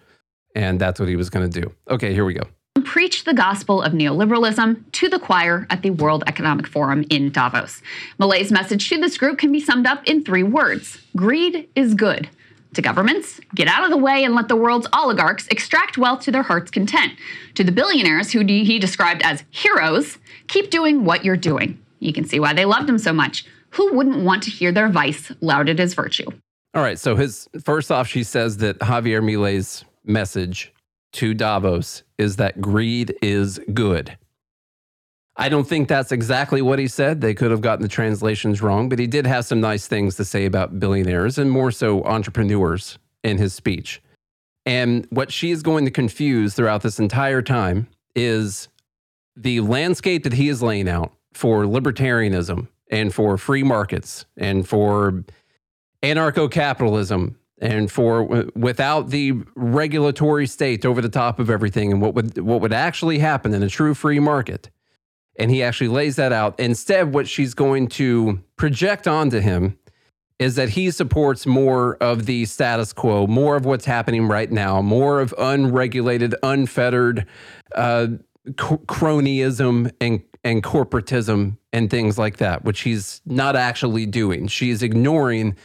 and 0.55 0.81
that's 0.81 1.01
what 1.01 1.09
he 1.09 1.17
was 1.17 1.29
going 1.29 1.51
to 1.51 1.61
do. 1.61 1.73
Okay, 1.91 2.15
here 2.15 2.25
we 2.25 2.35
go. 2.35 2.45
Preached 2.87 3.25
the 3.25 3.35
gospel 3.35 3.83
of 3.83 3.93
neoliberalism 3.93 4.93
to 4.93 5.09
the 5.09 5.19
choir 5.19 5.67
at 5.71 5.83
the 5.83 5.91
World 5.91 6.23
Economic 6.29 6.69
Forum 6.69 7.05
in 7.11 7.33
Davos. 7.33 7.83
Milei's 8.19 8.53
message 8.53 8.89
to 8.89 9.01
this 9.01 9.19
group 9.19 9.39
can 9.39 9.51
be 9.51 9.59
summed 9.59 9.89
up 9.89 10.05
in 10.07 10.25
three 10.25 10.45
words 10.45 10.99
greed 11.17 11.69
is 11.75 11.95
good. 11.95 12.31
To 12.75 12.83
governments, 12.83 13.41
get 13.57 13.67
out 13.67 13.85
of 13.85 13.91
the 13.91 13.97
way 13.97 14.23
and 14.23 14.37
let 14.37 14.47
the 14.47 14.55
world's 14.55 14.87
oligarchs 14.93 15.49
extract 15.49 15.99
wealth 15.99 16.21
to 16.23 16.31
their 16.31 16.45
heart's 16.45 16.71
content. 16.71 17.15
To 17.57 17.65
the 17.65 17.73
billionaires, 17.73 18.31
who 18.31 18.45
he 18.47 18.79
described 18.79 19.23
as 19.25 19.43
heroes, 19.51 20.19
keep 20.47 20.71
doing 20.71 21.05
what 21.05 21.25
you're 21.25 21.37
doing. 21.37 21.83
You 21.99 22.13
can 22.13 22.25
see 22.25 22.39
why 22.39 22.55
they 22.55 22.67
loved 22.67 22.89
him 22.89 22.99
so 22.99 23.13
much. 23.13 23.45
Who 23.71 23.95
wouldn't 23.95 24.25
want 24.25 24.45
to 24.45 24.51
hear 24.51 24.71
their 24.71 24.89
vice 24.89 25.33
lauded 25.41 25.81
as 25.81 25.93
virtue? 25.95 26.31
All 26.73 26.83
right. 26.83 27.01
So 27.01 27.17
his 27.17 27.49
first 27.65 27.91
off, 27.91 28.07
she 28.07 28.23
says 28.23 28.59
that 28.59 28.79
Javier 28.79 29.23
Milei's 29.23 29.85
message 30.05 30.73
to 31.17 31.35
Davos 31.35 32.03
is 32.19 32.37
that 32.37 32.61
greed 32.61 33.15
is 33.23 33.61
good. 33.73 34.17
I 35.37 35.49
don't 35.49 35.69
think 35.69 35.89
that's 35.89 36.13
exactly 36.13 36.63
what 36.63 36.79
he 36.79 36.89
said. 36.89 37.21
They 37.21 37.35
could 37.35 37.51
have 37.51 37.61
gotten 37.61 37.83
the 37.83 37.89
translations 37.89 38.63
wrong, 38.63 38.89
but 38.89 38.99
he 38.99 39.07
did 39.07 39.27
have 39.27 39.45
some 39.45 39.61
nice 39.61 39.87
things 39.87 40.17
to 40.17 40.25
say 40.25 40.47
about 40.47 40.81
billionaires 40.81 41.37
and 41.37 41.51
more 41.51 41.71
so 41.71 42.03
entrepreneurs 42.05 42.99
in 43.23 43.37
his 43.37 43.53
speech. 43.53 44.03
And 44.65 45.07
what 45.11 45.31
she 45.31 45.51
is 45.51 45.63
going 45.63 45.85
to 45.85 45.91
confuse 45.91 46.55
throughout 46.55 46.83
this 46.83 46.99
entire 46.99 47.43
time 47.43 47.87
is 48.15 48.69
the 49.37 49.61
landscape 49.61 50.25
that 50.25 50.33
he 50.33 50.49
is 50.49 50.63
laying 50.63 50.89
out 50.89 51.13
for 51.35 51.65
libertarianism 51.65 52.69
and 52.91 53.15
for 53.15 53.37
free 53.37 53.63
markets 53.63 54.25
and 54.37 54.67
for 54.67 55.25
anarcho 56.03 56.51
capitalism 56.51 57.37
and 57.59 57.91
for 57.91 58.47
without 58.55 59.11
the 59.11 59.33
regulatory 59.55 60.47
state 60.47 60.85
over 60.85 61.01
the 61.01 61.09
top 61.09 61.39
of 61.39 61.49
everything 61.49 61.91
and 61.91 62.03
what 62.03 62.15
would 62.15 62.39
what 62.39 62.61
would 62.61 62.73
actually 62.73 63.19
happen 63.19 63.55
in 63.55 63.63
a 63.63 63.69
true 63.69 63.95
free 63.95 64.21
market. 64.21 64.71
And 65.39 65.51
he 65.51 65.63
actually 65.63 65.89
lays 65.89 66.17
that 66.17 66.33
out. 66.33 66.59
Instead 66.59 67.15
what 67.15 67.29
she's 67.29 67.55
going 67.55 67.89
to 67.89 68.43
project 68.57 69.07
onto 69.07 69.41
him 69.41 69.79
is 70.39 70.55
that 70.57 70.71
he 70.71 70.91
supports 70.91 71.47
more 71.47 71.97
of 71.97 72.27
the 72.27 72.45
status 72.45 72.93
quo 72.93 73.27
more 73.27 73.57
of 73.57 73.65
what's 73.65 73.87
happening 73.87 74.29
right 74.29 74.53
now 74.53 74.83
more 74.83 75.21
of 75.21 75.35
unregulated 75.39 76.35
unfettered 76.43 77.27
uh, 77.75 78.07
cronyism 78.55 79.91
and 80.01 80.23
and 80.45 80.63
corporatism 80.63 81.57
and 81.73 81.91
things 81.91 82.19
like 82.19 82.37
that 82.37 82.65
which 82.65 82.81
he's 82.83 83.21
not 83.25 83.57
actually 83.57 84.07
doing. 84.07 84.47
She's 84.47 84.83
ignoring 84.83 85.57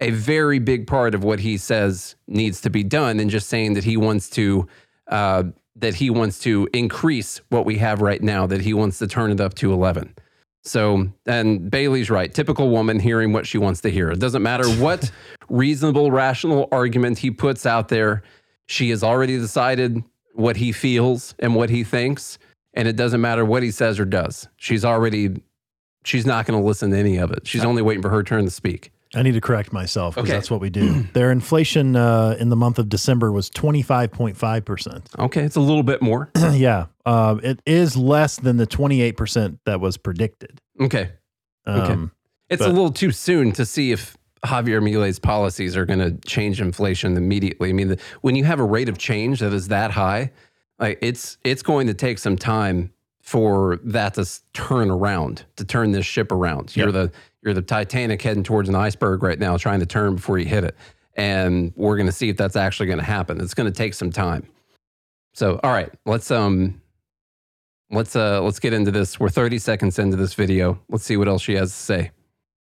a 0.00 0.10
very 0.10 0.58
big 0.58 0.86
part 0.86 1.14
of 1.14 1.22
what 1.22 1.40
he 1.40 1.56
says 1.56 2.16
needs 2.26 2.60
to 2.62 2.70
be 2.70 2.82
done 2.82 3.20
and 3.20 3.30
just 3.30 3.48
saying 3.48 3.74
that 3.74 3.84
he 3.84 3.96
wants 3.96 4.30
to 4.30 4.66
uh, 5.08 5.44
that 5.76 5.94
he 5.94 6.10
wants 6.10 6.38
to 6.40 6.68
increase 6.72 7.40
what 7.48 7.64
we 7.64 7.78
have 7.78 8.00
right 8.00 8.22
now 8.22 8.46
that 8.46 8.60
he 8.60 8.74
wants 8.74 8.98
to 8.98 9.06
turn 9.06 9.30
it 9.30 9.40
up 9.40 9.54
to 9.54 9.72
11 9.72 10.14
so 10.62 11.10
and 11.26 11.70
bailey's 11.70 12.10
right. 12.10 12.32
Typical 12.32 12.68
woman 12.68 12.98
hearing 12.98 13.32
what 13.32 13.46
she 13.46 13.56
wants 13.56 13.80
to 13.80 13.90
hear. 13.90 14.10
It 14.10 14.18
doesn't 14.18 14.42
matter 14.42 14.68
what 14.82 15.10
reasonable 15.48 16.10
rational 16.10 16.68
argument 16.70 17.18
he 17.18 17.30
puts 17.30 17.66
out 17.66 17.88
there 17.88 18.22
she 18.66 18.90
has 18.90 19.02
already 19.02 19.36
decided 19.36 20.04
what 20.34 20.56
he 20.56 20.70
feels 20.70 21.34
and 21.40 21.56
what 21.56 21.70
he 21.70 21.82
thinks 21.82 22.38
and 22.72 22.86
it 22.86 22.94
doesn't 22.94 23.20
matter 23.20 23.44
what 23.44 23.64
he 23.64 23.70
says 23.72 23.98
or 23.98 24.04
does. 24.04 24.48
She's 24.56 24.84
already 24.84 25.42
she's 26.04 26.24
not 26.24 26.46
going 26.46 26.58
to 26.58 26.64
listen 26.64 26.90
to 26.90 26.96
any 26.96 27.16
of 27.16 27.30
it. 27.30 27.46
She's 27.46 27.64
only 27.64 27.82
waiting 27.82 28.02
for 28.02 28.10
her 28.10 28.22
turn 28.22 28.44
to 28.44 28.50
speak 28.50 28.92
I 29.14 29.22
need 29.22 29.32
to 29.32 29.40
correct 29.40 29.72
myself 29.72 30.14
because 30.14 30.28
Okay. 30.28 30.36
that's 30.36 30.50
what 30.50 30.60
we 30.60 30.70
do. 30.70 31.02
Their 31.14 31.32
inflation 31.32 31.96
uh, 31.96 32.36
in 32.38 32.48
the 32.48 32.56
month 32.56 32.78
of 32.78 32.88
December 32.88 33.32
was 33.32 33.50
25.5%. 33.50 35.18
Okay, 35.18 35.42
it's 35.42 35.56
a 35.56 35.60
little 35.60 35.82
bit 35.82 36.02
more. 36.02 36.30
yeah. 36.52 36.86
Um, 37.06 37.40
it 37.42 37.60
is 37.66 37.96
less 37.96 38.36
than 38.36 38.56
the 38.56 38.66
28% 38.66 39.58
that 39.66 39.80
was 39.80 39.96
predicted. 39.96 40.60
Okay, 40.80 41.10
Okay. 41.66 41.92
Um, 41.92 42.12
it's 42.48 42.62
a 42.62 42.66
But- 42.66 42.74
little 42.74 42.92
too 42.92 43.12
soon 43.12 43.52
to 43.52 43.64
see 43.66 43.92
if 43.92 44.16
Javier 44.44 44.82
Milei's 44.82 45.18
policies 45.18 45.76
are 45.76 45.84
going 45.84 45.98
to 45.98 46.12
change 46.26 46.60
inflation 46.60 47.16
immediately. 47.16 47.68
I 47.68 47.72
mean, 47.74 47.88
the, 47.88 47.98
when 48.22 48.34
you 48.34 48.44
have 48.44 48.58
a 48.58 48.64
rate 48.64 48.88
of 48.88 48.96
change 48.98 49.40
that 49.40 49.52
is 49.52 49.68
that 49.68 49.90
high, 49.92 50.30
like 50.78 50.98
it's 51.02 51.36
it's 51.44 51.62
going 51.62 51.86
to 51.88 51.94
take 51.94 52.18
some 52.18 52.36
time 52.38 52.90
for 53.20 53.78
that 53.84 54.14
to 54.14 54.22
s- 54.22 54.40
turn 54.54 54.90
around, 54.90 55.44
to 55.56 55.64
turn 55.64 55.92
this 55.92 56.06
ship 56.06 56.32
around. 56.32 56.74
You're 56.74 56.90
the 56.90 57.12
you're 57.42 57.54
the 57.54 57.62
Titanic 57.62 58.20
heading 58.22 58.42
towards 58.42 58.68
an 58.68 58.74
iceberg 58.74 59.22
right 59.22 59.38
now, 59.38 59.56
trying 59.56 59.80
to 59.80 59.86
turn 59.86 60.16
before 60.16 60.38
you 60.38 60.46
hit 60.46 60.64
it, 60.64 60.76
and 61.14 61.72
we're 61.76 61.96
going 61.96 62.06
to 62.06 62.12
see 62.12 62.28
if 62.28 62.36
that's 62.36 62.56
actually 62.56 62.86
going 62.86 62.98
to 62.98 63.04
happen. 63.04 63.40
It's 63.40 63.54
going 63.54 63.70
to 63.70 63.76
take 63.76 63.94
some 63.94 64.10
time. 64.10 64.46
So, 65.32 65.60
all 65.62 65.72
right, 65.72 65.90
let's 66.06 66.30
um, 66.30 66.80
let's 67.90 68.16
uh, 68.16 68.42
let's 68.42 68.58
get 68.58 68.72
into 68.72 68.90
this. 68.90 69.18
We're 69.18 69.28
30 69.28 69.58
seconds 69.58 69.98
into 69.98 70.16
this 70.16 70.34
video. 70.34 70.80
Let's 70.88 71.04
see 71.04 71.16
what 71.16 71.28
else 71.28 71.42
she 71.42 71.54
has 71.54 71.70
to 71.70 71.76
say. 71.76 72.10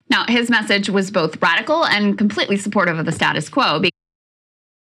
Now, 0.09 0.25
his 0.27 0.49
message 0.49 0.89
was 0.89 1.09
both 1.09 1.41
radical 1.41 1.85
and 1.85 2.17
completely 2.17 2.57
supportive 2.57 2.99
of 2.99 3.05
the 3.05 3.13
status 3.13 3.47
quo 3.47 3.79
Because- 3.79 3.97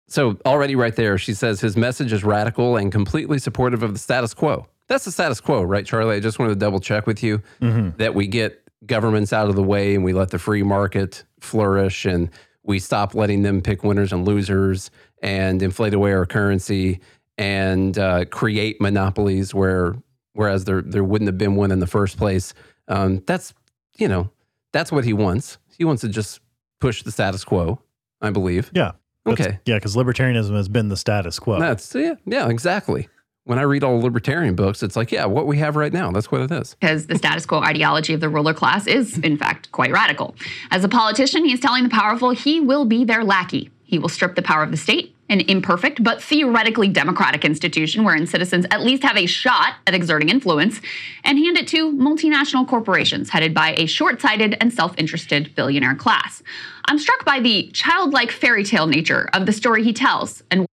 So 0.08 0.40
already 0.44 0.76
right 0.76 0.96
there, 0.96 1.20
she 1.20 1.36
says 1.36 1.62
his 1.62 1.78
message 1.78 2.12
is 2.12 2.24
radical 2.24 2.78
and 2.78 2.92
completely 2.92 3.38
supportive 3.38 3.84
of 3.84 3.94
the 3.94 4.00
status 4.00 4.34
quo. 4.34 4.66
That's 4.88 5.06
the 5.06 5.12
status 5.12 5.40
quo, 5.40 5.62
right, 5.62 5.86
Charlie? 5.86 6.16
I 6.16 6.20
just 6.20 6.40
wanted 6.40 6.54
to 6.54 6.60
double 6.60 6.80
check 6.80 7.06
with 7.06 7.22
you 7.22 7.44
mhm. 7.62 7.96
that 7.98 8.16
we 8.16 8.26
get 8.26 8.68
governments 8.86 9.34
out 9.34 9.50
of 9.50 9.56
the 9.56 9.64
way 9.64 9.96
and 9.96 10.04
we 10.04 10.14
let 10.14 10.30
the 10.30 10.40
free 10.40 10.64
market 10.64 11.24
flourish 11.40 12.06
and 12.06 12.30
we 12.64 12.80
stop 12.80 13.14
letting 13.14 13.42
them 13.42 13.62
pick 13.62 13.84
winners 13.84 14.14
and 14.14 14.26
losers 14.26 14.92
and 15.22 15.62
inflate 15.62 15.94
away 15.94 16.14
our 16.14 16.26
currency 16.26 17.00
and 17.38 17.98
uh, 17.98 18.26
create 18.26 18.80
monopolies 18.80 19.54
where 19.54 19.96
whereas 20.34 20.66
there 20.66 20.82
there 20.82 21.04
wouldn't 21.04 21.28
have 21.28 21.38
been 21.38 21.56
one 21.56 21.72
in 21.72 21.80
the 21.80 21.88
first 21.88 22.18
place. 22.18 22.54
Um, 22.88 23.24
that's 23.26 23.54
you 23.98 24.08
know 24.08 24.30
that's 24.72 24.92
what 24.92 25.04
he 25.04 25.14
wants. 25.14 25.58
He 25.78 25.86
wants 25.86 26.02
to 26.02 26.10
just 26.10 26.40
push 26.80 27.04
the 27.04 27.12
status 27.12 27.44
quo, 27.44 27.82
I 28.22 28.30
believe. 28.30 28.72
Yeah. 28.74 28.92
Okay. 29.26 29.60
Yeah, 29.66 29.76
because 29.76 29.96
libertarianism 29.96 30.56
has 30.56 30.70
been 30.70 30.90
the 30.90 30.98
status 30.98 31.40
quo. 31.40 31.60
That's 31.60 31.94
yeah, 31.94 32.16
yeah, 32.26 32.50
exactly. 32.50 33.08
When 33.50 33.58
I 33.58 33.64
read 33.64 33.84
all 33.84 34.00
libertarian 34.00 34.54
books, 34.54 34.84
it's 34.84 34.96
like, 34.96 35.12
yeah, 35.12 35.26
what 35.26 35.48
we 35.48 35.58
have 35.58 35.76
right 35.76 35.92
now, 35.92 36.12
that's 36.12 36.32
what 36.32 36.42
it 36.42 36.52
is. 36.52 36.76
because 36.76 37.08
the 37.08 37.18
status 37.18 37.48
quo 37.48 37.62
ideology 37.62 38.14
of 38.14 38.20
the 38.20 38.30
ruler 38.30 38.54
class 38.54 38.86
is, 38.86 39.18
in 39.18 39.38
fact, 39.38 39.72
quite 39.72 39.92
radical. 39.92 40.36
As 40.70 40.84
a 40.84 40.88
politician, 40.88 41.44
he's 41.46 41.60
telling 41.60 41.82
the 41.82 41.90
powerful 41.90 42.30
he 42.30 42.60
will 42.60 42.86
be 42.86 43.06
their 43.06 43.24
lackey. 43.24 43.72
He 43.86 43.98
will 43.98 44.08
strip 44.08 44.36
the 44.36 44.44
power 44.44 44.62
of 44.62 44.70
the 44.70 44.78
state, 44.78 45.16
an 45.30 45.42
imperfect 45.42 46.04
but 46.04 46.22
theoretically 46.22 46.90
democratic 46.90 47.44
institution 47.44 48.04
wherein 48.04 48.28
citizens 48.28 48.68
at 48.70 48.82
least 48.82 49.02
have 49.02 49.18
a 49.18 49.26
shot 49.26 49.74
at 49.88 49.96
exerting 49.96 50.30
influence, 50.30 50.80
and 51.24 51.40
hand 51.40 51.58
it 51.58 51.68
to 51.70 51.92
multinational 51.92 52.68
corporations 52.68 53.32
headed 53.32 53.56
by 53.56 53.74
a 53.80 53.88
short 53.88 54.22
sighted 54.22 54.58
and 54.62 54.72
self 54.72 54.94
interested 55.00 55.56
billionaire 55.56 55.96
class. 55.96 56.44
I'm 56.86 57.00
struck 57.00 57.26
by 57.26 57.40
the 57.40 57.72
childlike 57.74 58.30
fairy 58.30 58.64
tale 58.64 58.86
nature 58.86 59.28
of 59.34 59.48
the 59.48 59.54
story 59.54 59.84
he 59.84 59.92
tells 59.92 60.44
and 60.52 60.68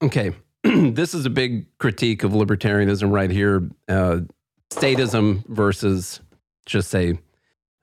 Okay. 0.00 0.32
this 0.94 1.14
is 1.14 1.26
a 1.26 1.30
big 1.30 1.66
critique 1.78 2.24
of 2.24 2.32
libertarianism 2.32 3.10
right 3.12 3.30
here. 3.30 3.68
Uh, 3.88 4.20
statism 4.70 5.46
versus 5.48 6.20
just 6.66 6.90
say 6.90 7.18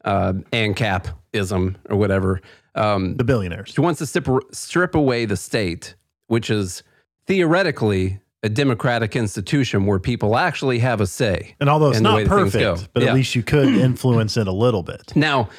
uh, 0.04 0.34
ANCAPism 0.52 1.76
or 1.90 1.96
whatever. 1.98 2.42
Um, 2.74 3.18
the 3.18 3.24
billionaires. 3.24 3.70
she 3.70 3.82
wants 3.82 4.00
to 4.00 4.06
strip, 4.06 4.28
strip 4.52 4.96
away 4.96 5.26
the 5.26 5.38
state, 5.38 5.96
which 6.28 6.50
is 6.50 6.84
theoretically 7.28 8.20
a 8.44 8.50
democratic 8.50 9.16
institution 9.16 9.86
where 9.86 10.00
people 10.00 10.36
actually 10.36 10.80
have 10.80 11.02
a 11.02 11.08
say. 11.08 11.56
And 11.60 11.70
although 11.70 11.90
it's 11.90 11.98
and 11.98 12.06
the 12.06 12.14
way 12.16 12.24
not 12.24 12.30
that 12.30 12.52
things 12.52 12.54
go. 12.54 12.72
perfect, 12.74 12.94
but 12.94 13.04
Yeah. 13.04 13.10
at 13.10 13.16
least 13.16 13.36
you 13.36 13.44
could 13.44 13.68
influence 13.76 14.38
it 14.38 14.48
a 14.48 14.52
little 14.52 14.82
bit. 14.84 15.16
Now, 15.16 15.50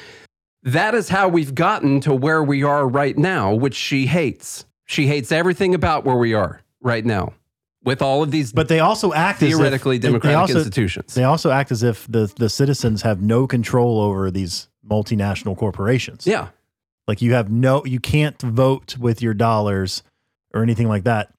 that 0.63 0.93
is 0.95 1.07
how 1.09 1.29
we've 1.29 1.55
gotten 1.55 2.01
to 2.01 2.13
where 2.13 2.43
we 2.43 2.63
are 2.63 2.87
right 2.87 3.17
now, 3.17 3.53
which 3.53 3.75
she 3.75 4.07
hates. 4.07 4.65
She 4.85 5.07
hates 5.07 5.31
everything 5.31 5.73
about 5.75 6.03
where 6.03 6.17
we 6.17 6.33
are 6.33 6.61
right 6.83 7.03
now 7.03 7.33
with 7.83 8.01
all 8.01 8.21
of 8.21 8.31
these 8.31 8.53
But 8.53 8.67
they 8.67 8.79
also 8.79 9.11
act 9.13 9.39
theoretically 9.39 9.95
as 9.97 10.03
if, 10.03 10.09
democratic 10.09 10.31
they 10.31 10.39
also, 10.39 10.57
institutions. 10.59 11.13
They 11.15 11.23
also 11.23 11.49
act 11.49 11.71
as 11.71 11.83
if 11.83 12.05
the, 12.07 12.31
the 12.37 12.49
citizens 12.49 13.01
have 13.01 13.21
no 13.21 13.47
control 13.47 13.99
over 13.99 14.29
these 14.29 14.69
multinational 14.87 15.57
corporations. 15.57 16.27
yeah. 16.27 16.49
Like 17.05 17.21
you 17.21 17.33
have 17.33 17.51
no, 17.51 17.83
you 17.83 17.99
can't 17.99 18.41
vote 18.41 18.97
with 18.97 19.21
your 19.21 19.33
dollars 19.33 20.03
or 20.53 20.63
anything 20.63 20.87
like 20.87 21.03
that. 21.03 21.33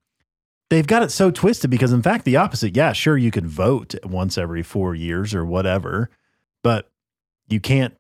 They've 0.68 0.87
got 0.87 1.02
it 1.02 1.11
so 1.11 1.30
twisted 1.30 1.70
because, 1.70 1.92
in 1.92 2.02
fact, 2.02 2.26
the 2.26 2.37
opposite. 2.37 2.76
Yeah, 2.76 2.92
sure, 2.92 3.16
you 3.16 3.30
could 3.30 3.46
vote 3.46 3.94
once 4.04 4.37
every 4.37 4.62
four 4.62 4.94
years 4.94 5.35
or 5.35 5.44
whatever, 5.44 6.11
but 6.62 6.90
you 7.48 7.61
can't. 7.61 7.96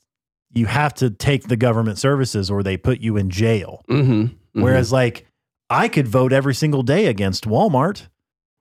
You 0.52 0.66
have 0.66 0.92
to 0.94 1.08
take 1.10 1.48
the 1.48 1.56
government 1.56 1.98
services 1.98 2.50
or 2.50 2.62
they 2.62 2.76
put 2.76 3.00
you 3.00 3.16
in 3.16 3.30
jail. 3.30 3.82
Mm-hmm. 3.88 4.60
Whereas, 4.60 4.92
like, 4.92 5.26
I 5.70 5.88
could 5.88 6.06
vote 6.08 6.32
every 6.32 6.54
single 6.54 6.82
day 6.82 7.06
against 7.06 7.44
Walmart. 7.44 8.08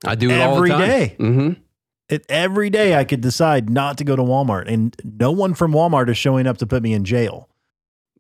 I 0.06 0.16
do 0.16 0.30
it 0.30 0.40
all 0.42 0.56
Every 0.58 0.70
the 0.70 0.76
time. 0.78 0.88
day. 0.88 1.16
Mm-hmm. 1.20 1.62
It, 2.10 2.26
every 2.30 2.70
day 2.70 2.96
I 2.96 3.04
could 3.06 3.22
decide 3.22 3.70
not 3.70 3.98
to 4.00 4.04
go 4.04 4.16
to 4.16 4.22
Walmart, 4.22 4.68
and 4.68 4.96
no 5.04 5.32
one 5.32 5.54
from 5.54 5.72
Walmart 5.72 6.10
is 6.10 6.18
showing 6.18 6.46
up 6.48 6.58
to 6.58 6.68
put 6.68 6.84
me 6.84 6.94
in 6.94 7.06
jail. 7.06 7.50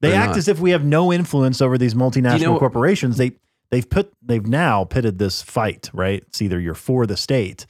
They 0.01 0.09
They're 0.09 0.19
act 0.19 0.29
not. 0.31 0.37
as 0.37 0.47
if 0.47 0.59
we 0.59 0.71
have 0.71 0.83
no 0.85 1.11
influence 1.13 1.61
over 1.61 1.77
these 1.77 1.93
multinational 1.93 2.41
know- 2.41 2.59
corporations. 2.59 3.17
They 3.17 3.33
they've 3.71 3.89
put 3.89 4.11
they've 4.21 4.45
now 4.45 4.83
pitted 4.85 5.17
this 5.19 5.41
fight 5.41 5.89
right. 5.93 6.23
It's 6.27 6.41
either 6.41 6.59
you're 6.59 6.73
for 6.73 7.05
the 7.05 7.17
state 7.17 7.65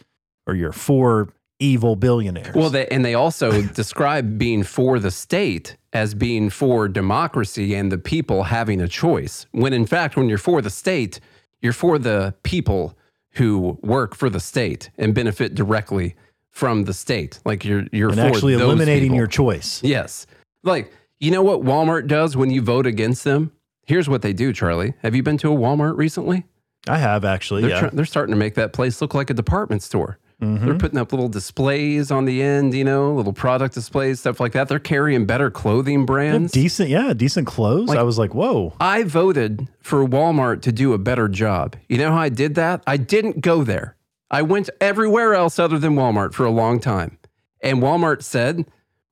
or 0.48 0.56
you're 0.56 0.72
for 0.72 1.30
evil 1.64 1.96
billionaires. 1.96 2.54
Well, 2.54 2.70
they, 2.70 2.88
and 2.88 3.04
they 3.04 3.14
also 3.14 3.62
describe 3.74 4.38
being 4.38 4.64
for 4.64 5.00
the 5.00 5.12
state 5.12 5.78
as 5.94 6.14
being 6.14 6.50
for 6.50 6.88
democracy 6.88 7.74
and 7.76 7.92
the 7.92 7.98
people 7.98 8.44
having 8.44 8.82
a 8.82 8.88
choice. 8.88 9.46
When 9.52 9.74
in 9.74 9.86
fact, 9.86 10.18
when 10.18 10.30
you're 10.30 10.38
for 10.38 10.62
the 10.62 10.70
state, 10.70 11.20
you're 11.62 11.74
for 11.74 11.98
the 11.98 12.36
people 12.44 12.98
who 13.32 13.80
work 13.82 14.16
for 14.16 14.30
the 14.30 14.40
state 14.40 14.90
and 14.98 15.16
benefit 15.16 15.56
directly 15.56 16.16
from 16.50 16.84
the 16.84 16.94
state. 16.94 17.40
Like 17.46 17.64
you're 17.66 17.86
you're 17.92 18.10
and 18.10 18.20
for 18.20 18.26
actually 18.26 18.54
eliminating 18.54 19.06
people. 19.06 19.18
your 19.18 19.28
choice. 19.28 19.82
Yes. 19.84 20.28
Like, 20.64 20.92
you 21.20 21.32
know 21.32 21.42
what 21.42 21.62
Walmart 21.62 22.08
does 22.08 22.36
when 22.36 22.50
you 22.50 22.62
vote 22.62 22.86
against 22.86 23.24
them? 23.24 23.52
Here's 23.86 24.08
what 24.08 24.22
they 24.22 24.34
do, 24.34 24.54
Charlie. 24.54 24.94
Have 25.02 25.16
you 25.16 25.24
been 25.24 25.38
to 25.40 25.52
a 25.52 25.56
Walmart 25.56 25.98
recently? 25.98 26.46
I 26.88 26.98
have 26.98 27.24
actually. 27.24 27.62
They're, 27.62 27.72
yeah. 27.72 27.80
try- 27.80 27.90
they're 27.94 28.06
starting 28.06 28.34
to 28.34 28.40
make 28.40 28.56
that 28.56 28.74
place 28.74 29.02
look 29.02 29.14
like 29.14 29.30
a 29.30 29.34
department 29.34 29.84
store. 29.84 30.20
Mhm. 30.44 30.66
They're 30.66 30.78
putting 30.78 31.00
up 31.00 31.12
little 31.14 31.30
displays 31.30 32.12
on 32.12 32.26
the 32.26 32.42
end, 32.44 32.74
you 32.74 32.84
know, 32.84 33.14
little 33.14 33.34
product 33.34 33.74
displays, 33.74 34.20
stuff 34.20 34.40
like 34.40 34.52
that. 34.52 34.68
They're 34.68 34.80
carrying 34.80 35.26
better 35.26 35.50
clothing 35.50 36.06
brands. 36.06 36.52
decent, 36.52 36.90
yeah, 36.90 37.14
decent 37.14 37.48
clothes. 37.48 37.90
Like- 37.90 37.98
I 37.98 38.04
was 38.04 38.18
like, 38.20 38.34
whoa. 38.36 38.74
I 38.80 39.04
voted 39.04 39.68
for 39.82 40.06
Walmart 40.06 40.62
to 40.64 40.72
do 40.72 40.94
a 40.94 40.98
better 40.98 41.28
job. 41.28 41.76
You 41.88 41.98
know 41.98 42.12
how 42.12 42.18
I 42.20 42.30
did 42.30 42.56
that? 42.56 42.84
I 42.86 42.98
didn't 42.98 43.42
go 43.42 43.64
there. 43.64 43.96
I 44.30 44.42
went 44.42 44.70
everywhere 44.82 45.34
else 45.34 45.60
other 45.60 45.78
than 45.80 45.96
Walmart 45.96 46.34
for 46.34 46.46
a 46.46 46.52
long 46.52 46.80
time. 46.80 47.18
And 47.62 47.82
Walmart 47.82 48.24
said, 48.24 48.66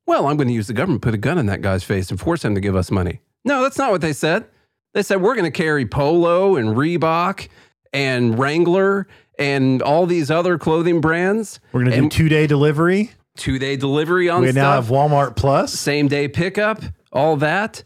Well, 0.08 0.28
I'm 0.28 0.36
going 0.36 0.48
to 0.50 0.54
use 0.54 0.68
the 0.68 0.74
government, 0.74 1.02
put 1.04 1.14
a 1.14 1.18
gun 1.18 1.38
in 1.38 1.46
that 1.46 1.62
guy's 1.62 1.84
face 1.84 2.10
and 2.10 2.20
force 2.20 2.44
him 2.44 2.56
to 2.56 2.62
give 2.62 2.76
us 2.76 2.92
money. 2.92 3.22
No, 3.46 3.62
that's 3.62 3.78
not 3.78 3.92
what 3.92 4.02
they 4.02 4.14
said. 4.14 4.46
They 4.94 5.04
said, 5.04 5.22
We're 5.22 5.36
going 5.36 5.46
to 5.50 5.56
carry 5.58 5.86
Polo 5.86 6.56
and 6.58 6.76
Reebok 6.76 7.48
and 7.94 8.38
Wrangler 8.38 9.08
and 9.42 9.82
all 9.82 10.06
these 10.06 10.30
other 10.30 10.58
clothing 10.58 11.02
brands. 11.02 11.60
We're 11.72 11.84
gonna 11.84 12.02
do 12.02 12.10
two 12.10 12.30
day 12.30 12.48
delivery. 12.48 13.12
two 13.38 13.60
day 13.60 13.76
delivery 13.76 14.30
on 14.30 14.42
We 14.42 14.52
stuff 14.52 14.56
now 14.56 14.72
have 14.74 14.88
Walmart 14.88 15.36
Plus. 15.36 15.74
same 15.74 16.08
day 16.08 16.28
pickup, 16.28 16.82
all 17.12 17.36
that. 17.38 17.84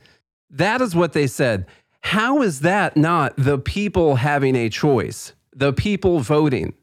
That 0.49 0.81
is 0.81 0.95
what 0.95 1.13
they 1.13 1.27
said. 1.27 1.65
How 2.01 2.41
is 2.41 2.59
that 2.61 2.95
not 2.95 3.33
the 3.37 3.57
people 3.57 4.17
having 4.17 4.55
a 4.55 4.69
choice, 4.69 5.33
the 5.55 5.73
people 5.73 6.19
voting? 6.19 6.73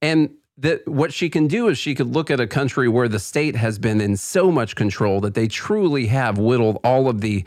And 0.00 0.30
that 0.58 0.86
what 0.86 1.12
she 1.12 1.30
can 1.30 1.46
do 1.46 1.68
is 1.68 1.78
she 1.78 1.94
could 1.94 2.08
look 2.08 2.30
at 2.30 2.38
a 2.40 2.46
country 2.46 2.88
where 2.88 3.08
the 3.08 3.18
state 3.18 3.56
has 3.56 3.78
been 3.78 4.00
in 4.00 4.16
so 4.16 4.50
much 4.50 4.74
control 4.76 5.20
that 5.20 5.34
they 5.34 5.46
truly 5.48 6.06
have 6.06 6.38
whittled 6.38 6.78
all 6.84 7.08
of 7.08 7.20
the 7.20 7.44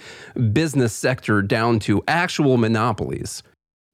business 0.53 0.93
sector 0.93 1.41
down 1.41 1.79
to 1.79 2.01
actual 2.07 2.57
monopolies 2.57 3.43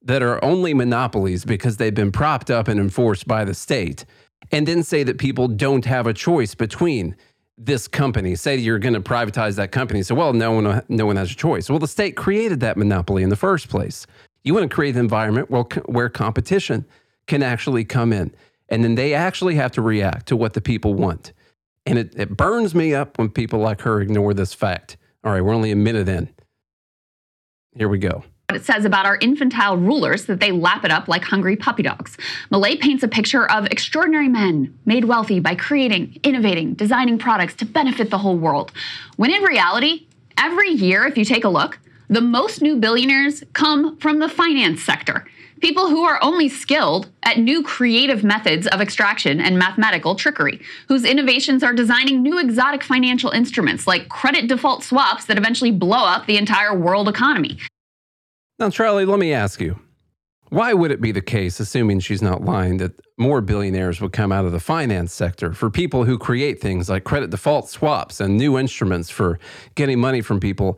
that 0.04 0.24
are 0.24 0.44
only 0.44 0.74
monopolies 0.74 1.46
because 1.46 1.78
they've 1.78 1.94
been 1.94 2.12
propped 2.12 2.50
up 2.50 2.68
and 2.68 2.80
enforced 2.80 3.28
by 3.28 3.46
the 3.46 3.54
state, 3.54 4.06
and 4.52 4.68
then 4.68 4.84
say 4.84 5.04
that 5.04 5.18
people 5.18 5.48
don't 5.48 5.86
have 5.86 6.08
a 6.08 6.14
choice 6.14 6.56
between 6.56 7.16
this 7.58 7.88
company. 7.88 8.36
Say 8.36 8.58
you're 8.58 8.80
going 8.80 8.96
to 8.96 9.02
privatize 9.02 9.56
that 9.56 9.72
company. 9.72 10.02
So, 10.02 10.16
well, 10.16 10.34
no 10.34 10.52
one, 10.52 10.84
no 10.90 11.06
one 11.06 11.16
has 11.18 11.32
a 11.32 11.36
choice. 11.36 11.70
Well, 11.70 11.80
the 11.80 11.88
state 11.88 12.16
created 12.16 12.60
that 12.62 12.78
monopoly 12.78 13.22
in 13.22 13.30
the 13.30 13.36
first 13.36 13.70
place. 13.70 14.08
You 14.44 14.56
want 14.56 14.70
to 14.70 14.74
create 14.74 14.96
an 14.96 15.02
environment 15.02 15.52
where, 15.52 15.64
where 15.86 16.10
competition 16.10 16.86
can 17.28 17.44
actually 17.44 17.86
come 17.86 18.12
in, 18.12 18.34
and 18.70 18.84
then 18.84 18.96
they 18.96 19.14
actually 19.14 19.56
have 19.56 19.72
to 19.74 19.82
react 19.82 20.28
to 20.28 20.36
what 20.36 20.54
the 20.54 20.62
people 20.62 20.96
want. 20.96 21.34
And 21.86 22.00
it, 22.00 22.14
it 22.18 22.36
burns 22.36 22.74
me 22.74 22.96
up 22.96 23.20
when 23.20 23.30
people 23.30 23.60
like 23.60 23.82
her 23.82 24.02
ignore 24.02 24.34
this 24.34 24.54
fact. 24.54 24.98
All 25.24 25.32
right, 25.32 25.42
we're 25.42 25.54
only 25.54 25.72
a 25.72 25.76
minute 25.76 26.10
in. 26.10 26.30
Here 27.76 27.88
we 27.88 28.00
go. 28.00 28.24
It 28.56 28.66
says 28.66 28.86
about 28.86 29.06
our 29.06 29.18
infantile 29.22 29.78
rulers 29.78 30.26
that 30.26 30.40
they 30.40 30.52
lap 30.52 30.86
it 30.86 30.92
up 30.92 31.08
like 31.08 31.24
hungry 31.24 31.56
puppy 31.56 31.84
dogs. 31.84 32.18
Milei 32.52 32.80
paints 32.80 33.04
a 33.04 33.08
picture 33.08 33.50
of 33.50 33.66
extraordinary 33.68 34.30
men 34.30 34.78
made 34.86 35.06
wealthy 35.06 35.40
by 35.40 35.56
creating, 35.56 36.20
innovating, 36.24 36.74
designing 36.74 37.18
products 37.18 37.56
to 37.56 37.66
benefit 37.66 38.10
the 38.10 38.18
whole 38.18 38.38
world. 38.38 38.72
When 39.18 39.32
in 39.32 39.44
reality, 39.44 40.08
every 40.38 40.70
year, 40.70 41.06
if 41.06 41.18
you 41.18 41.26
take 41.26 41.44
a 41.44 41.50
look, 41.50 41.80
the 42.10 42.22
most 42.22 42.62
new 42.62 42.76
billionaires 42.76 43.44
come 43.54 43.98
from 43.98 44.20
the 44.20 44.28
finance 44.28 44.84
sector. 44.84 45.26
People 45.62 45.90
who 45.90 46.04
are 46.04 46.20
only 46.24 46.50
skilled 46.50 47.10
at 47.22 47.38
new 47.38 47.62
creative 47.62 48.24
methods 48.24 48.66
of 48.68 48.82
extraction 48.82 49.40
and 49.40 49.60
mathematical 49.60 50.16
trickery, 50.16 50.60
whose 50.88 51.06
innovations 51.06 51.64
are 51.64 51.72
designing 51.72 52.24
new 52.24 52.40
exotic 52.40 52.84
financial 52.84 53.30
instruments 53.30 53.86
like 53.86 54.10
credit 54.10 54.48
default 54.48 54.84
swaps 54.84 55.26
that 55.26 55.38
eventually 55.38 55.72
blow 55.72 56.04
up 56.04 56.26
the 56.26 56.38
entire 56.38 56.76
world 56.76 57.08
economy. 57.08 57.60
Now, 58.62 58.70
Charlie, 58.70 59.06
let 59.06 59.18
me 59.18 59.34
ask 59.34 59.60
you 59.60 59.80
why 60.50 60.72
would 60.72 60.92
it 60.92 61.02
be 61.02 61.12
the 61.12 61.20
case, 61.20 61.60
assuming 61.60 62.00
she's 62.00 62.22
not 62.22 62.44
lying, 62.44 62.78
that 62.78 62.92
more 63.18 63.42
billionaires 63.42 64.00
would 64.00 64.14
come 64.14 64.32
out 64.32 64.46
of 64.46 64.52
the 64.52 64.60
finance 64.60 65.12
sector 65.12 65.54
for 65.54 65.72
people 65.72 66.04
who 66.04 66.20
create 66.20 66.62
things 66.62 66.88
like 66.88 67.04
credit 67.04 67.32
default 67.32 67.70
swaps 67.70 68.20
and 68.20 68.38
new 68.38 68.60
instruments 68.60 69.10
for 69.10 69.40
getting 69.74 70.00
money 70.00 70.22
from 70.22 70.40
people? 70.40 70.78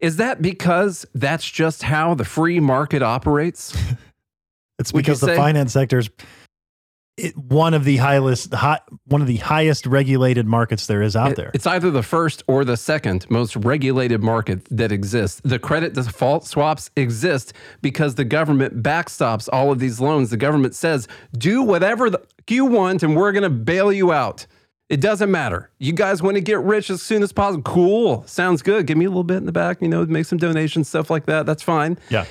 Is 0.00 0.16
that 0.16 0.42
because 0.42 1.06
that's 1.14 1.48
just 1.48 1.84
how 1.84 2.14
the 2.14 2.24
free 2.24 2.58
market 2.58 3.00
operates? 3.02 3.76
It's 4.80 4.94
Would 4.94 5.04
because 5.04 5.20
the 5.20 5.36
finance 5.36 5.74
sector's 5.74 6.08
it, 7.16 7.36
one 7.36 7.74
of 7.74 7.84
the 7.84 7.96
highest, 7.98 8.54
high, 8.54 8.80
one 9.04 9.20
of 9.20 9.26
the 9.26 9.36
highest 9.36 9.84
regulated 9.86 10.46
markets 10.46 10.86
there 10.86 11.02
is 11.02 11.14
out 11.16 11.32
It- 11.32 11.36
there. 11.36 11.50
It's 11.52 11.66
either 11.66 11.90
the 11.90 12.02
first 12.02 12.42
or 12.46 12.64
the 12.64 12.76
second 12.76 13.26
most 13.30 13.56
regulated 13.56 14.22
market 14.22 14.64
that 14.70 14.90
exists. 14.92 15.40
The 15.44 15.58
credit 15.58 15.94
default 15.94 16.46
swaps 16.46 16.90
exist 16.96 17.52
because 17.82 18.14
the 18.14 18.24
government 18.24 18.82
backstops 18.82 19.48
all 19.52 19.70
of 19.70 19.78
these 19.78 20.00
loans. 20.00 20.30
The 20.30 20.36
government 20.36 20.74
says, 20.74 21.08
do 21.36 21.62
whatever 21.62 22.08
the, 22.10 22.22
you 22.48 22.64
want 22.64 23.02
and 23.02 23.14
we're 23.16 23.32
going 23.32 23.42
to 23.44 23.50
bail 23.50 23.92
you 23.92 24.12
out. 24.12 24.46
It 24.88 25.00
doesn't 25.00 25.30
matter. 25.30 25.70
You 25.78 25.92
guys 25.92 26.20
want 26.20 26.34
to 26.36 26.40
get 26.40 26.58
rich 26.60 26.90
as 26.90 27.00
soon 27.00 27.22
as 27.22 27.32
possible. 27.32 27.62
Cool. 27.62 28.24
Sounds 28.26 28.60
good. 28.60 28.86
Give 28.88 28.96
me 28.98 29.04
a 29.04 29.08
little 29.08 29.22
bit 29.22 29.36
in 29.36 29.46
the 29.46 29.52
back, 29.52 29.80
you 29.80 29.86
know, 29.88 30.04
make 30.04 30.26
some 30.26 30.38
donations, 30.38 30.88
stuff 30.88 31.10
like 31.10 31.26
that. 31.26 31.46
That's 31.46 31.62
fine. 31.62 31.96
yeah. 32.08 32.24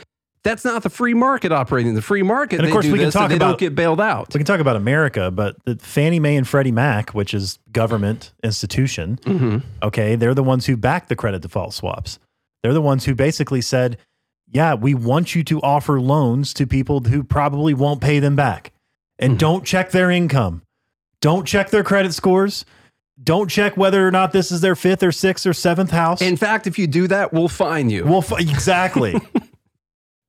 That's 0.43 0.63
not 0.63 0.84
the 0.84 0.89
free 0.89 1.13
market 1.13 1.52
operating. 1.52 1.95
The 1.95 2.02
free 2.02 2.23
market, 2.23 2.58
And 2.60 2.63
of 2.65 2.69
they 2.69 2.71
course, 2.73 2.86
we 2.88 2.97
can 2.97 3.12
talk 3.12 3.32
about- 3.32 3.39
don't 3.39 3.60
get 3.60 3.75
bailed 3.75 3.99
out. 3.99 4.34
We 4.34 4.38
can 4.39 4.45
talk 4.45 4.62
about 4.62 4.78
America, 4.78 5.30
but 5.32 5.58
the 5.65 5.75
Fannie 5.75 6.19
Mae 6.19 6.38
and 6.38 6.47
Freddie 6.47 6.71
Mac, 6.71 7.10
which 7.12 7.34
is 7.34 7.60
government 7.73 8.32
institution, 8.43 9.19
Mhm. 9.25 9.63
okay, 9.84 10.15
they're 10.15 10.34
the 10.34 10.43
ones 10.43 10.65
who 10.67 10.78
backed 10.78 11.10
the 11.10 11.15
credit 11.17 11.41
default 11.41 11.73
swaps. 11.73 12.19
They're 12.63 12.73
the 12.73 12.82
ones 12.82 13.04
who 13.06 13.15
basically 13.15 13.60
said, 13.62 13.97
"Yeah, 14.47 14.75
we 14.75 14.93
want 14.93 15.36
you 15.36 15.43
to 15.43 15.62
offer 15.62 15.99
loans 15.99 16.54
to 16.54 16.65
people 16.65 17.02
who 17.02 17.23
probably 17.23 17.73
won't 17.73 17.99
pay 17.99 18.19
them 18.19 18.36
back, 18.38 18.71
and 19.19 19.34
Mhm. 19.36 19.39
don't 19.39 19.65
check 19.65 19.91
their 19.91 20.10
income, 20.10 20.62
don't 21.21 21.45
check 21.45 21.69
their 21.69 21.84
credit 21.84 22.13
scores." 22.13 22.63
Don't 23.21 23.49
check 23.49 23.75
whether 23.75 24.08
or 24.08 24.12
not 24.12 24.32
this 24.32 24.49
is 24.49 24.62
their 24.62 24.78
fifth 24.78 25.04
or 25.04 25.12
sixth 25.12 25.45
or 25.45 25.52
seventh 25.52 25.91
house. 25.91 26.21
In 26.21 26.38
fact, 26.38 26.67
if 26.67 26.80
you 26.80 26.88
do 26.88 27.06
that, 27.10 27.34
we'll 27.34 27.49
fine 27.49 27.89
you. 27.89 28.06
Well, 28.06 28.19
f- 28.19 28.39
exactly. 28.39 29.13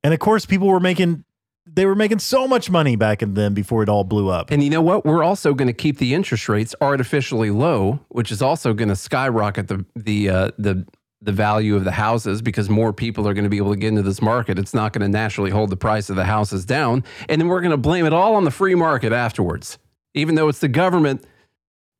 and 0.02 0.14
of 0.14 0.20
course, 0.20 0.46
people 0.46 0.68
were 0.68 0.80
making 0.80 1.24
they 1.72 1.86
were 1.86 1.94
making 1.94 2.18
so 2.18 2.48
much 2.48 2.70
money 2.70 2.96
back 2.96 3.22
in 3.22 3.34
then 3.34 3.54
before 3.54 3.82
it 3.82 3.88
all 3.88 4.02
blew 4.02 4.28
up. 4.28 4.50
And 4.50 4.64
you 4.64 4.70
know 4.70 4.82
what? 4.82 5.04
We're 5.04 5.22
also 5.22 5.54
going 5.54 5.68
to 5.68 5.74
keep 5.74 5.98
the 5.98 6.14
interest 6.14 6.48
rates 6.48 6.74
artificially 6.80 7.50
low, 7.50 8.00
which 8.08 8.32
is 8.32 8.42
also 8.42 8.72
going 8.72 8.88
to 8.88 8.96
skyrocket 8.96 9.68
the 9.68 9.84
the 9.94 10.30
uh, 10.30 10.50
the 10.58 10.86
the 11.22 11.32
value 11.32 11.76
of 11.76 11.84
the 11.84 11.92
houses 11.92 12.40
because 12.40 12.70
more 12.70 12.94
people 12.94 13.28
are 13.28 13.34
going 13.34 13.44
to 13.44 13.50
be 13.50 13.58
able 13.58 13.72
to 13.72 13.78
get 13.78 13.88
into 13.88 14.02
this 14.02 14.22
market. 14.22 14.58
It's 14.58 14.72
not 14.72 14.94
going 14.94 15.02
to 15.02 15.08
naturally 15.08 15.50
hold 15.50 15.68
the 15.68 15.76
price 15.76 16.08
of 16.08 16.16
the 16.16 16.24
houses 16.24 16.64
down, 16.64 17.04
and 17.28 17.40
then 17.40 17.48
we're 17.48 17.60
going 17.60 17.72
to 17.72 17.76
blame 17.76 18.06
it 18.06 18.12
all 18.12 18.34
on 18.36 18.44
the 18.44 18.50
free 18.50 18.74
market 18.74 19.12
afterwards, 19.12 19.78
even 20.14 20.34
though 20.34 20.48
it's 20.48 20.60
the 20.60 20.68
government 20.68 21.24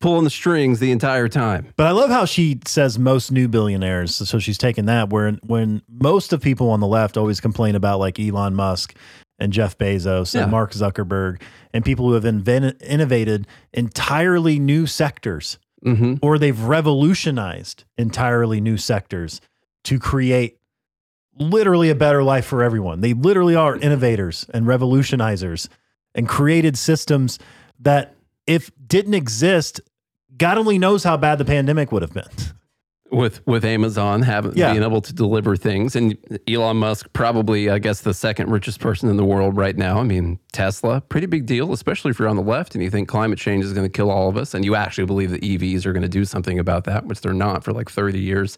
pulling 0.01 0.23
the 0.23 0.29
strings 0.29 0.79
the 0.79 0.91
entire 0.91 1.27
time. 1.29 1.67
But 1.77 1.87
I 1.87 1.91
love 1.91 2.09
how 2.09 2.25
she 2.25 2.59
says 2.65 2.99
most 2.99 3.31
new 3.31 3.47
billionaires. 3.47 4.15
So 4.15 4.39
she's 4.39 4.57
taken 4.57 4.85
that 4.87 5.09
where 5.09 5.31
when 5.43 5.81
most 5.89 6.33
of 6.33 6.41
people 6.41 6.69
on 6.69 6.79
the 6.79 6.87
left 6.87 7.15
always 7.17 7.39
complain 7.39 7.75
about 7.75 7.99
like 7.99 8.19
Elon 8.19 8.55
Musk 8.55 8.95
and 9.39 9.53
Jeff 9.53 9.77
Bezos 9.77 10.33
Yeah. 10.35 10.43
and 10.43 10.51
Mark 10.51 10.71
Zuckerberg 10.73 11.41
and 11.73 11.85
people 11.85 12.07
who 12.07 12.13
have 12.13 12.25
invented, 12.25 12.81
innovated 12.81 13.47
entirely 13.73 14.59
new 14.59 14.85
sectors 14.87 15.57
hmm 15.83 16.13
or 16.21 16.37
they've 16.37 16.61
revolutionized 16.61 17.85
entirely 17.97 18.61
new 18.61 18.77
sectors 18.77 19.41
to 19.83 19.97
create 19.97 20.57
literally 21.39 21.89
a 21.89 21.95
better 21.95 22.21
life 22.23 22.45
for 22.45 22.61
everyone. 22.61 23.01
They 23.01 23.13
literally 23.13 23.55
are 23.55 23.75
innovators 23.77 24.45
and 24.53 24.67
revolutionizers 24.67 25.69
and 26.13 26.27
created 26.29 26.77
systems 26.77 27.39
that 27.79 28.13
if 28.45 28.69
didn't 28.85 29.15
exist, 29.15 29.81
God 30.41 30.57
only 30.57 30.77
knows 30.79 31.03
how 31.03 31.15
bad 31.17 31.37
the 31.37 31.45
pandemic 31.45 31.91
would 31.91 32.01
have 32.01 32.13
been. 32.13 32.27
with 33.11 33.45
with 33.45 33.65
Amazon 33.65 34.21
having 34.21 34.53
Yeah. 34.55 34.71
being 34.71 34.83
able 34.83 35.01
to 35.01 35.13
deliver 35.13 35.57
things, 35.57 35.95
and 35.97 36.17
Elon 36.47 36.77
Musk 36.77 37.09
probably, 37.11 37.69
I 37.69 37.77
guess, 37.77 37.99
the 38.01 38.13
second 38.13 38.49
richest 38.49 38.79
person 38.79 39.09
in 39.09 39.17
the 39.17 39.25
world 39.25 39.57
right 39.57 39.75
now. 39.77 39.99
I 39.99 40.03
mean, 40.03 40.39
Tesla, 40.53 41.01
pretty 41.01 41.27
big 41.27 41.45
deal, 41.45 41.73
especially 41.73 42.11
if 42.11 42.19
you're 42.19 42.29
on 42.29 42.37
the 42.37 42.41
left 42.41 42.73
and 42.73 42.81
you 42.83 42.89
think 42.89 43.09
climate 43.09 43.37
change 43.37 43.65
is 43.65 43.73
going 43.73 43.85
to 43.85 43.91
kill 43.91 44.09
all 44.09 44.29
of 44.29 44.37
us, 44.37 44.53
and 44.53 44.63
you 44.63 44.75
actually 44.75 45.05
believe 45.05 45.29
that 45.31 45.43
EVs 45.43 45.85
are 45.85 45.91
going 45.91 46.03
to 46.03 46.07
do 46.09 46.23
something 46.23 46.57
about 46.57 46.85
that, 46.85 47.05
which 47.05 47.19
they're 47.21 47.33
not 47.33 47.63
for 47.65 47.73
like 47.73 47.89
30 47.89 48.17
years. 48.19 48.57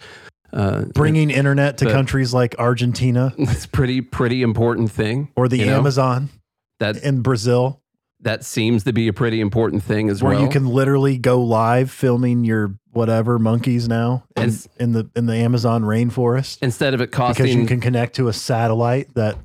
Uh, 0.54 0.86
Bringing 0.94 1.32
internet 1.32 1.80
to 1.80 1.86
countries 1.92 2.32
like 2.32 2.54
Argentina 2.60 3.34
it's 3.40 3.66
pretty 3.66 4.02
pretty 4.02 4.44
important 4.44 4.92
thing, 4.92 5.30
or 5.36 5.48
the 5.48 5.58
you 5.58 5.66
know? 5.66 5.80
Amazon 5.80 6.30
that 6.80 6.98
in 7.04 7.22
Brazil, 7.24 7.82
that 8.24 8.44
seems 8.44 8.84
to 8.86 8.94
be 8.94 9.08
a 9.08 9.14
pretty 9.14 9.40
important 9.42 9.84
thing 9.84 10.10
as 10.10 10.22
well. 10.22 10.30
where 10.32 10.38
well. 10.38 10.46
you 10.46 10.52
can 10.52 10.68
literally 10.68 11.18
go 11.18 11.42
live 11.42 11.92
filming 11.92 12.44
your 12.44 12.76
whatever 12.92 13.40
monkeys 13.40 13.88
now 13.88 14.24
in, 14.36 14.44
And- 14.44 14.68
in 14.80 14.92
the 14.94 15.10
in 15.16 15.26
the 15.26 15.36
Amazon 15.36 15.84
rainforest 15.84 16.60
instead 16.62 16.94
of 16.94 17.02
it 17.02 17.12
costing 17.12 17.46
because 17.46 17.56
you 17.56 17.66
can 17.66 17.80
connect 17.80 18.16
to 18.16 18.28
a 18.28 18.34
satellite 18.34 19.14
that 19.16 19.38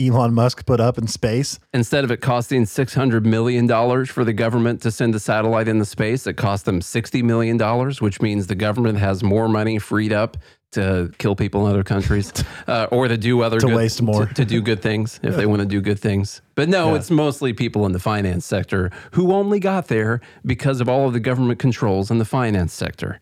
Elon 0.00 0.34
Musk 0.34 0.66
put 0.66 0.80
up 0.80 0.98
in 0.98 1.06
space. 1.06 1.58
instead 1.72 2.02
of 2.04 2.10
it 2.10 2.20
costing 2.20 2.66
six 2.66 2.94
hundred 2.94 3.24
million 3.24 3.66
dollars 3.66 4.10
for 4.10 4.24
the 4.24 4.32
government 4.32 4.82
to 4.82 4.90
send 4.90 5.14
a 5.14 5.20
satellite 5.20 5.68
into 5.68 5.84
space, 5.84 6.26
it 6.26 6.34
cost 6.34 6.64
them 6.64 6.80
sixty 6.82 7.22
million 7.22 7.56
dollars, 7.56 8.00
which 8.00 8.20
means 8.20 8.46
the 8.48 8.54
government 8.54 8.98
has 8.98 9.22
more 9.22 9.48
money 9.48 9.78
freed 9.78 10.12
up 10.12 10.36
to 10.72 11.12
kill 11.18 11.36
people 11.36 11.64
in 11.64 11.70
other 11.70 11.84
countries 11.84 12.32
uh, 12.66 12.88
or 12.90 13.06
to 13.06 13.16
do 13.16 13.42
other 13.42 13.60
To 13.60 13.66
good, 13.68 13.76
waste 13.76 14.02
more. 14.02 14.26
to, 14.26 14.34
to 14.34 14.44
do 14.44 14.60
good 14.60 14.82
things 14.82 15.20
if 15.22 15.36
they 15.36 15.46
want 15.46 15.60
to 15.60 15.66
do 15.66 15.80
good 15.80 16.00
things. 16.00 16.42
But 16.56 16.68
no, 16.68 16.90
Yeah. 16.90 16.96
it's 16.96 17.12
mostly 17.12 17.52
people 17.52 17.86
in 17.86 17.92
the 17.92 18.00
finance 18.00 18.44
sector 18.44 18.90
who 19.12 19.32
only 19.32 19.60
got 19.60 19.86
there 19.86 20.20
because 20.44 20.80
of 20.80 20.88
all 20.88 21.06
of 21.06 21.12
the 21.12 21.20
government 21.20 21.60
controls 21.60 22.10
in 22.10 22.18
the 22.18 22.24
finance 22.24 22.72
sector. 22.72 23.20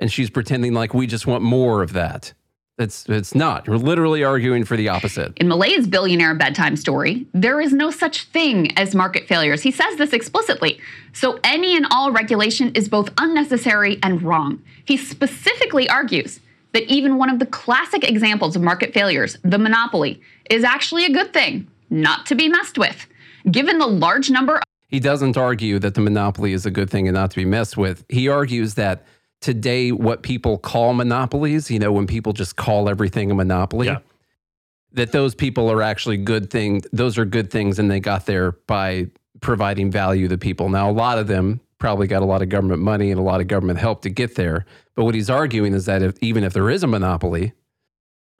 And 0.00 0.10
she's 0.10 0.28
pretending 0.28 0.74
like 0.74 0.92
we 0.92 1.06
just 1.06 1.24
want 1.24 1.44
more 1.44 1.82
of 1.84 1.92
that. 1.92 2.32
It's 2.78 3.08
it's 3.08 3.34
not. 3.34 3.66
You're 3.66 3.76
literally 3.76 4.22
arguing 4.22 4.64
for 4.64 4.76
the 4.76 4.88
opposite. 4.88 5.36
In 5.38 5.48
Milei's 5.48 5.86
billionaire 5.88 6.34
bedtime 6.34 6.76
story, 6.76 7.26
there 7.34 7.60
is 7.60 7.72
no 7.72 7.90
such 7.90 8.24
thing 8.24 8.76
as 8.78 8.94
market 8.94 9.26
failures. 9.26 9.62
He 9.62 9.72
says 9.72 9.96
this 9.96 10.12
explicitly. 10.12 10.78
So 11.12 11.40
any 11.42 11.76
and 11.76 11.86
all 11.90 12.12
regulation 12.12 12.70
is 12.74 12.88
both 12.88 13.10
unnecessary 13.18 13.98
and 14.02 14.22
wrong. 14.22 14.62
He 14.84 14.96
specifically 14.96 15.88
argues 15.88 16.38
that 16.72 16.84
even 16.84 17.18
one 17.18 17.30
of 17.30 17.40
the 17.40 17.46
classic 17.46 18.08
examples 18.08 18.54
of 18.54 18.62
market 18.62 18.94
failures, 18.94 19.38
the 19.42 19.58
monopoly, 19.58 20.20
is 20.48 20.62
actually 20.62 21.04
a 21.04 21.12
good 21.12 21.32
thing, 21.32 21.66
not 21.90 22.26
to 22.26 22.36
be 22.36 22.48
messed 22.48 22.78
with. 22.78 23.06
Given 23.50 23.78
the 23.78 23.86
large 23.86 24.30
number 24.30 24.56
of- 24.56 24.62
He 24.86 25.00
doesn't 25.00 25.36
argue 25.36 25.78
that 25.80 25.94
the 25.94 26.00
monopoly 26.00 26.52
is 26.52 26.64
a 26.64 26.70
good 26.70 26.90
thing 26.90 27.08
and 27.08 27.14
not 27.14 27.30
to 27.32 27.36
be 27.36 27.44
messed 27.44 27.76
with. 27.76 28.04
He 28.08 28.28
argues 28.28 28.74
that 28.74 29.04
today, 29.40 29.92
what 29.92 30.22
people 30.22 30.58
call 30.58 30.94
monopolies, 30.94 31.70
you 31.70 31.78
know, 31.78 31.92
when 31.92 32.06
people 32.06 32.32
just 32.32 32.56
call 32.56 32.88
everything 32.88 33.30
a 33.30 33.34
monopoly, 33.34 33.86
Yeah. 33.86 33.98
that 34.92 35.12
those 35.12 35.34
people 35.34 35.70
are 35.70 35.82
actually 35.82 36.16
good 36.16 36.50
things. 36.50 36.86
Those 36.92 37.18
are 37.18 37.24
good 37.24 37.50
things, 37.50 37.78
and 37.78 37.90
they 37.90 38.00
got 38.00 38.26
there 38.26 38.52
by 38.66 39.08
providing 39.40 39.90
value 39.90 40.28
to 40.28 40.38
people. 40.38 40.68
Now, 40.68 40.90
a 40.90 40.92
lot 40.92 41.18
of 41.18 41.26
them 41.28 41.60
probably 41.78 42.08
got 42.08 42.22
a 42.22 42.24
lot 42.24 42.42
of 42.42 42.48
government 42.48 42.82
money 42.82 43.10
and 43.12 43.20
a 43.20 43.22
lot 43.22 43.40
of 43.40 43.46
government 43.46 43.78
help 43.78 44.02
to 44.02 44.10
get 44.10 44.34
there. 44.34 44.64
But 44.96 45.04
what 45.04 45.14
he's 45.14 45.30
arguing 45.30 45.74
is 45.74 45.84
that 45.84 46.02
if, 46.02 46.16
even 46.20 46.42
if 46.42 46.52
there 46.52 46.68
is 46.68 46.82
a 46.82 46.88
monopoly, 46.88 47.52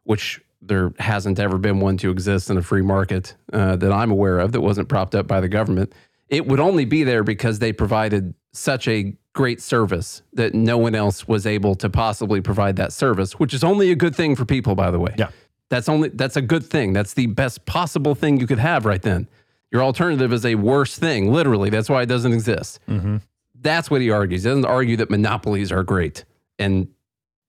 which 0.03 0.41
there 0.61 0.93
hasn't 0.99 1.39
ever 1.39 1.57
been 1.59 1.79
one 1.79 1.97
to 1.99 2.11
exist 2.11 2.51
in 2.51 2.57
a 2.57 2.63
free 2.63 2.83
market 2.83 3.37
uh, 3.53 3.77
that 3.77 3.93
I'm 3.93 4.11
aware 4.11 4.41
of 4.41 4.51
that 4.53 4.61
wasn't 4.61 4.89
propped 4.89 5.15
up 5.15 5.29
by 5.29 5.41
the 5.41 5.49
government. 5.49 5.93
It 6.29 6.49
would 6.49 6.59
only 6.59 6.85
be 6.85 7.05
there 7.05 7.23
because 7.23 7.61
they 7.61 7.73
provided 7.73 8.35
such 8.53 8.89
a 8.89 9.17
great 9.39 9.63
service 9.63 10.21
that 10.33 10.53
no 10.53 10.77
one 10.77 10.97
else 10.97 11.29
was 11.29 11.47
able 11.47 11.77
to 11.77 11.89
possibly 11.89 12.41
provide 12.41 12.75
that 12.75 12.93
service, 12.93 13.35
which 13.35 13.55
is 13.55 13.63
only 13.63 13.93
a 13.93 13.95
good 13.95 14.13
thing 14.13 14.35
for 14.35 14.45
people, 14.45 14.75
by 14.75 14.91
the 14.91 14.99
way. 14.99 15.15
Yeah. 15.17 15.31
That's 15.69 15.89
only 15.89 16.09
that's 16.09 16.37
a 16.37 16.43
good 16.43 16.65
thing. 16.65 16.93
That's 16.93 17.15
the 17.15 17.27
best 17.27 17.65
possible 17.65 18.17
thing 18.17 18.41
you 18.41 18.49
could 18.49 18.59
have 18.59 18.85
right 18.85 19.01
then. 19.01 19.29
Your 19.71 19.85
alternative 19.85 20.33
is 20.33 20.45
a 20.45 20.57
worse 20.57 20.99
thing, 20.99 21.33
literally. 21.33 21.71
That's 21.71 21.89
why 21.89 22.03
it 22.03 22.07
doesn't 22.07 22.33
exist. 22.33 22.81
Mm-hmm. 22.89 23.19
That's 23.61 23.89
what 23.89 24.01
he 24.01 24.11
argues. 24.11 24.43
He 24.43 24.49
doesn't 24.51 24.65
argue 24.65 24.97
that 24.97 25.09
monopolies 25.09 25.71
are 25.71 25.85
great 25.85 26.25
and 26.59 26.89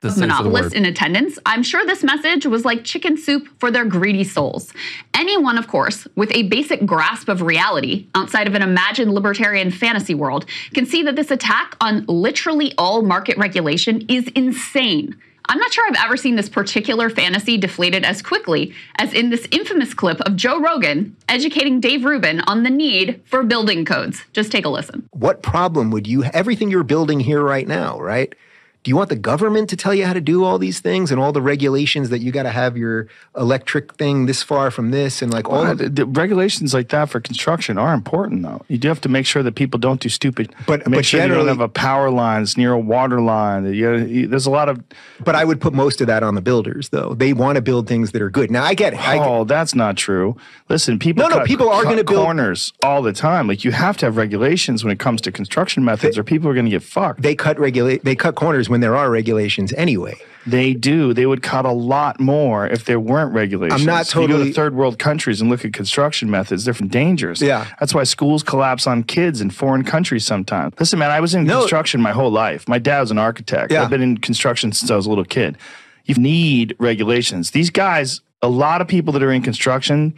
the 0.01 0.09
sense 0.09 0.21
of 0.21 0.21
the 0.21 0.27
monopolists 0.27 0.73
in 0.73 0.85
attendance, 0.85 1.37
I'm 1.45 1.61
sure 1.61 1.85
this 1.85 2.03
message 2.03 2.45
was 2.45 2.63
like 2.63 2.85
chicken 2.85 3.17
soup 3.17 3.47
for 3.59 3.69
their 3.69 3.85
greedy 3.85 4.23
souls. 4.23 4.73
Anyone, 5.13 5.57
of 5.57 5.67
course, 5.67 6.07
with 6.15 6.33
a 6.33 6.43
basic 6.43 6.85
grasp 6.85 7.27
of 7.27 7.41
reality 7.41 8.07
outside 8.15 8.47
of 8.47 8.55
an 8.55 8.61
imagined 8.61 9.13
libertarian 9.13 9.71
fantasy 9.71 10.15
world 10.15 10.45
can 10.73 10.85
see 10.85 11.03
that 11.03 11.17
this 11.17 11.31
attack 11.31 11.75
on 11.81 12.05
literally 12.07 12.73
all 12.77 13.01
market 13.01 13.37
regulation 13.37 14.05
is 14.07 14.27
insane. 14.35 15.17
I'm 15.51 15.57
not 15.57 15.73
sure 15.73 15.83
I've 15.87 16.05
ever 16.05 16.15
seen 16.15 16.35
this 16.35 16.47
particular 16.47 17.09
fantasy 17.09 17.57
deflated 17.57 18.05
as 18.05 18.21
quickly 18.21 18.73
as 18.97 19.13
in 19.13 19.31
this 19.31 19.47
infamous 19.51 19.95
clip 19.95 20.21
of 20.21 20.35
Joe 20.35 20.61
Rogan 20.61 21.17
educating 21.27 21.79
Dave 21.79 22.05
Rubin 22.05 22.41
on 22.41 22.61
the 22.61 22.69
need 22.69 23.19
for 23.25 23.43
building 23.43 23.83
codes. 23.83 24.21
Just 24.31 24.51
take 24.51 24.65
a 24.65 24.69
listen. 24.69 25.09
what 25.11 25.41
problem 25.41 25.89
would 25.91 26.07
you 26.07 26.23
everything 26.25 26.69
you're 26.69 26.83
building 26.83 27.19
here 27.19 27.41
right 27.41 27.67
now 27.67 27.99
right 27.99 28.33
do 28.83 28.89
you 28.89 28.95
want 28.95 29.09
the 29.09 29.15
government 29.17 29.69
to 29.69 29.75
tell 29.75 29.93
you 29.93 30.05
how 30.05 30.13
to 30.13 30.21
do 30.21 30.45
all 30.45 30.57
these 30.57 30.79
things 30.79 31.11
and 31.11 31.19
all 31.19 31.33
the 31.33 31.41
regulations 31.41 32.09
that 32.09 32.19
you 32.19 32.31
got 32.31 32.43
to 32.43 32.49
have 32.49 32.77
your 32.77 33.07
electric 33.37 33.93
thing 33.95 34.25
this 34.25 34.41
far 34.41 34.71
from 34.71 34.91
this 34.91 35.21
and 35.21 35.33
like 35.33 35.49
all 35.49 35.63
Well, 35.63 35.75
the, 35.75 35.89
the 35.89 36.05
regulations 36.05 36.73
like 36.73 36.87
that 36.89 37.09
for 37.09 37.19
construction 37.19 37.77
are 37.77 37.93
important, 37.93 38.41
though. 38.43 38.63
You 38.69 38.77
do 38.77 38.87
have 38.87 39.01
to 39.01 39.09
make 39.09 39.25
sure 39.25 39.43
that 39.43 39.55
people 39.55 39.79
don't 39.79 39.99
do 39.99 40.07
stupid. 40.09 40.53
But- 40.65 40.87
make 40.87 40.99
but 40.99 41.05
sure 41.05 41.19
you 41.19 41.27
don't 41.27 41.31
generally- 41.37 41.49
have 41.49 41.59
a 41.59 41.67
power 41.67 42.09
lines 42.09 42.55
near 42.57 42.71
a 42.71 42.79
water 42.79 43.19
line. 43.21 43.65
You, 43.73 43.95
you- 43.97 44.27
there's 44.27 44.45
a 44.45 44.49
lot 44.51 44.69
of 44.69 44.81
but 45.23 45.35
i 45.35 45.43
would 45.43 45.59
put 45.59 45.73
most 45.73 45.99
of 46.01 46.07
that 46.07 46.23
on 46.23 46.35
the 46.35 46.41
builders 46.41 46.89
though 46.89 47.13
they 47.13 47.33
want 47.33 47.55
to 47.57 47.61
build 47.61 47.87
things 47.87 48.11
that 48.11 48.21
are 48.21 48.29
good 48.29 48.49
now 48.49 48.63
i 48.63 48.73
get 48.73 48.93
it 48.93 48.99
I 48.99 49.17
get- 49.17 49.27
oh, 49.27 49.43
that's 49.43 49.75
not 49.75 49.97
true. 49.97 50.37
Listen, 50.69 50.99
people 50.99 51.27
No, 51.27 51.37
no, 51.39 51.43
people 51.43 51.67
are 51.69 51.83
gonna 51.83 52.03
build- 52.03 52.23
corners 52.25 52.71
all 52.83 53.01
the 53.01 53.11
time. 53.13 53.47
Like 53.47 53.63
you 53.65 53.71
have 53.71 53.97
to 53.97 54.05
have 54.05 54.15
regulations 54.17 54.83
when 54.83 54.91
it 54.93 54.99
comes 54.99 55.19
to 55.21 55.31
construction 55.31 55.83
methods, 55.83 56.17
or 56.17 56.23
people 56.23 56.47
are 56.49 56.53
going 56.53 56.65
to 56.65 56.71
get 56.71 56.83
fucked. 56.83 57.21
they 57.21 57.35
cut 57.35 57.59
regulate 57.59 58.03
they 58.05 58.15
cut 58.15 58.35
corners 58.35 58.68
when 58.69 58.81
there 58.81 58.95
are 58.95 59.09
regulations 59.09 59.73
anyway 59.73 60.15
They 60.47 60.73
do. 60.73 61.13
They 61.13 61.25
would 61.25 61.43
cut 61.43 61.65
a 61.65 61.71
lot 61.71 62.19
more 62.19 62.65
if 62.65 62.85
there 62.85 62.99
weren't 62.99 63.33
regulations. 63.33 63.81
I'm 63.81 63.85
not 63.85 64.07
You 64.07 64.21
go 64.21 64.27
totally- 64.27 64.47
to 64.49 64.53
third 64.53 64.73
world 64.73 64.97
countries 64.97 65.41
and 65.41 65.49
look 65.49 65.65
at 65.65 65.73
construction 65.73 66.29
methods; 66.31 66.63
they're 66.65 66.73
dangerous. 66.73 67.41
Yeah. 67.41 67.65
that's 67.79 67.93
why 67.93 68.03
schools 68.05 68.41
collapse 68.41 68.87
on 68.87 69.03
kids 69.03 69.41
in 69.41 69.49
foreign 69.49 69.83
countries 69.83 70.25
sometimes. 70.25 70.73
Listen, 70.79 70.97
man, 70.99 71.11
I 71.11 71.19
was 71.19 71.35
in 71.35 71.43
No. 71.43 71.59
construction 71.59 72.01
my 72.01 72.11
whole 72.13 72.31
life. 72.31 72.67
My 72.67 72.79
dad 72.79 73.01
was 73.01 73.11
an 73.11 73.19
architect. 73.19 73.71
Yeah. 73.71 73.83
I've 73.83 73.89
been 73.89 74.01
in 74.01 74.17
construction 74.17 74.71
since 74.71 74.89
I 74.89 74.95
was 74.95 75.05
a 75.05 75.09
little 75.09 75.25
kid. 75.25 75.57
You 76.05 76.15
need 76.15 76.75
regulations. 76.79 77.51
These 77.51 77.69
guys, 77.69 78.21
a 78.41 78.49
lot 78.49 78.79
of 78.81 78.87
people 78.87 79.11
that 79.13 79.21
are 79.21 79.31
in 79.31 79.41
construction. 79.41 80.13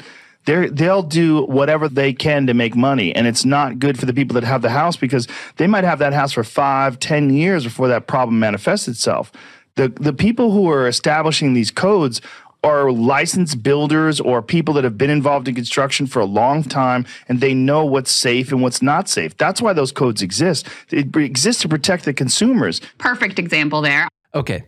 They're, 0.46 0.70
they'll 0.70 1.04
do 1.04 1.44
whatever 1.46 1.88
they 1.88 2.14
can 2.14 2.48
to 2.48 2.54
make 2.54 2.76
money 2.76 3.14
and 3.16 3.28
it's 3.28 3.46
not 3.46 3.80
good 3.80 4.00
for 4.00 4.06
the 4.06 4.14
people 4.14 4.34
that 4.36 4.44
have 4.44 4.62
the 4.62 4.72
house 4.72 4.98
because 4.98 5.28
they 5.58 5.68
might 5.68 5.84
have 5.84 6.00
that 6.00 6.14
house 6.14 6.34
for 6.34 6.44
five 6.44 7.00
ten 7.00 7.30
years 7.30 7.64
before 7.64 7.88
that 7.90 8.08
problem 8.08 8.40
manifests 8.40 8.88
itself 8.88 9.32
the 9.76 9.90
the 9.90 10.14
people 10.14 10.52
who 10.52 10.70
are 10.70 10.88
establishing 10.88 11.54
these 11.54 11.72
codes 11.72 12.22
are 12.64 12.92
licensed 12.92 13.64
builders 13.64 14.20
or 14.20 14.42
people 14.42 14.74
that 14.76 14.84
have 14.84 14.98
been 14.98 15.10
involved 15.10 15.48
in 15.48 15.56
construction 15.56 16.06
for 16.06 16.20
a 16.20 16.26
long 16.26 16.64
time 16.64 17.06
and 17.28 17.42
they 17.42 17.54
know 17.54 17.84
what's 17.86 18.12
safe 18.12 18.52
and 18.52 18.62
what's 18.62 18.82
not 18.82 19.10
safe. 19.10 19.36
That's 19.38 19.62
why 19.62 19.74
those 19.74 19.92
codes 19.92 20.22
exist. 20.22 20.68
It 20.92 21.16
exists 21.16 21.62
to 21.64 21.70
protect 21.70 22.06
the 22.06 22.14
consumers. 22.14 22.80
Perfect 23.00 23.40
example 23.40 23.82
there. 23.82 24.08
Okay. 24.36 24.64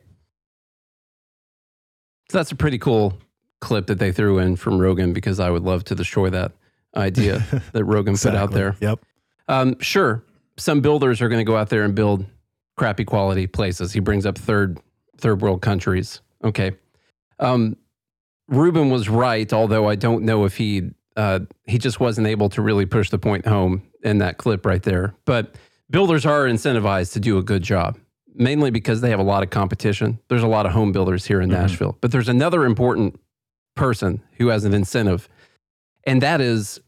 So 2.31 2.39
that's 2.39 2.51
a 2.51 2.55
pretty 2.55 2.79
cool 2.79 3.17
clip 3.63 3.87
that 3.87 3.97
they 3.97 4.11
threw 4.11 4.37
in 4.37 4.55
from 4.55 4.77
Rogan 4.77 5.13
because 5.13 5.39
I 5.39 5.49
would 5.49 5.63
love 5.63 5.85
to 5.85 5.95
destroy 5.95 6.29
that 6.29 6.51
idea 6.95 7.63
that 7.71 7.83
Rogan 7.85 8.15
put 8.15 8.35
out 8.35 8.51
there. 8.51 8.75
Yep. 8.81 8.99
Um, 9.47 9.79
sure, 9.79 10.23
some 10.57 10.81
builders 10.81 11.21
are 11.21 11.29
going 11.29 11.39
to 11.39 11.49
go 11.49 11.57
out 11.57 11.69
there 11.69 11.83
and 11.83 11.95
build 11.95 12.25
crappy 12.75 13.05
quality 13.05 13.47
places. 13.47 13.93
He 13.93 13.99
brings 13.99 14.25
up 14.25 14.37
third 14.37 14.79
third 15.17 15.41
world 15.41 15.61
countries. 15.61 16.21
Okay. 16.43 16.73
Um, 17.39 17.77
Rubin 18.49 18.89
was 18.89 19.07
right, 19.09 19.51
although 19.53 19.87
I 19.87 19.95
don't 19.95 20.23
know 20.23 20.45
if 20.45 20.57
he 20.57 20.91
uh, 21.15 21.39
he 21.65 21.77
just 21.77 21.99
wasn't 21.99 22.27
able 22.27 22.49
to 22.49 22.61
really 22.61 22.85
push 22.85 23.09
the 23.09 23.19
point 23.19 23.45
home 23.45 23.83
in 24.03 24.17
that 24.19 24.37
clip 24.37 24.65
right 24.65 24.83
there. 24.83 25.15
But 25.25 25.55
builders 25.89 26.25
are 26.25 26.45
incentivized 26.45 27.13
to 27.13 27.19
do 27.19 27.37
a 27.37 27.43
good 27.43 27.63
job, 27.63 27.97
mainly 28.35 28.71
because 28.71 29.01
they 29.01 29.09
have 29.09 29.19
a 29.19 29.23
lot 29.23 29.43
of 29.43 29.49
competition. 29.49 30.19
There's 30.27 30.43
a 30.43 30.47
lot 30.47 30.65
of 30.65 30.73
home 30.73 30.91
builders 30.91 31.25
here 31.25 31.39
in 31.39 31.49
Nashville, 31.49 31.97
but 32.01 32.11
there's 32.11 32.29
another 32.29 32.65
important 32.65 33.19
person 33.75 34.21
who 34.37 34.47
has 34.47 34.65
an 34.65 34.73
incentive, 34.73 35.29
and 36.05 36.21
that 36.21 36.41
is 36.41 36.79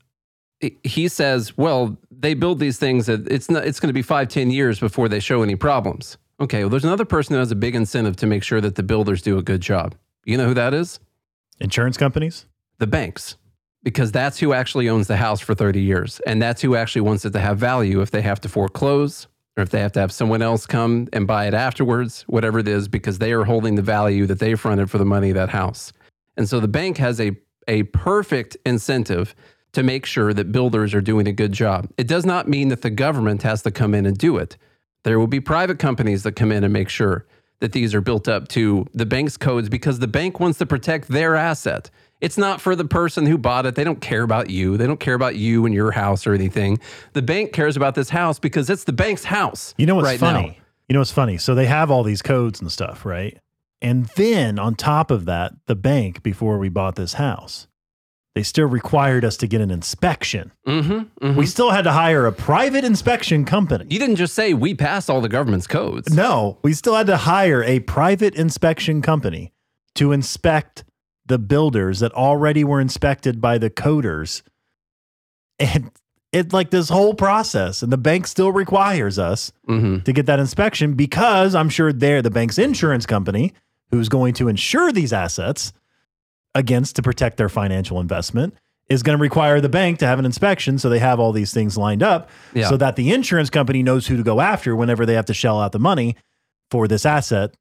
he- 0.83 1.07
says, 1.07 1.57
well, 1.57 1.97
they 2.11 2.33
build 2.33 2.59
these 2.59 2.77
things 2.77 3.05
that 3.05 3.27
it's 3.31 3.49
not, 3.49 3.65
it's 3.65 3.79
going 3.79 3.89
to 3.89 3.93
be 3.93 4.01
five, 4.01 4.27
10 4.27 4.51
years 4.51 4.79
before 4.79 5.09
they 5.09 5.19
show 5.19 5.43
any 5.43 5.55
problems. 5.55 6.17
Okay, 6.39 6.63
well, 6.63 6.69
there's 6.69 6.85
another 6.85 7.05
person 7.05 7.33
who 7.33 7.39
has 7.39 7.51
a 7.51 7.55
big 7.55 7.75
incentive 7.75 8.15
to 8.17 8.25
make 8.27 8.43
sure 8.43 8.61
that 8.61 8.75
the 8.75 8.83
builders 8.83 9.21
do 9.21 9.37
a 9.37 9.41
good 9.41 9.61
job. 9.61 9.95
You 10.25 10.37
know 10.37 10.47
who 10.47 10.53
that 10.53 10.73
is? 10.73 10.99
Insurance 11.59 11.97
companies. 11.97 12.45
The 12.79 12.87
banks, 12.87 13.37
because 13.83 14.11
that's 14.11 14.39
who 14.39 14.51
actually 14.51 14.89
owns 14.89 15.07
the 15.07 15.17
house 15.17 15.39
for 15.39 15.55
30 15.55 15.81
years. 15.81 16.19
And 16.25 16.41
that's 16.41 16.61
who 16.61 16.75
actually 16.75 17.01
wants 17.01 17.23
it 17.23 17.31
to 17.33 17.39
have 17.39 17.57
value 17.57 18.01
if 18.01 18.11
they 18.11 18.21
have 18.21 18.41
to 18.41 18.49
foreclose 18.49 19.27
or 19.55 19.63
if 19.63 19.69
they 19.69 19.79
have 19.79 19.93
to 19.93 20.01
have 20.01 20.11
someone 20.11 20.41
else 20.41 20.65
come 20.65 21.07
and 21.13 21.25
buy 21.25 21.47
it 21.47 21.53
afterwards, 21.53 22.23
whatever 22.27 22.59
it 22.59 22.67
is, 22.67 22.89
because 22.89 23.19
they 23.19 23.31
are 23.31 23.45
holding 23.45 23.75
the 23.75 23.81
value 23.81 24.25
that 24.25 24.39
they 24.39 24.55
fronted 24.55 24.91
for 24.91 24.97
the 24.97 25.05
money 25.05 25.29
of 25.29 25.35
that 25.35 25.49
house. 25.49 25.93
And 26.37 26.47
so 26.49 26.59
the 26.59 26.67
bank 26.67 26.97
has 26.97 27.19
a, 27.19 27.31
a 27.67 27.83
perfect 27.83 28.57
incentive 28.65 29.35
to 29.73 29.83
make 29.83 30.05
sure 30.05 30.33
that 30.33 30.51
builders 30.51 30.93
are 30.93 31.01
doing 31.01 31.27
a 31.27 31.33
good 31.33 31.51
job. 31.51 31.89
It 31.97 32.07
does 32.07 32.25
not 32.25 32.47
mean 32.47 32.69
that 32.69 32.81
the 32.81 32.89
government 32.89 33.43
has 33.43 33.61
to 33.63 33.71
come 33.71 33.93
in 33.93 34.05
and 34.05 34.17
do 34.17 34.37
it. 34.37 34.57
There 35.03 35.19
will 35.19 35.27
be 35.27 35.39
private 35.39 35.79
companies 35.79 36.23
that 36.23 36.33
come 36.33 36.51
in 36.51 36.63
and 36.63 36.71
make 36.71 36.89
sure 36.89 37.25
that 37.59 37.71
these 37.71 37.93
are 37.93 38.01
built 38.01 38.27
up 38.27 38.47
to 38.49 38.85
the 38.93 39.05
bank's 39.05 39.37
codes 39.37 39.69
because 39.69 39.99
the 39.99 40.07
bank 40.07 40.39
wants 40.39 40.57
to 40.59 40.65
protect 40.65 41.07
their 41.07 41.35
asset. 41.35 41.89
It's 42.21 42.37
not 42.37 42.61
for 42.61 42.75
the 42.75 42.85
person 42.85 43.25
who 43.25 43.37
bought 43.37 43.65
it. 43.65 43.75
They 43.75 43.83
don't 43.83 44.01
care 44.01 44.23
about 44.23 44.49
you. 44.49 44.77
They 44.77 44.87
don't 44.87 44.99
care 44.99 45.13
about 45.13 45.35
you 45.35 45.65
and 45.65 45.73
your 45.73 45.91
house 45.91 46.25
or 46.25 46.33
anything. 46.33 46.79
The 47.13 47.21
bank 47.21 47.53
cares 47.53 47.75
about 47.75 47.95
this 47.95 48.09
house 48.09 48.39
because 48.39 48.69
it's 48.69 48.85
the 48.85 48.93
bank's 48.93 49.25
house. 49.25 49.73
You 49.77 49.85
know 49.85 49.95
what's 49.95 50.05
right 50.05 50.19
funny? 50.19 50.47
now. 50.47 50.55
You 50.87 50.93
know 50.93 50.99
what's 51.01 51.11
funny? 51.11 51.37
So 51.37 51.55
they 51.55 51.65
have 51.65 51.91
all 51.91 52.03
these 52.03 52.21
codes 52.21 52.61
and 52.61 52.71
stuff, 52.71 53.05
right? 53.05 53.37
And 53.85 54.05
then 54.15 54.57
on 54.57 54.73
top 54.73 55.11
of 55.11 55.25
that, 55.25 55.53
the 55.67 55.75
bank, 55.75 56.23
before 56.23 56.57
we 56.57 56.69
bought 56.69 56.95
this 56.95 57.13
house, 57.13 57.67
they 58.33 58.41
still 58.41 58.65
required 58.65 59.23
us 59.23 59.37
to 59.37 59.47
get 59.47 59.61
an 59.61 59.69
inspection. 59.69 60.51
Mm-hmm, 60.67 60.91
mm-hmm. 61.23 61.35
We 61.37 61.45
still 61.45 61.69
had 61.69 61.83
to 61.83 61.91
hire 61.91 62.25
a 62.25 62.31
private 62.31 62.83
inspection 62.83 63.45
company. 63.45 63.85
you 63.91 63.99
didn't 63.99 64.15
just 64.15 64.33
say 64.33 64.55
we 64.55 64.73
passed 64.73 65.07
all 65.07 65.21
the 65.21 65.29
government's 65.29 65.67
codes. 65.67 66.11
No, 66.11 66.57
we 66.63 66.73
still 66.73 66.95
had 66.95 67.05
to 67.05 67.17
hire 67.17 67.63
a 67.63 67.79
private 67.79 68.33
inspection 68.33 69.03
company 69.03 69.53
to 69.93 70.11
inspect 70.11 70.83
the 71.27 71.37
builders 71.37 71.99
that 71.99 72.11
already 72.13 72.63
were 72.63 72.81
inspected 72.81 73.39
by 73.39 73.59
the 73.59 73.69
coders. 73.69 74.41
And 75.59 75.91
it's 76.31 76.53
like 76.53 76.71
this 76.71 76.89
whole 76.89 77.13
process, 77.13 77.83
and 77.83 77.93
the 77.93 77.97
bank 77.99 78.25
still 78.25 78.51
requires 78.51 79.19
us 79.19 79.51
Mm-hmm. 79.69 79.99
to 79.99 80.11
get 80.13 80.25
that 80.25 80.39
inspection 80.39 80.95
because 80.95 81.53
I'm 81.53 81.69
sure 81.69 81.93
they're 81.93 82.21
the 82.23 82.31
bank's 82.31 82.57
insurance 82.57 83.05
company 83.05 83.53
who's 83.91 84.09
going 84.09 84.33
to 84.35 84.47
insure 84.47 84.91
these 84.91 85.13
assets 85.13 85.73
against 86.53 86.95
to 86.95 87.01
protect 87.01 87.37
their 87.37 87.49
financial 87.49 87.99
investment 87.99 88.53
is 88.87 89.01
going 89.03 89.17
to 89.17 89.21
require 89.21 89.59
the 89.61 89.69
bank 89.69 89.99
to 89.99 90.05
have 90.07 90.19
an 90.19 90.25
inspection 90.25 90.77
so 90.77 90.89
they 90.89 90.99
have 90.99 91.19
all 91.19 91.31
these 91.31 91.53
things 91.53 91.77
lined 91.77 92.03
up 92.03 92.29
Yeah. 92.53 92.69
so 92.69 92.77
that 92.77 92.95
the 92.95 93.11
insurance 93.11 93.49
company 93.49 93.83
knows 93.83 94.07
who 94.07 94.15
to 94.17 94.23
go 94.23 94.39
after 94.41 94.75
whenever 94.75 95.05
they 95.05 95.15
have 95.15 95.25
to 95.25 95.33
shell 95.33 95.59
out 95.59 95.71
the 95.71 95.79
money 95.79 96.15
for 96.69 96.87
this 96.87 97.05
asset 97.05 97.55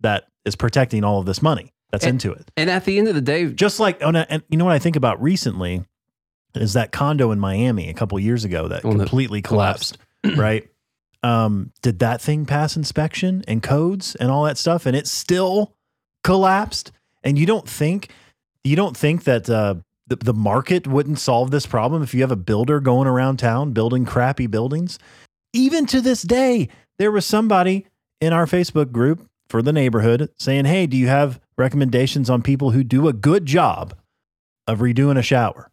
that 0.00 0.24
is 0.44 0.56
protecting 0.56 1.04
all 1.04 1.20
of 1.20 1.26
this 1.26 1.42
money 1.42 1.72
that's 1.92 2.04
And- 2.04 2.14
into 2.14 2.32
it 2.32 2.50
And 2.56 2.70
at 2.70 2.84
the 2.86 2.98
end 2.98 3.08
of 3.08 3.14
the 3.14 3.20
day, 3.20 3.46
just 3.52 3.78
like 3.78 3.98
oh, 4.02 4.08
and, 4.08 4.16
and 4.28 4.42
you 4.48 4.56
know 4.56 4.64
what 4.64 4.74
I 4.74 4.78
think 4.78 4.96
about 4.96 5.20
recently 5.22 5.84
is 6.54 6.72
that 6.72 6.92
condo 6.92 7.30
in 7.30 7.38
Miami 7.38 7.88
a 7.90 7.94
couple 7.94 8.18
years 8.18 8.44
ago 8.44 8.68
that 8.68 8.82
completely 8.82 9.42
collapsed, 9.42 9.98
right? 10.36 10.68
Um, 11.22 11.72
did 11.82 11.98
that 11.98 12.20
thing 12.20 12.46
pass 12.46 12.76
inspection 12.76 13.44
and 13.46 13.62
codes 13.62 14.14
and 14.16 14.30
all 14.30 14.44
that 14.44 14.56
stuff, 14.58 14.86
and 14.86 14.96
it 14.96 15.06
still 15.06 15.74
collapsed? 16.24 16.92
And 17.22 17.38
you 17.38 17.46
don't 17.46 17.68
think 17.68 18.10
you 18.64 18.76
don't 18.76 18.96
think 18.96 19.24
that 19.24 19.48
uh, 19.50 19.74
the 20.06 20.16
the 20.16 20.34
market 20.34 20.86
wouldn't 20.86 21.18
solve 21.18 21.50
this 21.50 21.66
problem 21.66 22.02
if 22.02 22.14
you 22.14 22.22
have 22.22 22.30
a 22.32 22.36
builder 22.36 22.80
going 22.80 23.06
around 23.08 23.38
town 23.38 23.72
building 23.72 24.04
crappy 24.04 24.46
buildings? 24.46 24.98
Even 25.52 25.84
to 25.86 26.00
this 26.00 26.22
day, 26.22 26.68
there 26.98 27.10
was 27.10 27.26
somebody 27.26 27.86
in 28.20 28.32
our 28.32 28.46
Facebook 28.46 28.92
group 28.92 29.26
for 29.50 29.62
the 29.62 29.72
neighborhood 29.72 30.30
saying, 30.38 30.64
"Hey, 30.64 30.86
do 30.86 30.96
you 30.96 31.08
have 31.08 31.40
recommendations 31.58 32.30
on 32.30 32.40
people 32.42 32.70
who 32.70 32.82
do 32.84 33.08
a 33.08 33.12
good 33.12 33.44
job 33.46 33.94
of 34.66 34.78
redoing 34.78 35.18
a 35.18 35.22
shower?" 35.22 35.70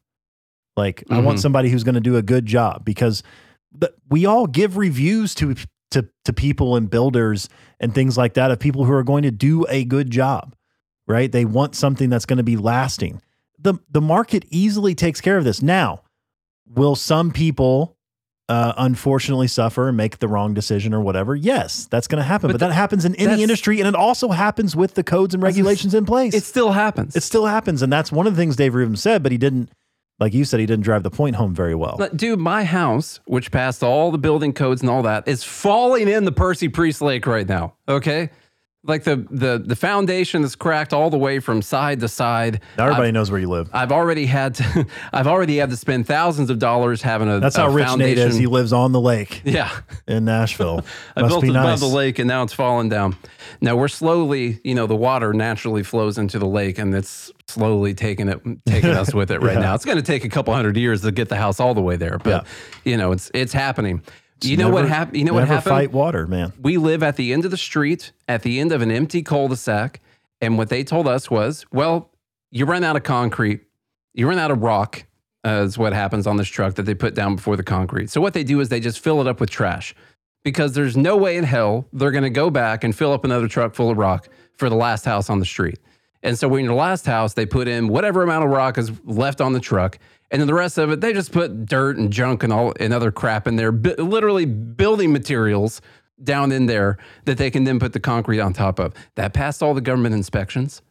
Like, 0.75 1.03
I 1.09 1.19
want 1.19 1.37
Mhm. 1.37 1.41
somebody 1.41 1.69
who's 1.69 1.83
going 1.83 1.95
to 1.95 2.01
do 2.01 2.17
a 2.17 2.21
good 2.21 2.45
job 2.45 2.83
because 2.85 3.23
the, 3.71 3.93
we 4.09 4.25
all 4.25 4.47
give 4.47 4.77
reviews 4.77 5.35
to 5.35 5.55
to 5.91 6.07
to 6.25 6.33
people 6.33 6.75
and 6.75 6.89
builders 6.89 7.49
and 7.79 7.93
things 7.93 8.17
like 8.17 8.33
that 8.33 8.51
of 8.51 8.59
people 8.59 8.85
who 8.85 8.93
are 8.93 9.03
going 9.03 9.23
to 9.23 9.31
do 9.31 9.65
a 9.69 9.85
good 9.85 10.09
job, 10.09 10.55
right? 11.07 11.31
They 11.31 11.45
want 11.45 11.75
something 11.75 12.09
that's 12.09 12.25
going 12.25 12.37
to 12.37 12.43
be 12.43 12.57
lasting. 12.57 13.21
The 13.59 13.75
the 13.89 14.01
market 14.01 14.45
easily 14.49 14.95
takes 14.95 15.21
care 15.21 15.37
of 15.37 15.43
this. 15.43 15.61
Now, 15.61 16.01
will 16.67 16.95
some 16.95 17.31
people 17.31 17.95
uh, 18.49 18.73
unfortunately 18.77 19.47
suffer 19.47 19.89
and 19.89 19.97
make 19.97 20.19
the 20.19 20.27
wrong 20.27 20.53
decision 20.53 20.93
or 20.93 21.01
whatever? 21.01 21.35
Yes, 21.35 21.85
that's 21.89 22.07
going 22.07 22.19
to 22.19 22.23
happen. 22.23 22.47
But, 22.47 22.59
But 22.59 22.67
that 22.67 22.73
happens 22.73 23.03
in 23.05 23.15
any 23.15 23.43
industry, 23.43 23.79
and 23.79 23.87
it 23.87 23.95
also 23.95 24.29
happens 24.29 24.75
with 24.75 24.93
the 24.93 25.03
codes 25.03 25.33
and 25.33 25.43
regulations 25.43 25.93
in 25.93 26.05
place. 26.05 26.33
it 26.33 26.43
still 26.43 26.71
happens. 26.71 27.15
it 27.15 27.23
still 27.23 27.45
happens, 27.45 27.81
and 27.81 27.91
that's 27.91 28.11
one 28.11 28.27
of 28.27 28.35
the 28.35 28.41
things 28.41 28.55
Dave 28.55 28.75
Rubin 28.75 28.95
said. 28.95 29.23
But 29.23 29.31
he 29.31 29.37
didn't, 29.37 29.69
like 30.19 30.33
you 30.33 30.45
said, 30.45 30.59
he 30.59 30.65
didn't 30.65 30.83
drive 30.83 31.03
the 31.03 31.11
point 31.11 31.35
home 31.35 31.53
very 31.53 31.75
well. 31.75 31.95
But, 31.97 32.17
dude, 32.17 32.39
my 32.39 32.63
house, 32.63 33.19
which 33.25 33.51
passed 33.51 33.83
all 33.83 34.11
the 34.11 34.17
building 34.17 34.53
codes 34.53 34.81
and 34.81 34.89
all 34.89 35.03
that, 35.03 35.27
is 35.27 35.43
falling 35.43 36.07
in 36.07 36.25
the 36.25 36.31
Percy 36.31 36.69
Priest 36.69 37.01
Lake 37.01 37.27
right 37.27 37.47
now. 37.47 37.75
Okay. 37.87 38.31
Like 38.83 39.03
the 39.03 39.17
the 39.29 39.61
the 39.65 39.75
foundation 39.75 40.43
is 40.43 40.55
cracked 40.55 40.93
all 40.93 41.09
the 41.09 41.17
way 41.17 41.39
from 41.39 41.61
side 41.61 41.99
to 42.01 42.07
side. 42.07 42.61
Now 42.77 42.85
everybody 42.85 43.11
knows 43.11 43.29
where 43.29 43.39
you 43.39 43.49
live. 43.49 43.69
I've 43.73 43.91
already 43.91 44.25
had 44.27 44.55
to 44.55 44.85
I've 45.11 45.27
already 45.27 45.57
had 45.57 45.71
to 45.71 45.75
spend 45.77 46.07
thousands 46.07 46.49
of 46.49 46.59
dollars 46.59 47.01
having 47.01 47.27
a 47.27 47.39
That's 47.39 47.57
a 47.57 47.61
how 47.63 47.69
rich 47.69 47.97
Nate 47.97 48.17
is. 48.17 48.37
He 48.37 48.45
lives 48.45 48.71
on 48.71 48.91
the 48.93 49.01
lake 49.01 49.41
Yeah. 49.45 49.71
in 50.07 50.25
Nashville. 50.25 50.85
I 51.17 51.21
Must 51.21 51.31
built 51.31 51.41
be 51.41 51.49
it 51.49 51.53
nice. 51.53 51.65
above 51.65 51.79
the 51.81 51.95
lake 51.97 52.19
and 52.19 52.27
now 52.29 52.43
it's 52.43 52.53
falling 52.53 52.87
down. 52.87 53.17
Now 53.61 53.75
we're 53.75 53.87
slowly, 53.89 54.61
you 54.63 54.75
know, 54.75 54.85
the 54.87 54.95
water 54.95 55.33
naturally 55.33 55.83
flows 55.83 56.17
into 56.17 56.37
the 56.39 56.47
lake 56.47 56.77
and 56.77 56.93
it's 56.95 57.31
slowly 57.47 57.93
taking 57.93 58.29
it 58.29 58.39
taking 58.65 58.91
us 58.91 59.13
with 59.13 59.31
it 59.31 59.41
right 59.41 59.55
Yeah. 59.55 59.61
now. 59.61 59.75
It's 59.75 59.85
going 59.85 59.97
to 59.97 60.03
take 60.03 60.23
a 60.23 60.29
couple 60.29 60.53
hundred 60.53 60.77
years 60.77 61.01
to 61.01 61.11
get 61.11 61.27
the 61.29 61.35
house 61.35 61.59
all 61.59 61.73
the 61.73 61.81
way 61.81 61.97
there, 61.97 62.19
but 62.19 62.45
you 62.85 62.95
know, 62.95 63.11
it's 63.11 63.31
it's 63.33 63.51
happening. 63.53 64.01
You 64.41 64.57
know 64.57 64.69
what 64.69 64.87
happened? 64.87 65.17
You 65.17 65.25
know 65.25 65.33
what 65.33 65.41
never 65.41 65.55
happened? 65.55 65.71
Fight 65.71 65.91
water, 65.91 66.27
man. 66.27 66.53
we 66.61 66.77
live 66.77 67.03
at 67.03 67.15
the 67.15 67.33
end 67.33 67.45
of 67.45 67.51
the 67.51 67.57
street, 67.57 68.11
at 68.27 68.43
the 68.43 68.59
end 68.59 68.71
of 68.71 68.81
an 68.81 68.91
empty 68.91 69.21
cul-de-sac, 69.21 69.99
and 70.41 70.57
what 70.57 70.69
they 70.69 70.83
told 70.83 71.07
us 71.07 71.31
was, 71.31 71.65
well, 71.71 72.11
you 72.51 72.65
run 72.65 72.83
out 72.83 72.95
of 72.95 73.03
concrete, 73.03 73.61
you 74.13 74.27
run 74.27 74.39
out 74.39 74.51
of 74.51 74.61
rock, 74.61 75.05
uh, 75.45 75.63
is 75.63 75.77
what 75.77 75.93
happens 75.93 76.27
on 76.27 76.37
this 76.37 76.47
truck 76.47 76.75
that 76.75 76.83
they 76.83 76.93
put 76.93 77.15
down 77.15 77.35
before 77.35 77.55
the 77.55 77.63
concrete. 77.63 78.09
So 78.09 78.21
what 78.21 78.33
they 78.33 78.43
do 78.43 78.59
is 78.59 78.69
they 78.69 78.79
just 78.79 78.99
fill 78.99 79.21
it 79.21 79.27
up 79.27 79.39
with 79.39 79.49
trash 79.49 79.95
because 80.43 80.73
there's 80.73 80.97
no 80.97 81.17
way 81.17 81.37
in 81.37 81.43
hell 81.43 81.87
they're 81.93 82.11
going 82.11 82.23
to 82.23 82.29
go 82.29 82.49
back 82.49 82.83
and 82.83 82.95
fill 82.95 83.13
up 83.13 83.23
another 83.23 83.47
truck 83.47 83.75
full 83.75 83.89
of 83.89 83.97
rock 83.97 84.29
for 84.55 84.69
the 84.69 84.75
last 84.75 85.05
house 85.05 85.29
on 85.29 85.39
the 85.39 85.45
street. 85.45 85.79
And 86.23 86.37
so 86.37 86.47
when 86.47 86.65
your 86.65 86.73
last 86.73 87.05
house, 87.05 87.33
they 87.33 87.45
put 87.45 87.67
in 87.67 87.87
whatever 87.87 88.23
amount 88.23 88.45
of 88.45 88.51
rock 88.51 88.77
is 88.77 88.91
left 89.05 89.39
on 89.39 89.53
the 89.53 89.59
truck, 89.59 89.99
and 90.31 90.41
then 90.41 90.47
the 90.47 90.53
rest 90.53 90.77
of 90.77 90.91
it, 90.91 91.01
they 91.01 91.13
just 91.13 91.31
put 91.31 91.65
dirt 91.65 91.97
and 91.97 92.11
junk 92.11 92.43
and 92.43 92.51
all 92.51 92.73
and 92.79 92.93
other 92.93 93.11
crap 93.11 93.47
in 93.47 93.55
there, 93.55 93.71
bu- 93.71 93.95
literally 94.01 94.45
building 94.45 95.11
materials 95.13 95.81
down 96.23 96.51
in 96.51 96.65
there 96.65 96.97
that 97.25 97.37
they 97.37 97.49
can 97.49 97.63
then 97.63 97.79
put 97.79 97.93
the 97.93 97.99
concrete 97.99 98.39
on 98.39 98.51
top 98.53 98.79
of. 98.79 98.93
That 99.15 99.33
passed 99.33 99.63
all 99.63 99.73
the 99.73 99.81
government 99.81 100.15
inspections. 100.15 100.81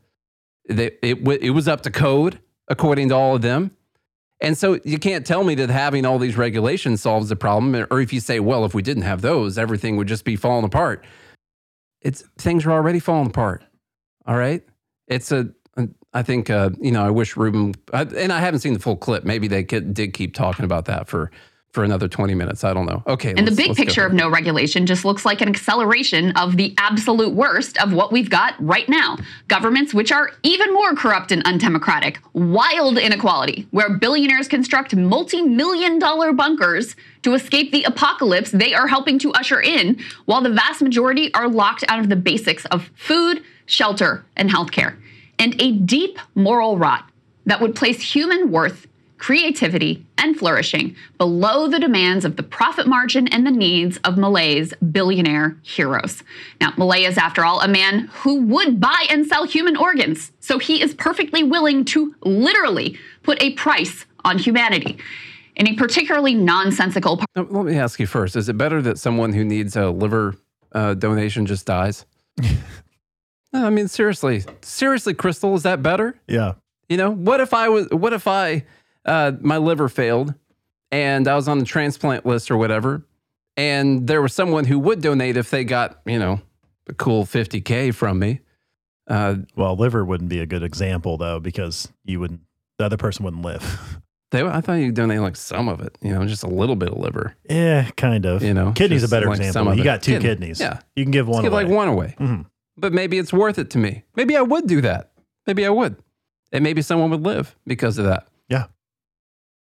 They, 0.69 0.93
it, 1.03 1.23
wa- 1.23 1.37
it 1.41 1.51
was 1.51 1.69
up 1.69 1.83
to 1.83 1.91
code 1.91 2.39
according 2.69 3.11
to 3.11 3.15
all 3.15 3.37
of 3.37 3.43
them. 3.43 3.73
And 4.41 4.57
so 4.57 4.79
you 4.85 4.99
can't 4.99 5.27
tell 5.27 5.45
me 5.45 5.55
that 5.57 5.71
having 5.71 6.05
all 6.05 6.19
these 6.19 6.37
regulations 6.37 7.01
solves 7.01 7.29
the 7.29 7.37
problem. 7.37 7.87
Or 7.91 8.01
if 8.01 8.13
you 8.13 8.21
say, 8.21 8.39
well, 8.41 8.65
if 8.65 8.75
we 8.75 8.83
didn't 8.83 9.05
have 9.05 9.23
those, 9.23 9.57
everything 9.57 9.97
would 9.97 10.09
just 10.09 10.25
be 10.25 10.37
falling 10.37 10.65
apart. 10.65 11.05
It's 12.03 12.23
things 12.39 12.67
are 12.67 12.73
already 12.73 13.01
falling 13.01 13.29
apart. 13.29 13.65
All 14.27 14.37
right. 14.37 14.63
It's 15.09 15.33
a, 15.33 15.49
I 16.17 16.23
think, 16.23 16.49
uh, 16.49 16.71
you 16.81 16.93
know, 16.93 17.05
I 17.05 17.11
wish 17.11 17.37
Rubin, 17.37 17.75
I, 17.93 18.03
and 18.03 18.33
I 18.33 18.41
haven't 18.41 18.61
seen 18.61 18.73
the 18.73 18.79
full 18.79 18.97
clip. 18.97 19.25
Maybe 19.25 19.49
they 19.49 19.63
could, 19.63 19.93
did 19.93 20.15
keep 20.15 20.33
talking 20.35 20.65
about 20.65 20.87
that 20.87 21.09
for, 21.09 21.31
for 21.73 21.85
another 21.85 22.09
20 22.09 22.35
minutes. 22.35 22.65
I 22.65 22.73
don't 22.73 22.87
know. 22.87 23.03
Okay. 23.07 23.35
And 23.37 23.47
the 23.47 23.55
big 23.55 23.77
picture 23.77 24.07
of 24.07 24.15
no 24.15 24.31
regulation 24.31 24.87
just 24.87 25.05
looks 25.05 25.27
like 25.27 25.43
an 25.43 25.49
acceleration 25.51 26.31
of 26.31 26.57
the 26.57 26.75
absolute 26.79 27.35
worst 27.35 27.77
of 27.83 27.93
what 27.93 28.13
we've 28.13 28.31
got 28.31 28.55
right 28.59 28.89
now. 28.89 29.19
Governments 29.49 29.93
which 29.93 30.11
are 30.11 30.31
even 30.43 30.73
more 30.73 30.95
corrupt 30.95 31.33
and 31.33 31.43
undemocratic, 31.43 32.19
wild 32.33 32.97
inequality, 32.97 33.69
where 33.73 33.99
billionaires 33.99 34.49
construct 34.49 34.97
multi 34.97 35.43
million 35.43 35.99
dollar 35.99 36.33
bunkers 36.33 36.97
to 37.25 37.35
escape 37.35 37.73
the 37.73 37.85
apocalypse 37.85 38.53
they 38.53 38.73
are 38.73 38.87
helping 38.87 39.19
to 39.19 39.33
usher 39.33 39.61
in, 39.61 39.99
while 40.25 40.41
the 40.41 40.49
vast 40.49 40.81
majority 40.81 41.35
are 41.35 41.47
locked 41.47 41.85
out 41.89 41.99
of 41.99 42.09
the 42.09 42.17
basics 42.17 42.65
of 42.67 42.91
food, 42.95 43.43
shelter, 43.67 44.25
and 44.35 44.49
healthcare. 44.49 44.97
And 45.39 45.61
a 45.61 45.73
deep 45.73 46.19
moral 46.35 46.79
rot 46.79 47.11
that 47.45 47.61
would 47.61 47.75
place 47.77 48.01
human 48.01 48.51
worth 48.51 48.87
creativity, 49.19 50.05
and 50.19 50.37
flourishing 50.39 50.95
below 51.19 51.69
the 51.69 51.79
demands 51.79 52.25
of 52.25 52.37
the 52.37 52.43
profit 52.43 52.87
margin 52.87 53.29
and 53.29 53.47
the 53.47 53.51
needs 53.51 53.97
of 53.99 54.15
Milei's 54.15 54.75
billionaire 54.93 55.57
heroes. 55.63 56.23
Now, 56.61 56.71
Milei 56.73 57.09
is, 57.09 57.19
after 57.19 57.45
all, 57.45 57.61
a 57.61 57.69
man 57.69 58.11
who 58.13 58.43
would 58.43 58.81
buy 58.81 59.07
and 59.11 59.27
sell 59.27 59.45
human 59.45 59.77
organs, 59.77 60.33
so 60.41 60.59
he 60.59 60.83
is 60.83 60.95
perfectly 60.95 61.43
willing 61.43 61.85
to 61.87 62.15
literally 62.23 62.99
put 63.23 63.43
a 63.43 63.53
price 63.53 64.07
on 64.25 64.39
humanity. 64.39 64.99
In 65.57 65.69
a 65.69 65.75
particularly 65.75 66.35
nonsensical 66.35 67.17
part 67.17 67.29
Now, 67.35 67.47
let 67.49 67.65
me 67.65 67.79
ask 67.79 67.99
you 67.99 68.07
first: 68.07 68.37
Is 68.37 68.49
it 68.51 68.59
better 68.59 68.83
that 68.83 68.99
someone 68.99 69.33
who 69.33 69.43
needs 69.43 69.75
a 69.75 69.91
liver 69.91 70.37
uh, 70.73 70.93
donation 70.95 71.47
just 71.47 71.65
dies? 71.65 72.05
I 73.65 73.71
mean, 73.71 73.89
seriously, 73.89 74.43
seriously, 74.63 75.15
Krystal, 75.15 75.55
is 75.55 75.63
that 75.65 75.83
better? 75.83 76.19
Yeah. 76.27 76.55
You 76.89 76.97
know, 76.97 77.11
what 77.11 77.41
if 77.41 77.53
I 77.55 77.69
was? 77.69 77.89
What 77.91 78.13
if 78.13 78.29
I, 78.29 78.65
uh, 79.05 79.33
my 79.41 79.57
liver 79.59 79.89
failed, 79.89 80.35
and 80.93 81.27
I 81.29 81.35
was 81.35 81.49
on 81.49 81.59
the 81.59 81.65
transplant 81.65 82.25
list 82.27 82.51
or 82.51 82.57
whatever, 82.57 83.05
and 83.57 84.07
there 84.07 84.23
was 84.23 84.33
someone 84.33 84.65
who 84.65 84.79
would 84.79 85.01
donate 85.03 85.37
if 85.37 85.51
they 85.51 85.65
got, 85.65 86.01
you 86.07 86.19
know, 86.19 86.41
a 86.89 86.95
cool 86.95 87.25
50K 87.25 87.93
from 87.95 88.19
me. 88.21 88.41
Uh, 89.09 89.37
Well, 89.57 89.77
liver 89.77 90.05
wouldn't 90.05 90.31
be 90.31 90.41
a 90.41 90.47
good 90.47 90.63
example 90.63 91.17
though, 91.17 91.41
because 91.41 91.89
you 92.05 92.21
wouldn't. 92.21 92.41
The 92.79 92.85
other 92.85 92.97
person 92.97 93.25
wouldn't 93.25 93.43
live. 93.43 93.99
they, 94.31 94.43
I 94.43 94.61
thought 94.61 94.75
you'd 94.75 94.95
donate 94.95 95.21
like 95.21 95.35
some 95.37 95.69
of 95.69 95.81
it, 95.81 95.97
you 96.03 96.13
know, 96.13 96.25
just 96.27 96.43
a 96.45 96.49
little 96.49 96.77
bit 96.77 96.91
of 96.91 96.99
liver, 96.99 97.35
yeah, 97.49 97.91
kind 97.97 98.27
of. 98.27 98.43
you 98.43 98.53
know. 98.55 98.73
Kidney's 98.73 99.03
a 99.03 99.09
better 99.09 99.29
like 99.29 99.41
example. 99.41 99.75
You 99.75 99.81
it. 99.83 99.85
got 99.85 100.03
two 100.03 100.13
Kidney. 100.21 100.29
kidneys. 100.29 100.61
Yeah. 100.61 100.81
You 100.95 101.05
can 101.05 101.11
give 101.11 101.27
Let's 101.29 101.35
one 101.37 101.43
give 101.45 101.53
away. 101.53 101.65
like 101.65 101.73
one 101.73 101.89
away. 101.89 102.15
Mhm. 102.21 102.47
But 102.77 102.93
maybe 102.93 103.19
it's 103.19 103.33
worth 103.33 103.59
it 103.59 103.71
to 103.71 103.79
me. 103.79 104.05
Maybe 104.17 104.37
I 104.37 104.43
would 104.43 104.67
do 104.67 104.81
that. 104.83 105.11
Maybe 105.47 105.65
I 105.65 105.71
would. 105.71 105.97
And 106.53 106.63
maybe 106.63 106.83
someone 106.83 107.11
would 107.11 107.23
live 107.25 107.57
because 107.67 107.99
of 107.99 108.05
that. 108.07 108.27
Yeah. 108.49 108.67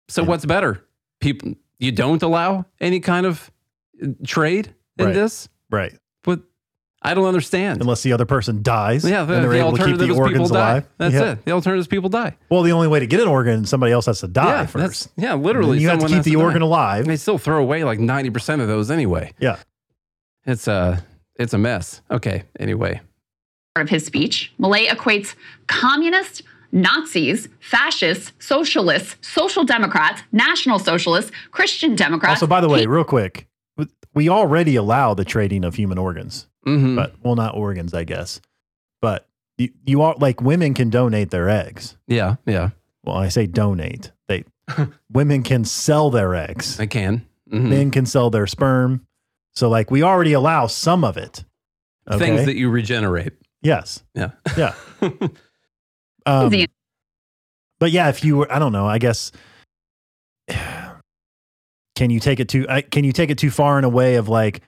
So 0.07 0.21
Yeah. 0.21 0.27
what's 0.29 0.45
better? 0.45 0.85
People 1.19 1.53
you 1.79 1.91
don't 1.91 2.21
allow 2.21 2.65
any 2.79 2.99
kind 2.99 3.25
of 3.25 3.49
uh, 4.01 4.07
trade 4.25 4.73
in 4.99 5.05
Right. 5.07 5.15
this? 5.15 5.49
Right. 5.71 5.93
But 6.23 6.41
I 7.01 7.13
don't 7.15 7.25
understand. 7.25 7.81
Unless 7.81 8.03
the 8.03 8.13
other 8.13 8.25
person 8.25 8.61
dies. 8.61 9.03
yeah, 9.03 9.23
the, 9.23 9.33
and 9.33 9.43
they're 9.43 9.51
the 9.51 9.57
able 9.59 9.71
to 9.71 9.77
keep 9.77 9.81
alternative 9.93 9.97
the 9.99 10.03
is 10.05 10.09
people 10.09 10.21
organs 10.23 10.51
die. 10.51 10.71
alive. 10.71 10.87
That's 10.99 11.13
Yeah. 11.15 11.31
it. 11.31 11.45
The 11.45 11.51
alternative 11.51 11.81
is 11.81 11.87
people 11.87 12.09
die. 12.09 12.37
Well, 12.49 12.61
the 12.61 12.71
only 12.73 12.87
way 12.87 12.99
to 12.99 13.07
get 13.07 13.19
an 13.19 13.27
organ, 13.27 13.65
somebody 13.65 13.91
else 13.91 14.05
has 14.05 14.19
to 14.19 14.27
die 14.27 14.45
yeah, 14.61 14.65
first. 14.67 15.09
yeah, 15.17 15.33
literally. 15.33 15.79
you 15.79 15.89
have 15.89 15.99
to 15.99 16.07
keep 16.07 16.21
the 16.23 16.35
die. 16.35 16.41
organ 16.41 16.61
alive. 16.61 17.01
And 17.01 17.09
They 17.09 17.17
still 17.17 17.39
throw 17.39 17.59
away 17.59 17.83
like 17.83 17.97
90% 17.99 18.61
of 18.61 18.67
those 18.67 18.91
anyway. 18.91 19.31
Yeah. 19.39 19.57
It's 20.45 20.67
a, 20.67 21.03
it's 21.41 21.53
a 21.53 21.57
mess. 21.57 22.01
Okay. 22.11 22.43
Anyway. 22.59 23.01
Part 23.75 23.85
of 23.85 23.89
his 23.89 24.05
speech, 24.05 24.51
Milei 24.59 24.87
equates 24.87 25.35
communists, 25.67 26.41
Nazis, 26.73 27.47
fascists, 27.59 28.31
socialists, 28.39 29.15
social 29.27 29.63
democrats, 29.63 30.21
national 30.31 30.79
socialists, 30.79 31.31
Christian 31.51 31.95
Democrats. 31.95 32.37
Also, 32.41 32.47
by 32.47 32.61
the 32.61 32.69
way, 32.69 32.85
real 32.85 33.03
quick, 33.03 33.47
we 34.13 34.27
already 34.29 34.75
allow 34.75 35.13
the 35.13 35.23
trading 35.25 35.63
of 35.63 35.75
human 35.75 35.97
organs, 35.97 36.47
hmm 36.65 36.95
but 36.95 37.13
well, 37.23 37.35
not 37.35 37.55
organs, 37.55 37.93
I 37.93 38.03
guess. 38.03 38.41
But 39.01 39.27
you, 39.57 39.69
you 39.85 40.01
are 40.01 40.15
like 40.17 40.41
women 40.41 40.73
can 40.73 40.89
donate 40.89 41.29
their 41.31 41.49
eggs. 41.49 41.97
yeah. 42.07 42.35
Yeah. 42.45 42.69
Well, 43.03 43.15
I 43.17 43.29
say 43.29 43.47
donate. 43.47 44.11
They 44.27 44.43
women 45.11 45.43
can 45.43 45.65
sell 45.65 46.09
their 46.11 46.35
eggs. 46.35 46.79
I 46.79 46.85
can. 46.85 47.25
Mhm. 47.51 47.69
Men 47.69 47.91
can 47.91 48.05
sell 48.05 48.29
their 48.29 48.47
sperm. 48.47 49.05
So, 49.55 49.69
like, 49.69 49.91
we 49.91 50.03
already 50.03 50.33
allow 50.33 50.67
some 50.67 51.03
of 51.03 51.17
it. 51.17 51.43
Okay. 52.09 52.19
Things 52.19 52.45
that 52.45 52.55
you 52.55 52.69
regenerate. 52.69 53.33
yes. 53.61 54.03
Yeah. 54.15 54.31
Yeah. 54.57 54.73
Um, 56.25 56.53
but 57.79 57.89
yeah, 57.89 58.09
if 58.09 58.23
you 58.23 58.37
were, 58.37 58.53
I 58.53 58.59
don't 58.59 58.71
know, 58.71 58.85
I 58.85 58.99
guess, 58.99 59.31
can 61.95 62.09
you 62.09 62.19
take 62.19 62.39
it 62.39 62.47
too, 62.47 62.67
can 62.91 63.03
you 63.03 63.11
take 63.11 63.31
it 63.31 63.39
too 63.39 63.49
far 63.49 63.79
in 63.79 63.83
a 63.83 63.89
way 63.89 64.15
of 64.15 64.29
like, 64.29 64.61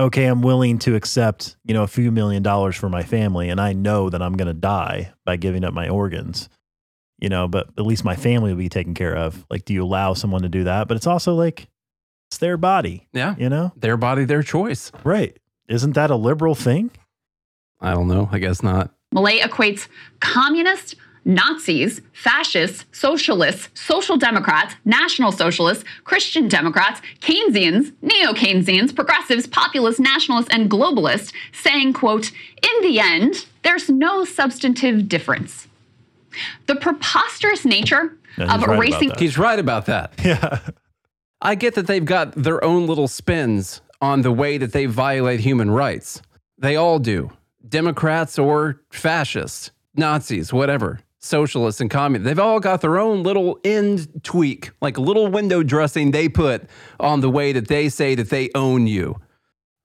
okay, 0.00 0.24
I'm 0.24 0.42
willing 0.42 0.78
to 0.80 0.96
accept, 0.96 1.56
you 1.64 1.74
know, 1.74 1.82
a 1.82 1.86
few 1.86 2.10
million 2.10 2.42
dollars 2.42 2.74
for 2.74 2.88
my 2.88 3.02
family 3.02 3.48
and 3.50 3.60
I 3.60 3.74
know 3.74 4.08
that 4.10 4.22
I'm 4.22 4.32
going 4.32 4.48
to 4.48 4.54
die 4.54 5.12
by 5.26 5.36
giving 5.36 5.62
up 5.62 5.74
my 5.74 5.88
organs, 5.88 6.48
you 7.18 7.28
know, 7.28 7.48
but 7.48 7.68
at 7.78 7.84
least 7.84 8.04
my 8.04 8.16
family 8.16 8.50
will 8.52 8.58
be 8.58 8.70
taken 8.70 8.94
care 8.94 9.14
of. 9.14 9.44
Like, 9.50 9.66
do 9.66 9.74
you 9.74 9.84
allow 9.84 10.14
someone 10.14 10.40
to 10.42 10.48
do 10.48 10.64
that? 10.64 10.88
But 10.88 10.96
it's 10.96 11.06
also 11.06 11.34
like, 11.34 11.68
it's 12.34 12.40
their 12.40 12.56
body, 12.56 13.06
yeah. 13.12 13.36
you 13.38 13.48
know? 13.48 13.72
Their 13.76 13.96
body, 13.96 14.24
their 14.24 14.42
choice. 14.42 14.90
Right. 15.04 15.38
Isn't 15.68 15.92
that 15.92 16.10
a 16.10 16.16
liberal 16.16 16.56
thing? 16.56 16.90
I 17.80 17.92
don't 17.92 18.08
know. 18.08 18.28
I 18.32 18.40
guess 18.40 18.60
not. 18.60 18.90
Milei 19.14 19.38
equates 19.38 19.86
communists, 20.18 20.96
Nazis, 21.24 22.00
fascists, 22.12 22.86
socialists, 22.90 23.68
social 23.80 24.16
democrats, 24.16 24.74
national 24.84 25.30
socialists, 25.30 25.84
Christian 26.02 26.48
Democrats, 26.48 27.00
Keynesians, 27.20 27.92
neo-Keynesians, 28.02 28.92
progressives, 28.92 29.46
populists, 29.46 30.00
nationalists, 30.00 30.48
and 30.50 30.68
globalists, 30.68 31.32
saying, 31.52 31.92
quote, 31.92 32.32
in 32.32 32.82
the 32.82 32.98
end, 32.98 33.46
there's 33.62 33.88
no 33.88 34.24
substantive 34.24 35.08
difference. 35.08 35.68
The 36.66 36.74
preposterous 36.74 37.64
nature 37.64 38.16
Yeah, 38.36 38.52
of 38.52 38.62
right 38.64 38.76
erasing. 38.76 39.12
He's 39.18 39.38
right 39.38 39.60
about 39.60 39.86
that. 39.86 40.14
Yeah. 40.24 40.58
I 41.40 41.54
get 41.54 41.74
that 41.74 41.86
they've 41.86 42.04
got 42.04 42.32
their 42.32 42.62
own 42.64 42.86
little 42.86 43.08
spins 43.08 43.80
on 44.00 44.22
the 44.22 44.32
way 44.32 44.58
that 44.58 44.72
they 44.72 44.86
violate 44.86 45.40
human 45.40 45.70
rights. 45.70 46.22
They 46.58 46.76
all 46.76 46.98
do. 46.98 47.30
Democrats 47.66 48.38
or 48.38 48.80
fascists, 48.90 49.70
Nazis, 49.94 50.52
whatever, 50.52 51.00
socialists 51.18 51.80
and 51.80 51.90
communists. 51.90 52.26
They've 52.26 52.38
all 52.38 52.60
got 52.60 52.80
their 52.80 52.98
own 52.98 53.22
little 53.22 53.58
end 53.64 54.22
tweak, 54.22 54.70
like 54.80 54.96
a 54.96 55.02
little 55.02 55.28
window 55.28 55.62
dressing 55.62 56.10
they 56.10 56.28
put 56.28 56.68
on 57.00 57.20
the 57.20 57.30
way 57.30 57.52
that 57.52 57.68
they 57.68 57.88
say 57.88 58.14
that 58.14 58.30
they 58.30 58.50
own 58.54 58.86
you. 58.86 59.16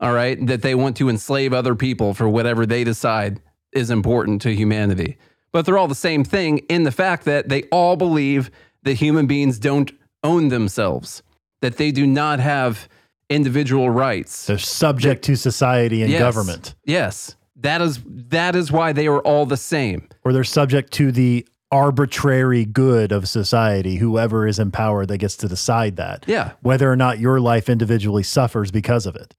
All 0.02 0.14
right. 0.14 0.46
That 0.48 0.62
they 0.62 0.76
want 0.76 0.98
to 0.98 1.10
enslave 1.10 1.54
other 1.54 1.76
people 1.76 2.14
for 2.14 2.28
whatever 2.30 2.66
they 2.66 2.84
decide 2.84 3.42
is 3.74 3.90
important 3.90 4.42
to 4.44 4.56
humanity. 4.56 5.18
But 5.52 5.66
they're 5.66 5.78
all 5.78 5.88
the 5.88 5.96
same 5.96 6.24
thing 6.24 6.60
in 6.70 6.84
the 6.84 6.92
fact 6.92 7.26
that 7.26 7.50
they 7.50 7.64
all 7.64 7.96
believe 7.96 8.52
that 8.84 8.94
human 8.94 9.28
beings 9.28 9.60
don't 9.60 9.92
own 10.24 10.50
themselves, 10.50 11.24
that 11.62 11.78
they 11.78 11.92
do 11.92 12.06
not 12.08 12.40
have 12.40 12.88
individual 13.30 13.90
rights. 13.90 14.46
They're 14.46 14.58
subject 14.58 15.24
to 15.26 15.36
society 15.36 16.02
and 16.02 16.12
Yes. 16.12 16.20
government. 16.20 16.76
Yes. 16.86 17.36
That 17.58 17.82
is 17.82 18.00
that 18.30 18.56
is 18.56 18.72
why 18.72 18.94
they 18.94 19.08
are 19.08 19.20
all 19.20 19.46
the 19.46 19.58
same. 19.58 20.08
or 20.24 20.34
they're 20.34 20.44
subject 20.44 20.92
to 20.94 21.12
the 21.12 21.46
arbitrary 21.72 22.66
good 22.66 23.12
of 23.12 23.28
society, 23.30 23.98
whoever 23.98 24.48
is 24.48 24.58
in 24.60 24.72
power 24.72 25.06
that 25.06 25.18
gets 25.20 25.36
to 25.38 25.48
decide 25.48 25.98
that, 25.98 26.24
Yeah. 26.28 26.52
whether 26.62 26.92
or 26.92 26.96
not 26.96 27.20
your 27.20 27.40
life 27.40 27.70
individually 27.70 28.24
suffers 28.24 28.72
because 28.72 29.06
of 29.06 29.16
it. 29.16 29.36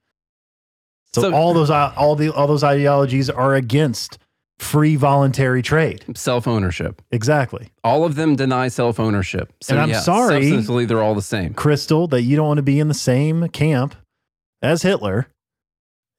So, 1.13 1.23
So- 1.23 1.33
all 1.35 1.55
those 1.55 1.71
uh, 1.71 1.93
all 1.97 2.15
the 2.15 2.33
all 2.33 2.47
those 2.47 2.63
ideologies 2.63 3.29
are 3.31 3.55
against 3.55 4.19
free 4.61 4.95
voluntary 4.97 5.63
trade. 5.63 6.05
Self-ownership. 6.15 7.01
Exactly. 7.11 7.71
All 7.83 8.05
of 8.05 8.15
them 8.15 8.37
deny 8.37 8.69
self-ownership. 8.69 9.53
So 9.63 9.75
And 9.75 9.83
I'm 9.83 9.91
yeah, 9.91 10.01
sorry- 10.01 10.43
substantively 10.43 10.87
they're 10.87 11.03
all 11.03 11.15
the 11.15 11.23
same. 11.23 11.55
Krystal, 11.55 12.09
that 12.11 12.23
you 12.23 12.37
don't 12.37 12.47
want 12.47 12.59
to 12.59 12.63
be 12.63 12.79
in 12.79 12.89
the 12.89 12.95
same 12.95 13.49
camp 13.49 13.95
as 14.63 14.83
Hitler 14.83 15.29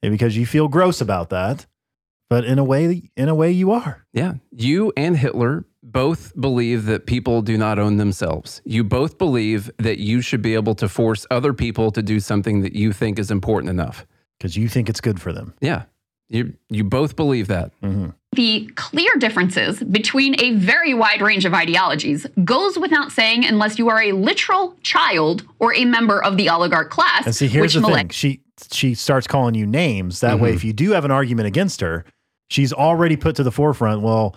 because 0.02 0.36
you 0.36 0.46
feel 0.46 0.68
gross 0.68 1.02
about 1.02 1.30
that. 1.30 1.66
But 2.30 2.46
in 2.46 2.58
a 2.60 2.64
way 2.64 3.12
in 3.18 3.28
a 3.28 3.36
way 3.36 3.52
you 3.52 3.72
are. 3.72 4.06
Yeah. 4.14 4.36
You 4.52 4.94
and 4.96 5.18
Hitler 5.18 5.66
both 5.84 6.32
believe 6.40 6.86
that 6.86 7.06
people 7.06 7.42
do 7.42 7.58
not 7.58 7.78
own 7.78 7.98
themselves. 7.98 8.62
You 8.64 8.86
both 8.86 9.18
believe 9.18 9.70
that 9.78 9.98
you 10.00 10.22
should 10.22 10.42
be 10.42 10.54
able 10.54 10.74
to 10.76 10.88
force 10.88 11.26
other 11.30 11.52
people 11.54 11.92
to 11.92 12.02
do 12.02 12.22
something 12.22 12.62
that 12.62 12.74
you 12.74 12.94
think 12.94 13.20
is 13.20 13.32
important 13.32 13.70
enough. 13.70 14.06
Because 14.38 14.56
you 14.56 14.70
think 14.70 14.88
it's 14.90 15.02
good 15.02 15.20
for 15.22 15.34
them. 15.34 15.54
Yeah. 15.60 15.84
You 16.30 16.54
you 16.70 16.86
both 16.86 17.16
believe 17.18 17.48
that. 17.48 17.72
hmm 17.84 18.12
the 18.34 18.70
clear 18.76 19.12
differences 19.20 19.82
between 19.84 20.40
a 20.42 20.52
very 20.56 20.94
wide 20.94 21.22
range 21.22 21.44
of 21.46 21.54
ideologies 21.54 22.26
goes 22.46 22.80
without 22.80 23.12
saying 23.12 23.46
unless 23.46 23.78
you 23.78 23.90
are 23.90 24.02
a 24.02 24.14
literal 24.14 24.76
child 24.84 25.44
or 25.60 25.74
a 25.74 25.84
member 25.84 26.24
of 26.24 26.38
the 26.38 26.50
oligarch 26.50 26.90
class. 26.90 27.26
And 27.26 27.36
see, 27.36 27.48
here's 27.48 27.76
which 27.76 27.84
the 27.84 27.90
Milei- 27.90 27.96
thing. 27.96 28.10
She 28.10 28.42
she 28.72 28.94
starts 28.94 29.28
calling 29.28 29.56
you 29.56 29.66
names. 29.66 30.20
That 30.22 30.36
Mm-hmm. 30.36 30.44
way, 30.44 30.54
if 30.54 30.64
you 30.64 30.72
do 30.72 30.92
have 30.92 31.04
an 31.04 31.12
argument 31.12 31.48
against 31.48 31.82
her, 31.82 32.06
she's 32.50 32.72
already 32.72 33.18
put 33.18 33.36
to 33.36 33.44
the 33.44 33.52
forefront. 33.52 34.02
Well, 34.02 34.36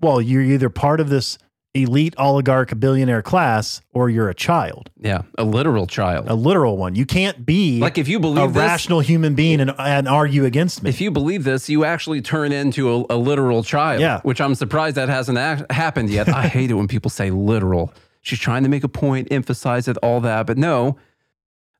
well, 0.00 0.20
you're 0.22 0.42
either 0.42 0.70
part 0.70 0.98
of 1.00 1.08
this 1.10 1.36
elite 1.74 2.14
oligarch 2.18 2.78
billionaire 2.78 3.22
class 3.22 3.80
or 3.94 4.10
you're 4.10 4.28
a 4.28 4.34
child, 4.34 4.90
Yeah. 5.00 5.22
A 5.38 5.44
literal 5.44 5.86
child. 5.86 6.26
a 6.28 6.34
literal 6.34 6.76
one. 6.76 6.94
You 6.94 7.06
can't 7.06 7.46
be 7.46 7.80
like 7.80 7.96
if 7.96 8.08
you 8.08 8.18
a 8.18 8.20
believe 8.20 8.52
this, 8.52 8.60
rational 8.60 9.00
human 9.00 9.34
being 9.34 9.58
and, 9.60 9.72
and 9.78 10.06
argue 10.06 10.44
against 10.44 10.82
me. 10.82 10.90
if 10.90 11.00
you 11.00 11.10
believe 11.10 11.44
this, 11.44 11.70
you 11.70 11.84
actually 11.84 12.20
turn 12.20 12.52
into 12.52 12.90
a, 13.10 13.14
a 13.14 13.16
literal 13.16 13.62
child. 13.64 14.00
Yeah. 14.02 14.20
Which 14.20 14.40
I'm 14.40 14.54
surprised 14.54 14.96
that 14.96 15.08
hasn't 15.08 15.38
ac 15.38 15.64
happened 15.70 16.10
yet. 16.10 16.28
I 16.28 16.46
hate 16.46 16.70
it 16.70 16.74
when 16.74 16.88
people 16.88 17.10
say 17.10 17.30
literal. 17.30 17.92
She's 18.20 18.38
trying 18.38 18.64
to 18.64 18.68
make 18.68 18.84
a 18.84 18.88
point, 18.88 19.28
emphasize 19.30 19.88
it, 19.88 19.96
all 19.98 20.20
that. 20.20 20.46
But 20.46 20.58
no, 20.58 20.98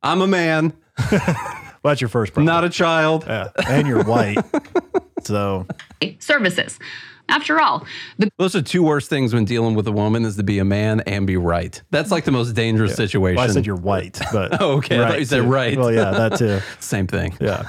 I'm 0.03 0.23
a 0.23 0.27
man, 0.27 0.73
well, 1.13 1.21
that's 1.85 2.01
your 2.01 2.09
first 2.09 2.33
problem. 2.33 2.47
not 2.47 2.65
a 2.65 2.71
child. 2.71 3.25
yeah. 3.27 3.51
and 3.69 3.87
you're 3.87 4.05
white. 4.05 4.39
so 5.23 5.67
services. 6.19 6.79
After 7.33 7.61
all, 7.61 7.87
the 8.19 8.31
Those 8.39 8.55
are 8.55 8.63
two 8.63 8.83
worst 8.83 9.09
things 9.09 9.33
when 9.35 9.45
dealing 9.45 9.75
with 9.75 9.87
a 9.89 9.93
woman 9.93 10.25
is 10.25 10.37
to 10.37 10.43
be 10.43 10.59
a 10.59 10.65
man 10.65 11.01
and 11.07 11.27
be 11.27 11.37
right. 11.37 11.81
That's 11.91 12.11
like 12.11 12.25
the 12.25 12.31
most 12.31 12.53
dangerous 12.53 12.95
situation. 12.95 13.37
well, 13.37 13.49
I 13.49 13.53
said 13.53 13.67
you're 13.67 13.75
white, 13.77 14.21
but 14.33 14.61
Oh, 14.61 14.73
okay. 14.79 15.03
I 15.03 15.09
thought 15.09 15.19
you 15.19 15.25
said 15.25 15.43
too. 15.43 15.49
right. 15.49 15.77
Well, 15.79 15.91
yeah, 15.93 16.11
that 16.11 16.37
too. 16.39 16.61
Same 16.81 17.07
thing. 17.07 17.35
Yeah. 17.41 17.67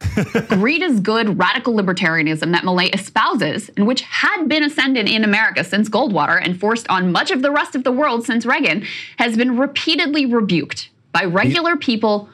greed 0.48 0.82
is 0.82 1.00
good 1.00 1.38
radical 1.38 1.72
libertarianism 1.74 2.52
that 2.52 2.62
Milei 2.64 2.92
espouses, 2.92 3.70
and 3.76 3.86
which 3.86 4.02
had 4.02 4.46
been 4.48 4.62
ascendant 4.62 5.08
in 5.08 5.24
America 5.24 5.64
since 5.64 5.88
Goldwater 5.88 6.38
and 6.44 6.58
forced 6.60 6.86
on 6.90 7.10
much 7.12 7.30
of 7.30 7.40
the 7.40 7.50
rest 7.50 7.74
of 7.74 7.84
the 7.84 7.92
world 7.92 8.26
since 8.26 8.44
Reagan, 8.44 8.84
has 9.18 9.36
been 9.36 9.56
repeatedly 9.56 10.26
rebuked 10.26 10.90
by 11.12 11.24
regular 11.24 11.76
people 11.76 12.28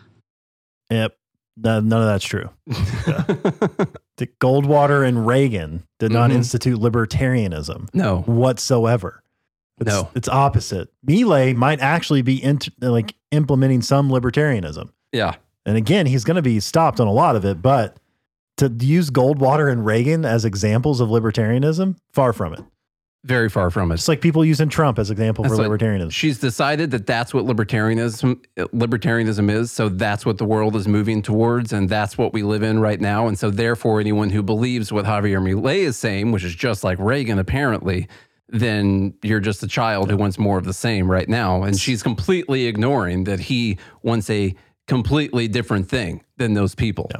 Yep. 0.90 1.14
No- 1.62 1.80
none 1.80 2.00
of 2.02 2.06
that's 2.08 2.24
true. 2.24 2.48
Yeah. 2.66 2.74
the 4.16 4.26
Goldwater 4.40 5.06
and 5.06 5.26
Reagan 5.26 5.84
did 5.98 6.12
not 6.12 6.30
Mhm. 6.30 6.34
institute 6.34 6.78
libertarianism 6.80 7.88
No. 7.94 8.20
whatsoever. 8.22 9.22
It's, 9.78 9.88
No. 9.88 10.08
it's 10.14 10.28
opposite. 10.28 10.88
Milei 11.06 11.54
might 11.56 11.80
actually 11.80 12.22
be 12.22 12.42
int- 12.42 12.68
like 12.80 13.14
implementing 13.30 13.80
some 13.82 14.10
libertarianism. 14.10 14.90
Yeah. 15.12 15.34
And 15.66 15.76
again, 15.76 16.06
he's 16.06 16.24
going 16.24 16.36
to 16.36 16.42
be 16.42 16.60
stopped 16.60 17.00
on 17.00 17.06
a 17.06 17.12
lot 17.12 17.36
of 17.36 17.44
it, 17.44 17.62
but 17.62 17.96
to 18.58 18.68
use 18.80 19.10
Goldwater 19.10 19.70
and 19.72 19.84
Reagan 19.86 20.24
as 20.24 20.44
examples 20.44 21.00
of 21.00 21.08
libertarianism, 21.08 21.96
far 22.12 22.32
from 22.32 22.52
it. 22.54 22.60
Very 23.24 23.50
far 23.50 23.70
from 23.70 23.90
it. 23.90 23.96
It's 23.96 24.08
like 24.08 24.22
people 24.22 24.46
using 24.46 24.70
Trump 24.70 24.98
as 24.98 25.10
example 25.10 25.42
That's 25.44 25.54
for 25.56 25.68
like- 25.68 25.70
libertarianism. 25.80 26.10
She's 26.10 26.38
decided 26.38 26.90
that 26.92 27.06
that's 27.06 27.34
what 27.34 27.44
libertarianism 27.44 28.42
libertarianism 28.56 29.50
is. 29.50 29.70
So 29.70 29.90
that's 29.90 30.24
what 30.24 30.38
the 30.38 30.46
world 30.46 30.74
is 30.74 30.88
moving 30.88 31.20
towards, 31.20 31.72
and 31.72 31.88
that's 31.88 32.16
what 32.16 32.32
we 32.32 32.42
live 32.42 32.62
in 32.62 32.80
right 32.80 33.00
now. 33.00 33.26
And 33.26 33.38
so 33.38 33.50
therefore, 33.50 34.00
anyone 34.00 34.30
who 34.30 34.42
believes 34.42 34.90
what 34.90 35.04
Javier 35.04 35.42
Milei 35.42 35.80
is 35.80 35.98
saying, 35.98 36.32
which 36.32 36.44
is 36.44 36.54
just 36.54 36.82
like 36.82 36.98
Reagan, 36.98 37.38
apparently, 37.38 38.08
then 38.48 39.12
you're 39.22 39.38
just 39.38 39.62
a 39.62 39.68
child 39.68 40.10
who 40.10 40.16
wants 40.16 40.38
more 40.38 40.56
of 40.56 40.64
the 40.64 40.72
same 40.72 41.10
right 41.10 41.28
now. 41.28 41.62
And 41.62 41.78
she's 41.78 42.02
completely 42.02 42.66
ignoring 42.66 43.24
that 43.24 43.38
he 43.38 43.76
wants 44.02 44.30
a 44.30 44.54
completely 44.88 45.46
different 45.46 45.88
thing 45.90 46.24
than 46.38 46.54
those 46.54 46.74
people. 46.74 47.10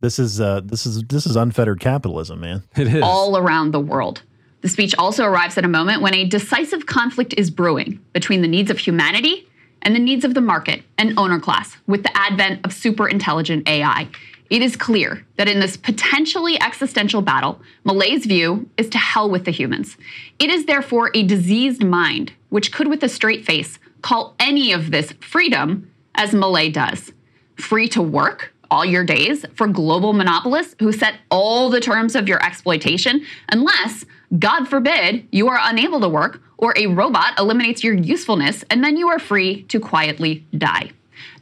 This 0.00 0.18
is 0.18 0.40
uh, 0.40 0.62
this 0.64 0.86
is 0.86 1.02
this 1.04 1.26
is 1.26 1.36
unfettered 1.36 1.78
capitalism, 1.78 2.40
man. 2.40 2.62
It 2.74 2.88
is. 2.88 3.02
all 3.02 3.36
around 3.36 3.72
the 3.72 3.80
world. 3.80 4.22
The 4.62 4.68
speech 4.68 4.94
also 4.96 5.24
arrives 5.24 5.58
at 5.58 5.64
a 5.64 5.68
moment 5.68 6.02
when 6.02 6.14
a 6.14 6.24
decisive 6.24 6.86
conflict 6.86 7.34
is 7.36 7.50
brewing 7.50 8.00
between 8.12 8.42
the 8.42 8.48
needs 8.48 8.70
of 8.70 8.78
humanity 8.78 9.48
and 9.82 9.94
the 9.94 10.00
needs 10.00 10.24
of 10.24 10.34
the 10.34 10.40
market 10.40 10.82
and 10.96 11.18
owner 11.18 11.40
class 11.40 11.76
with 11.86 12.04
the 12.04 12.16
advent 12.16 12.64
of 12.64 12.72
super 12.72 13.08
intelligent 13.08 13.68
AI. 13.68 14.08
It 14.50 14.62
is 14.62 14.76
clear 14.76 15.24
that 15.36 15.48
in 15.48 15.60
this 15.60 15.76
potentially 15.76 16.60
existential 16.60 17.22
battle, 17.22 17.60
Milei's 17.84 18.26
view 18.26 18.68
is 18.76 18.88
to 18.90 18.98
hell 18.98 19.28
with 19.28 19.44
the 19.44 19.50
humans. 19.50 19.96
It 20.38 20.50
is 20.50 20.66
therefore 20.66 21.10
a 21.14 21.22
diseased 21.24 21.82
mind 21.82 22.32
which 22.50 22.70
could, 22.70 22.86
with 22.86 23.02
a 23.02 23.08
straight 23.08 23.44
face, 23.44 23.78
call 24.02 24.34
any 24.38 24.72
of 24.72 24.90
this 24.90 25.12
freedom 25.20 25.90
as 26.14 26.32
Milei 26.32 26.72
does. 26.72 27.12
Free 27.56 27.88
to 27.88 28.02
work 28.02 28.52
all 28.70 28.84
your 28.84 29.04
days 29.04 29.44
for 29.54 29.66
global 29.66 30.12
monopolists 30.12 30.74
who 30.78 30.92
set 30.92 31.14
all 31.30 31.68
the 31.68 31.80
terms 31.80 32.14
of 32.14 32.28
your 32.28 32.42
exploitation, 32.44 33.24
unless, 33.48 34.04
God 34.38 34.66
forbid, 34.66 35.28
you 35.30 35.48
are 35.48 35.58
unable 35.62 36.00
to 36.00 36.08
work 36.08 36.42
or 36.56 36.72
a 36.76 36.86
robot 36.86 37.38
eliminates 37.38 37.84
your 37.84 37.94
usefulness 37.94 38.64
and 38.70 38.82
then 38.82 38.96
you 38.96 39.08
are 39.08 39.18
free 39.18 39.64
to 39.64 39.78
quietly 39.78 40.46
die. 40.56 40.90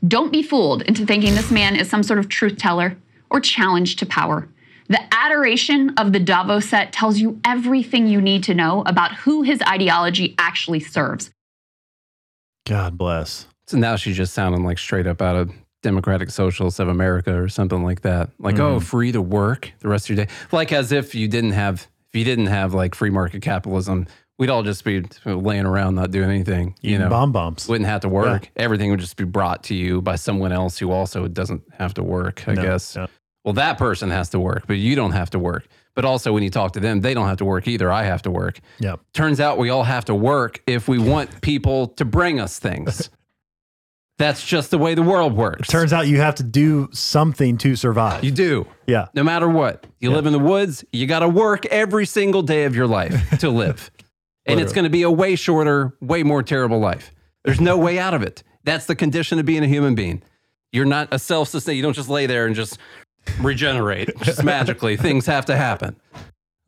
Don't 0.06 0.32
be 0.32 0.42
fooled 0.42 0.82
into 0.82 1.06
thinking 1.06 1.34
this 1.34 1.50
man 1.50 1.76
is 1.76 1.88
some 1.88 2.02
sort 2.02 2.18
of 2.18 2.28
truth 2.28 2.56
teller 2.56 2.96
or 3.30 3.40
challenge 3.40 3.96
to 3.96 4.06
power. 4.06 4.48
The 4.88 5.00
adoration 5.14 5.90
of 5.90 6.12
the 6.12 6.18
Davos 6.18 6.68
set 6.68 6.92
tells 6.92 7.18
you 7.20 7.40
everything 7.44 8.08
you 8.08 8.20
need 8.20 8.42
to 8.44 8.54
know 8.54 8.82
about 8.86 9.14
who 9.14 9.42
his 9.42 9.62
ideology 9.62 10.34
actually 10.36 10.80
serves. 10.80 11.30
God 12.66 12.98
bless. 12.98 13.46
So 13.66 13.78
now 13.78 13.94
she's 13.94 14.16
just 14.16 14.34
sounding 14.34 14.64
like 14.64 14.78
straight 14.78 15.06
up 15.06 15.22
out 15.22 15.36
of 15.36 15.52
Democratic 15.82 16.30
Socialists 16.30 16.80
of 16.80 16.88
America 16.88 17.40
or 17.40 17.48
something 17.48 17.84
like 17.84 18.00
that. 18.02 18.30
Like, 18.40 18.58
oh, 18.58 18.76
mm-hmm. 18.76 18.84
free 18.84 19.12
to 19.12 19.22
work 19.22 19.70
the 19.78 19.88
rest 19.88 20.10
of 20.10 20.16
your 20.16 20.26
day. 20.26 20.32
Like 20.50 20.72
as 20.72 20.90
if 20.90 21.14
you 21.14 21.28
didn't 21.28 21.52
have 21.52 21.86
if 22.12 22.18
you 22.18 22.24
didn't 22.24 22.46
have 22.46 22.74
like 22.74 22.94
free 22.94 23.10
market 23.10 23.42
capitalism, 23.42 24.06
we'd 24.38 24.50
all 24.50 24.62
just 24.62 24.84
be 24.84 25.02
laying 25.24 25.66
around 25.66 25.94
not 25.94 26.10
doing 26.10 26.30
anything. 26.30 26.74
You 26.80 26.90
Eating 26.90 27.00
know, 27.02 27.08
bomb 27.10 27.32
bombs. 27.32 27.68
wouldn't 27.68 27.88
have 27.88 28.00
to 28.02 28.08
work. 28.08 28.50
Everything 28.56 28.90
would 28.90 29.00
just 29.00 29.16
be 29.16 29.24
brought 29.24 29.64
to 29.64 29.74
you 29.74 30.00
by 30.02 30.16
someone 30.16 30.52
else 30.52 30.78
who 30.78 30.90
also 30.90 31.28
doesn't 31.28 31.62
have 31.78 31.94
to 31.94 32.02
work, 32.02 32.48
I 32.48 32.54
No, 32.54 32.62
guess. 32.62 32.96
no. 32.96 33.06
Well, 33.44 33.54
that 33.54 33.78
person 33.78 34.10
has 34.10 34.28
to 34.30 34.40
work, 34.40 34.66
but 34.66 34.76
you 34.76 34.94
don't 34.96 35.12
have 35.12 35.30
to 35.30 35.38
work. 35.38 35.66
But 35.94 36.04
also 36.04 36.32
when 36.32 36.42
you 36.42 36.50
talk 36.50 36.72
to 36.74 36.80
them, 36.80 37.00
they 37.00 37.14
don't 37.14 37.26
have 37.26 37.38
to 37.38 37.44
work 37.44 37.66
either. 37.66 37.90
I 37.90 38.04
have 38.04 38.22
to 38.22 38.30
work. 38.30 38.60
Yeah. 38.78 38.96
Turns 39.12 39.40
out 39.40 39.58
we 39.58 39.70
all 39.70 39.82
have 39.84 40.04
to 40.06 40.14
work 40.14 40.62
if 40.66 40.88
we 40.88 40.98
want 40.98 41.40
people 41.40 41.88
to 41.88 42.04
bring 42.04 42.38
us 42.40 42.58
things. 42.58 43.08
That's 44.20 44.46
just 44.46 44.70
the 44.70 44.76
way 44.76 44.94
the 44.94 45.02
world 45.02 45.34
works. 45.34 45.66
Turns 45.68 45.94
out 45.94 46.06
you 46.06 46.18
have 46.18 46.34
to 46.34 46.42
do 46.42 46.90
something 46.92 47.56
to 47.56 47.74
survive. 47.74 48.22
you 48.22 48.30
do. 48.30 48.66
yeah. 48.86 49.06
No 49.14 49.24
matter 49.24 49.48
what. 49.48 49.86
You 49.98 50.10
live 50.10 50.26
in 50.26 50.34
the 50.34 50.38
woods, 50.38 50.84
you 50.92 51.06
got 51.06 51.20
to 51.20 51.28
work 51.28 51.64
every 51.64 52.04
single 52.04 52.42
day 52.42 52.64
of 52.64 52.76
your 52.76 52.86
life 52.86 53.38
to 53.38 53.48
live. 53.62 53.90
and 54.44 54.60
it's 54.60 54.74
going 54.74 54.84
to 54.84 54.90
be 54.90 55.04
a 55.04 55.10
way 55.10 55.36
shorter, 55.36 55.96
way 56.02 56.22
more 56.22 56.42
terrible 56.42 56.78
life. 56.78 57.12
There's 57.44 57.62
no 57.62 57.78
way 57.78 57.98
out 57.98 58.12
of 58.12 58.22
it. 58.22 58.42
That's 58.62 58.84
the 58.84 58.94
condition 58.94 59.38
of 59.38 59.46
being 59.46 59.64
a 59.64 59.66
human 59.66 59.94
being. 59.94 60.22
You're 60.70 60.84
not 60.84 61.08
a 61.12 61.18
self 61.18 61.48
sustain. 61.48 61.76
You 61.76 61.82
don't 61.82 61.94
just 61.94 62.10
lay 62.10 62.26
there 62.26 62.44
and 62.44 62.54
just 62.54 62.76
regenerate 63.38 64.10
just 64.22 64.44
magically. 64.44 64.98
Things 64.98 65.24
have 65.24 65.46
to 65.46 65.56
happen. 65.56 65.96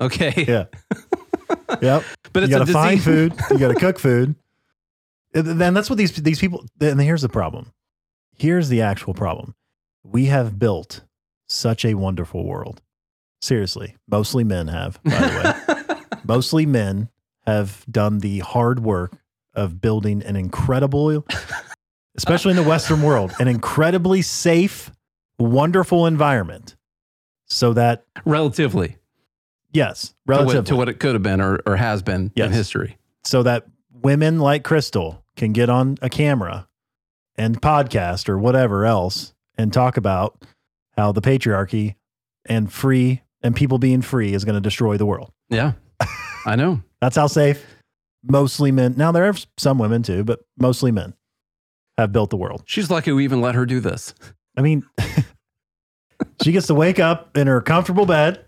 Okay. 0.00 0.46
Yeah. 0.48 0.64
yep. 1.82 2.03
But 2.32 2.40
you 2.40 2.44
it's 2.44 2.50
got 2.55 2.62
a 2.62 2.64
to 2.64 2.72
find 2.72 3.03
food. 3.03 3.34
You 3.50 3.59
got 3.59 3.68
to 3.68 3.74
cook 3.74 3.98
food. 3.98 4.36
Then 5.33 5.72
that's 5.74 5.89
what 5.91 5.97
these 5.99 6.12
these 6.12 6.39
people. 6.41 6.64
And 6.80 7.01
here's 7.01 7.22
the 7.22 7.28
problem. 7.28 7.72
Here's 8.37 8.68
the 8.68 8.83
actual 8.83 9.14
problem. 9.14 9.55
We 10.05 10.26
have 10.26 10.59
built 10.59 11.05
such 11.49 11.85
a 11.85 11.95
wonderful 11.95 12.45
world. 12.45 12.83
Seriously, 13.41 13.97
mostly 14.09 14.45
men 14.45 14.68
have. 14.68 15.01
By 15.05 15.11
the 15.11 15.64
way, 15.99 16.01
mostly 16.24 16.66
men 16.66 17.09
have 17.47 17.85
done 17.91 18.18
the 18.20 18.41
hard 18.41 18.80
work 18.80 19.16
of 19.55 19.80
building 19.80 20.22
an 20.22 20.37
incredible, 20.37 21.24
especially 22.16 22.51
in 22.51 22.57
the 22.57 22.62
Western 22.62 23.03
world, 23.03 23.33
an 23.41 23.49
incredibly 23.49 24.22
safe, 24.22 24.91
wonderful 25.39 26.07
environment, 26.07 26.76
so 27.47 27.72
that 27.74 28.05
Relatively. 28.24 28.97
yes, 29.72 30.09
To 30.09 30.14
relatively 30.26 30.57
what, 30.59 30.66
to 30.66 30.76
what 30.76 30.89
it 30.89 31.01
could 31.01 31.14
have 31.14 31.22
been 31.22 31.41
or, 31.41 31.61
or 31.66 31.76
has 31.76 32.03
been 32.03 32.30
Yes. 32.37 32.47
in 32.47 32.53
history. 32.53 32.99
so 33.24 33.43
that 33.43 33.66
women 33.93 34.39
like 34.39 34.62
Krystal 34.62 35.21
can 35.37 35.53
get 35.53 35.68
on 35.68 35.99
a 36.03 36.09
camera 36.09 36.68
and 37.37 37.61
podcast 37.61 38.28
or 38.28 38.39
whatever 38.39 38.85
else 38.85 39.35
and 39.57 39.72
talk 39.72 39.97
about 39.97 40.45
how 40.97 41.12
the 41.12 41.22
patriarchy 41.22 41.95
and 42.45 42.72
free 42.72 43.22
and 43.43 43.57
people 43.57 43.78
being 43.78 44.03
free 44.03 44.35
is 44.35 44.45
going 44.45 44.55
to 44.55 44.61
destroy 44.61 44.97
the 44.97 45.07
world. 45.07 45.33
Yeah. 45.49 45.72
I 46.47 46.57
know. 46.57 46.83
That's 47.01 47.16
how 47.16 47.26
safe 47.26 47.64
mostly 48.22 48.72
men. 48.72 48.95
Now 48.97 49.12
there 49.12 49.28
are 49.28 49.35
some 49.59 49.78
women 49.78 50.03
too, 50.03 50.24
but 50.24 50.41
mostly 50.59 50.93
men 50.93 51.14
have 51.99 52.12
built 52.12 52.30
the 52.30 52.37
world. 52.37 52.62
She's 52.66 52.91
lucky 52.91 53.12
we 53.12 53.24
even 53.24 53.41
let 53.41 53.55
her 53.55 53.66
do 53.66 53.80
this. 53.80 54.14
I 54.57 54.62
mean, 54.62 54.85
she 56.43 56.53
gets 56.53 56.66
to 56.68 56.74
wake 56.74 56.99
up 56.99 57.37
in 57.37 57.47
her 57.47 57.61
comfortable 57.61 58.07
bed, 58.07 58.45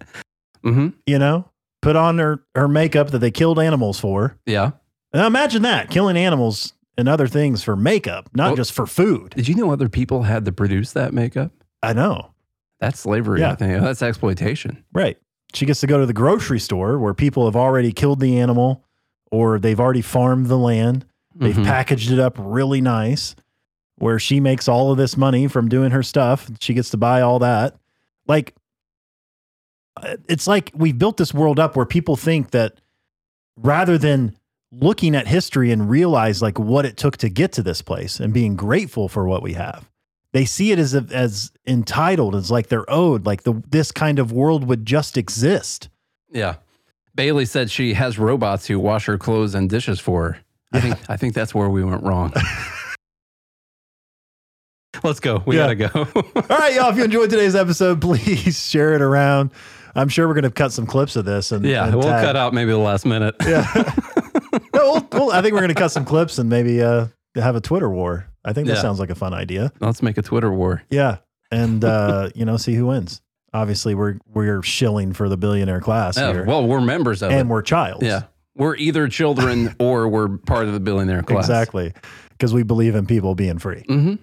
hmm 0.63 0.89
you 1.07 1.19
know, 1.19 1.51
put 1.83 1.97
on 1.97 2.19
her 2.19 2.45
her 2.55 2.69
makeup 2.69 3.11
that 3.11 3.19
they 3.19 3.31
killed 3.31 3.59
animals 3.59 3.99
for. 3.99 4.39
Yeah. 4.47 4.73
Now 5.15 5.27
imagine 5.27 5.63
that 5.63 5.91
killing 5.91 6.17
animals 6.17 6.73
and 6.99 7.09
other 7.09 7.27
things 7.27 7.63
for 7.63 7.77
makeup, 7.77 8.29
not 8.35 8.49
Well- 8.49 8.57
just 8.57 8.73
for 8.73 8.87
food. 8.87 9.31
Did 9.37 9.49
you 9.49 9.55
know 9.55 9.71
other 9.73 9.89
people 9.89 10.25
had 10.25 10.45
to 10.45 10.53
produce 10.53 10.93
that 10.93 11.15
makeup? 11.15 11.53
I 11.83 11.93
know. 11.93 12.31
That's 12.81 12.99
slavery. 13.01 13.43
I 13.43 13.51
Yeah. 13.51 13.55
think. 13.55 13.81
That's 13.83 14.03
exploitation. 14.03 14.85
Right. 14.93 15.17
She 15.55 15.67
gets 15.67 15.81
to 15.81 15.87
go 15.87 15.99
to 15.99 16.07
the 16.07 16.13
grocery 16.13 16.59
store 16.59 16.99
where 16.99 17.15
people 17.15 17.45
have 17.47 17.57
already 17.57 17.93
killed 17.93 18.21
the 18.21 18.39
animal 18.39 18.85
or 19.31 19.59
they've 19.59 19.79
already 19.81 20.03
farmed 20.03 20.47
the 20.47 20.59
land. 20.59 21.05
They've 21.35 21.55
Mhm. 21.57 21.65
packaged 21.65 22.11
it 22.11 22.19
up 22.19 22.37
really 22.39 22.81
nice 22.81 23.35
where 23.99 24.19
she 24.19 24.41
makes 24.41 24.67
all 24.69 24.91
of 24.91 24.99
this 24.99 25.17
money 25.17 25.47
from 25.47 25.69
doing 25.69 25.93
her 25.93 26.03
stuff. 26.03 26.51
She 26.61 26.75
gets 26.75 26.91
to 26.91 26.97
buy 26.97 27.21
all 27.21 27.39
that. 27.39 27.77
Like, 28.27 28.55
uh, 29.97 30.17
it's 30.29 30.47
like 30.47 30.73
we've 30.75 30.99
built 30.99 31.17
this 31.17 31.33
world 31.33 31.59
up 31.61 31.77
where 31.77 31.87
people 31.87 32.17
think 32.17 32.51
that 32.51 32.81
rather 33.57 33.97
than 33.97 34.35
looking 34.81 35.15
at 35.15 35.27
history 35.27 35.71
and 35.71 35.89
realize 35.89 36.43
like 36.43 36.59
what 36.59 36.85
it 36.87 36.97
took 36.97 37.17
to 37.19 37.29
get 37.29 37.53
to 37.53 37.63
this 37.63 37.83
place 37.83 38.19
and 38.21 38.33
being 38.35 38.57
grateful 38.57 39.09
for 39.09 39.27
what 39.27 39.43
we 39.43 39.53
have, 39.55 39.89
they 40.33 40.45
see 40.45 40.73
it 40.73 40.79
as 40.79 40.95
as 40.95 41.53
entitled, 41.67 42.35
as 42.35 42.51
like 42.51 42.69
they're 42.69 42.89
owed, 42.91 43.25
like 43.27 43.45
the 43.45 43.63
this 43.69 43.93
kind 43.93 44.19
of 44.19 44.33
world 44.33 44.67
would 44.67 44.85
just 44.87 45.17
exist. 45.17 45.89
Yeah. 46.31 46.57
Bailey 47.15 47.45
said 47.45 47.71
she 47.71 47.95
has 47.95 48.19
robots 48.19 48.67
who 48.67 48.81
wash 48.81 49.07
her 49.07 49.17
clothes 49.17 49.55
and 49.55 49.71
dishes 49.71 50.01
for 50.01 50.25
her. 50.33 50.39
I 50.73 50.81
think 50.81 50.99
I 51.09 51.17
think 51.17 51.35
that's 51.35 51.55
where 51.55 51.69
we 51.71 51.85
went 51.85 52.03
wrong. 52.03 52.33
Let's 55.03 55.21
go. 55.21 55.43
We 55.45 55.57
Yeah. 55.57 55.75
gotta 55.75 56.09
go. 56.15 56.23
All 56.51 56.59
right, 56.59 56.75
y'all. 56.75 56.91
If 56.91 56.97
you 56.97 57.05
enjoyed 57.05 57.31
today's 57.31 57.55
episode, 57.55 58.01
please 58.01 58.69
share 58.69 58.95
it 58.95 59.03
around. 59.03 59.51
I'm 59.97 60.09
sure 60.09 60.27
we're 60.27 60.35
going 60.35 60.43
to 60.43 60.51
cut 60.51 60.73
some 60.73 60.87
clips 60.87 61.15
of 61.15 61.25
this 61.25 61.53
and 61.53 61.65
yeah, 61.65 61.85
and 61.87 61.95
we'll 61.95 62.03
tag- 62.03 62.25
cut 62.25 62.35
out 62.37 62.53
maybe 62.53 62.73
the 62.73 62.79
last 62.79 63.07
minute. 63.07 63.37
Yeah, 63.47 63.65
we'll, 64.93 65.09
we'll, 65.13 65.33
I 65.33 65.43
think 65.43 65.53
we're 65.55 65.61
going 65.61 65.69
to 65.75 65.75
cut 65.75 65.91
some 65.93 66.05
clips 66.05 66.39
and 66.39 66.49
maybe 66.49 66.83
uh, 66.83 67.07
have 67.35 67.57
a 67.57 67.61
Twitter 67.61 67.89
war. 67.91 68.27
I 68.45 68.53
think 68.53 68.69
that 68.69 68.75
Yeah. 68.77 68.83
sounds 68.83 69.01
like 69.01 69.11
a 69.11 69.15
fun 69.15 69.33
idea. 69.35 69.73
Let's 69.81 70.03
make 70.03 70.19
a 70.19 70.23
Twitter 70.23 70.53
war. 70.53 70.83
Yeah, 70.91 71.19
and 71.51 71.85
uh, 71.85 72.31
you 72.35 72.45
know, 72.45 72.57
see 72.57 72.75
who 72.75 72.87
wins. 72.87 73.21
Obviously, 73.53 73.95
we're 73.95 74.19
we're 74.33 74.63
shilling 74.63 75.13
for 75.13 75.29
the 75.29 75.37
billionaire 75.37 75.81
class 75.81 76.17
Yeah, 76.17 76.33
here, 76.33 76.45
well, 76.45 76.67
we're 76.67 76.81
members 76.81 77.23
of 77.23 77.31
and 77.31 77.41
it. 77.49 77.53
we're 77.53 77.63
childs. 77.63 78.05
Yeah. 78.05 78.23
We're 78.57 78.77
either 78.77 79.09
children 79.09 79.75
or 79.81 80.09
we're 80.09 80.29
part 80.39 80.67
of 80.67 80.73
the 80.75 80.81
billionaire 80.81 81.23
class. 81.23 81.45
exactly, 81.45 81.93
because 82.31 82.53
we 82.55 82.63
believe 82.63 82.95
in 82.95 83.07
people 83.07 83.35
being 83.35 83.59
free. 83.59 83.85
hmm 83.89 84.15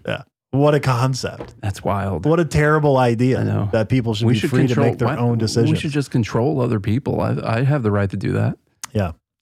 What 0.51 0.75
a 0.75 0.79
concept! 0.81 1.55
That's 1.61 1.81
wild. 1.83 2.25
What 2.25 2.39
a 2.41 2.45
terrible 2.45 2.97
idea 2.97 3.39
I 3.39 3.43
know. 3.43 3.69
that 3.71 3.87
people 3.89 4.13
should 4.13 4.27
we 4.27 4.33
be 4.33 4.39
should 4.39 4.49
free 4.49 4.67
to 4.67 4.79
make 4.79 4.97
their 4.99 5.07
why- 5.07 5.17
own 5.17 5.37
decisions. 5.37 5.71
We 5.71 5.77
should 5.77 5.91
just 5.91 6.11
control 6.11 6.59
other 6.61 6.79
people. 6.81 7.21
I, 7.21 7.37
I 7.43 7.63
have 7.63 7.83
the 7.83 7.91
right 7.91 8.09
to 8.09 8.17
do 8.17 8.33
that. 8.33 8.57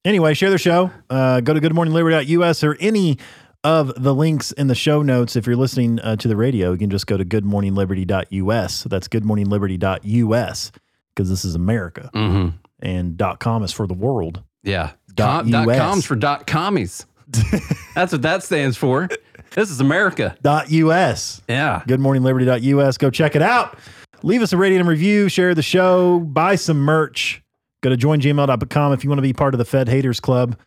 Anyway, 0.06 0.34
share 0.34 0.50
the 0.50 0.58
show. 0.58 0.91
Uh, 1.10 1.41
go 1.41 1.54
to 1.54 1.60
goodmorningliberty.us 1.60 2.64
or 2.64 2.78
any 2.80 3.18
of 3.64 3.93
the 4.02 4.16
links 4.16 4.52
in 4.54 4.68
the 4.68 4.76
show 4.76 5.02
notes. 5.02 5.36
If 5.36 5.45
you're 5.45 5.58
listening 5.58 6.00
uh, 6.00 6.16
to 6.18 6.28
the 6.30 6.38
radio, 6.38 6.72
you 6.72 6.78
can 6.78 6.89
just 6.89 7.06
go 7.08 7.18
to 7.18 7.26
goodmorningliberty.us. 7.26 8.74
So 8.76 8.88
that's 8.89 9.08
goodmorningliberty.us 9.10 10.72
because 11.16 11.30
this 11.30 11.43
is 11.45 11.56
America 11.56 12.10
Mm-hmm. 12.14 12.56
and 12.82 13.22
.com 13.39 13.64
is 13.64 13.72
for 13.74 13.88
the 13.88 13.93
world. 13.93 14.41
Yeah. 14.64 14.91
Dot 15.14 15.43
Com, 15.43 15.52
dot 15.52 15.68
coms 15.78 16.06
for 16.06 16.16
dot 16.16 16.47
commies. 16.47 17.06
That's 17.95 18.12
what 18.12 18.22
that 18.24 18.41
stands 18.43 18.78
for. 18.78 19.08
This 19.54 19.70
is 19.70 19.80
America. 19.82 20.36
Dot 20.41 20.72
.us. 20.72 21.41
Yeah. 21.50 21.84
goodmorningliberty.us. 21.88 22.97
Go 22.97 23.10
check 23.10 23.36
it 23.36 23.41
out. 23.41 23.78
Leave 24.24 24.41
us 24.41 24.54
a 24.54 24.58
rating 24.58 24.80
and 24.80 24.88
review, 24.88 25.28
share 25.30 25.54
the 25.56 25.62
show, 25.62 26.20
buy 26.20 26.56
some 26.56 26.78
merch. 26.80 27.41
Go 27.82 27.90
to 27.90 27.98
joingml.com 27.98 28.94
if 28.94 29.04
you 29.04 29.10
want 29.10 29.20
to 29.20 29.24
be 29.24 29.34
part 29.34 29.54
of 29.54 29.58
the 29.58 29.66
Fed 29.66 29.88
Haters 29.88 30.20
Club. 30.20 30.58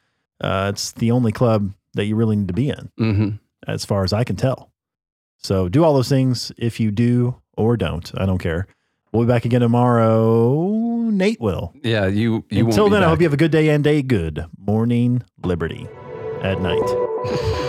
Uh, 0.41 0.71
it's 0.73 0.93
the 0.93 1.11
only 1.11 1.31
club 1.33 1.73
that 1.95 2.07
you 2.07 2.17
really 2.17 2.37
need 2.37 2.49
to 2.49 2.55
be 2.55 2.69
in, 2.71 2.91
Mm-hmm. 2.99 3.29
as 3.69 3.85
far 3.85 4.03
as 4.03 4.13
I 4.13 4.25
can 4.25 4.37
tell. 4.37 4.71
So 5.39 5.69
do 5.69 5.85
all 5.85 5.93
those 5.95 6.09
things 6.09 6.51
if 6.57 6.81
you 6.81 6.91
do 6.91 7.37
or 7.57 7.77
don't. 7.77 8.11
I 8.17 8.25
don't 8.27 8.39
care. 8.39 8.67
We'll 9.13 9.25
be 9.25 9.29
back 9.29 9.45
again 9.45 9.61
tomorrow. 9.61 11.11
Nate 11.11 11.41
will. 11.41 11.75
Yeah. 11.83 12.07
You. 12.07 12.45
You. 12.49 12.65
Until 12.67 12.85
won't 12.85 12.93
be 12.93 12.95
then, 12.97 13.05
I 13.05 13.09
hope 13.09 13.21
you 13.21 13.27
have 13.27 13.35
a 13.35 13.37
good 13.37 13.51
day 13.51 13.69
and 13.69 13.87
a 13.87 14.01
good 14.03 14.47
morning 14.59 15.23
liberty 15.45 15.87
at 16.43 16.61
night. 16.61 17.69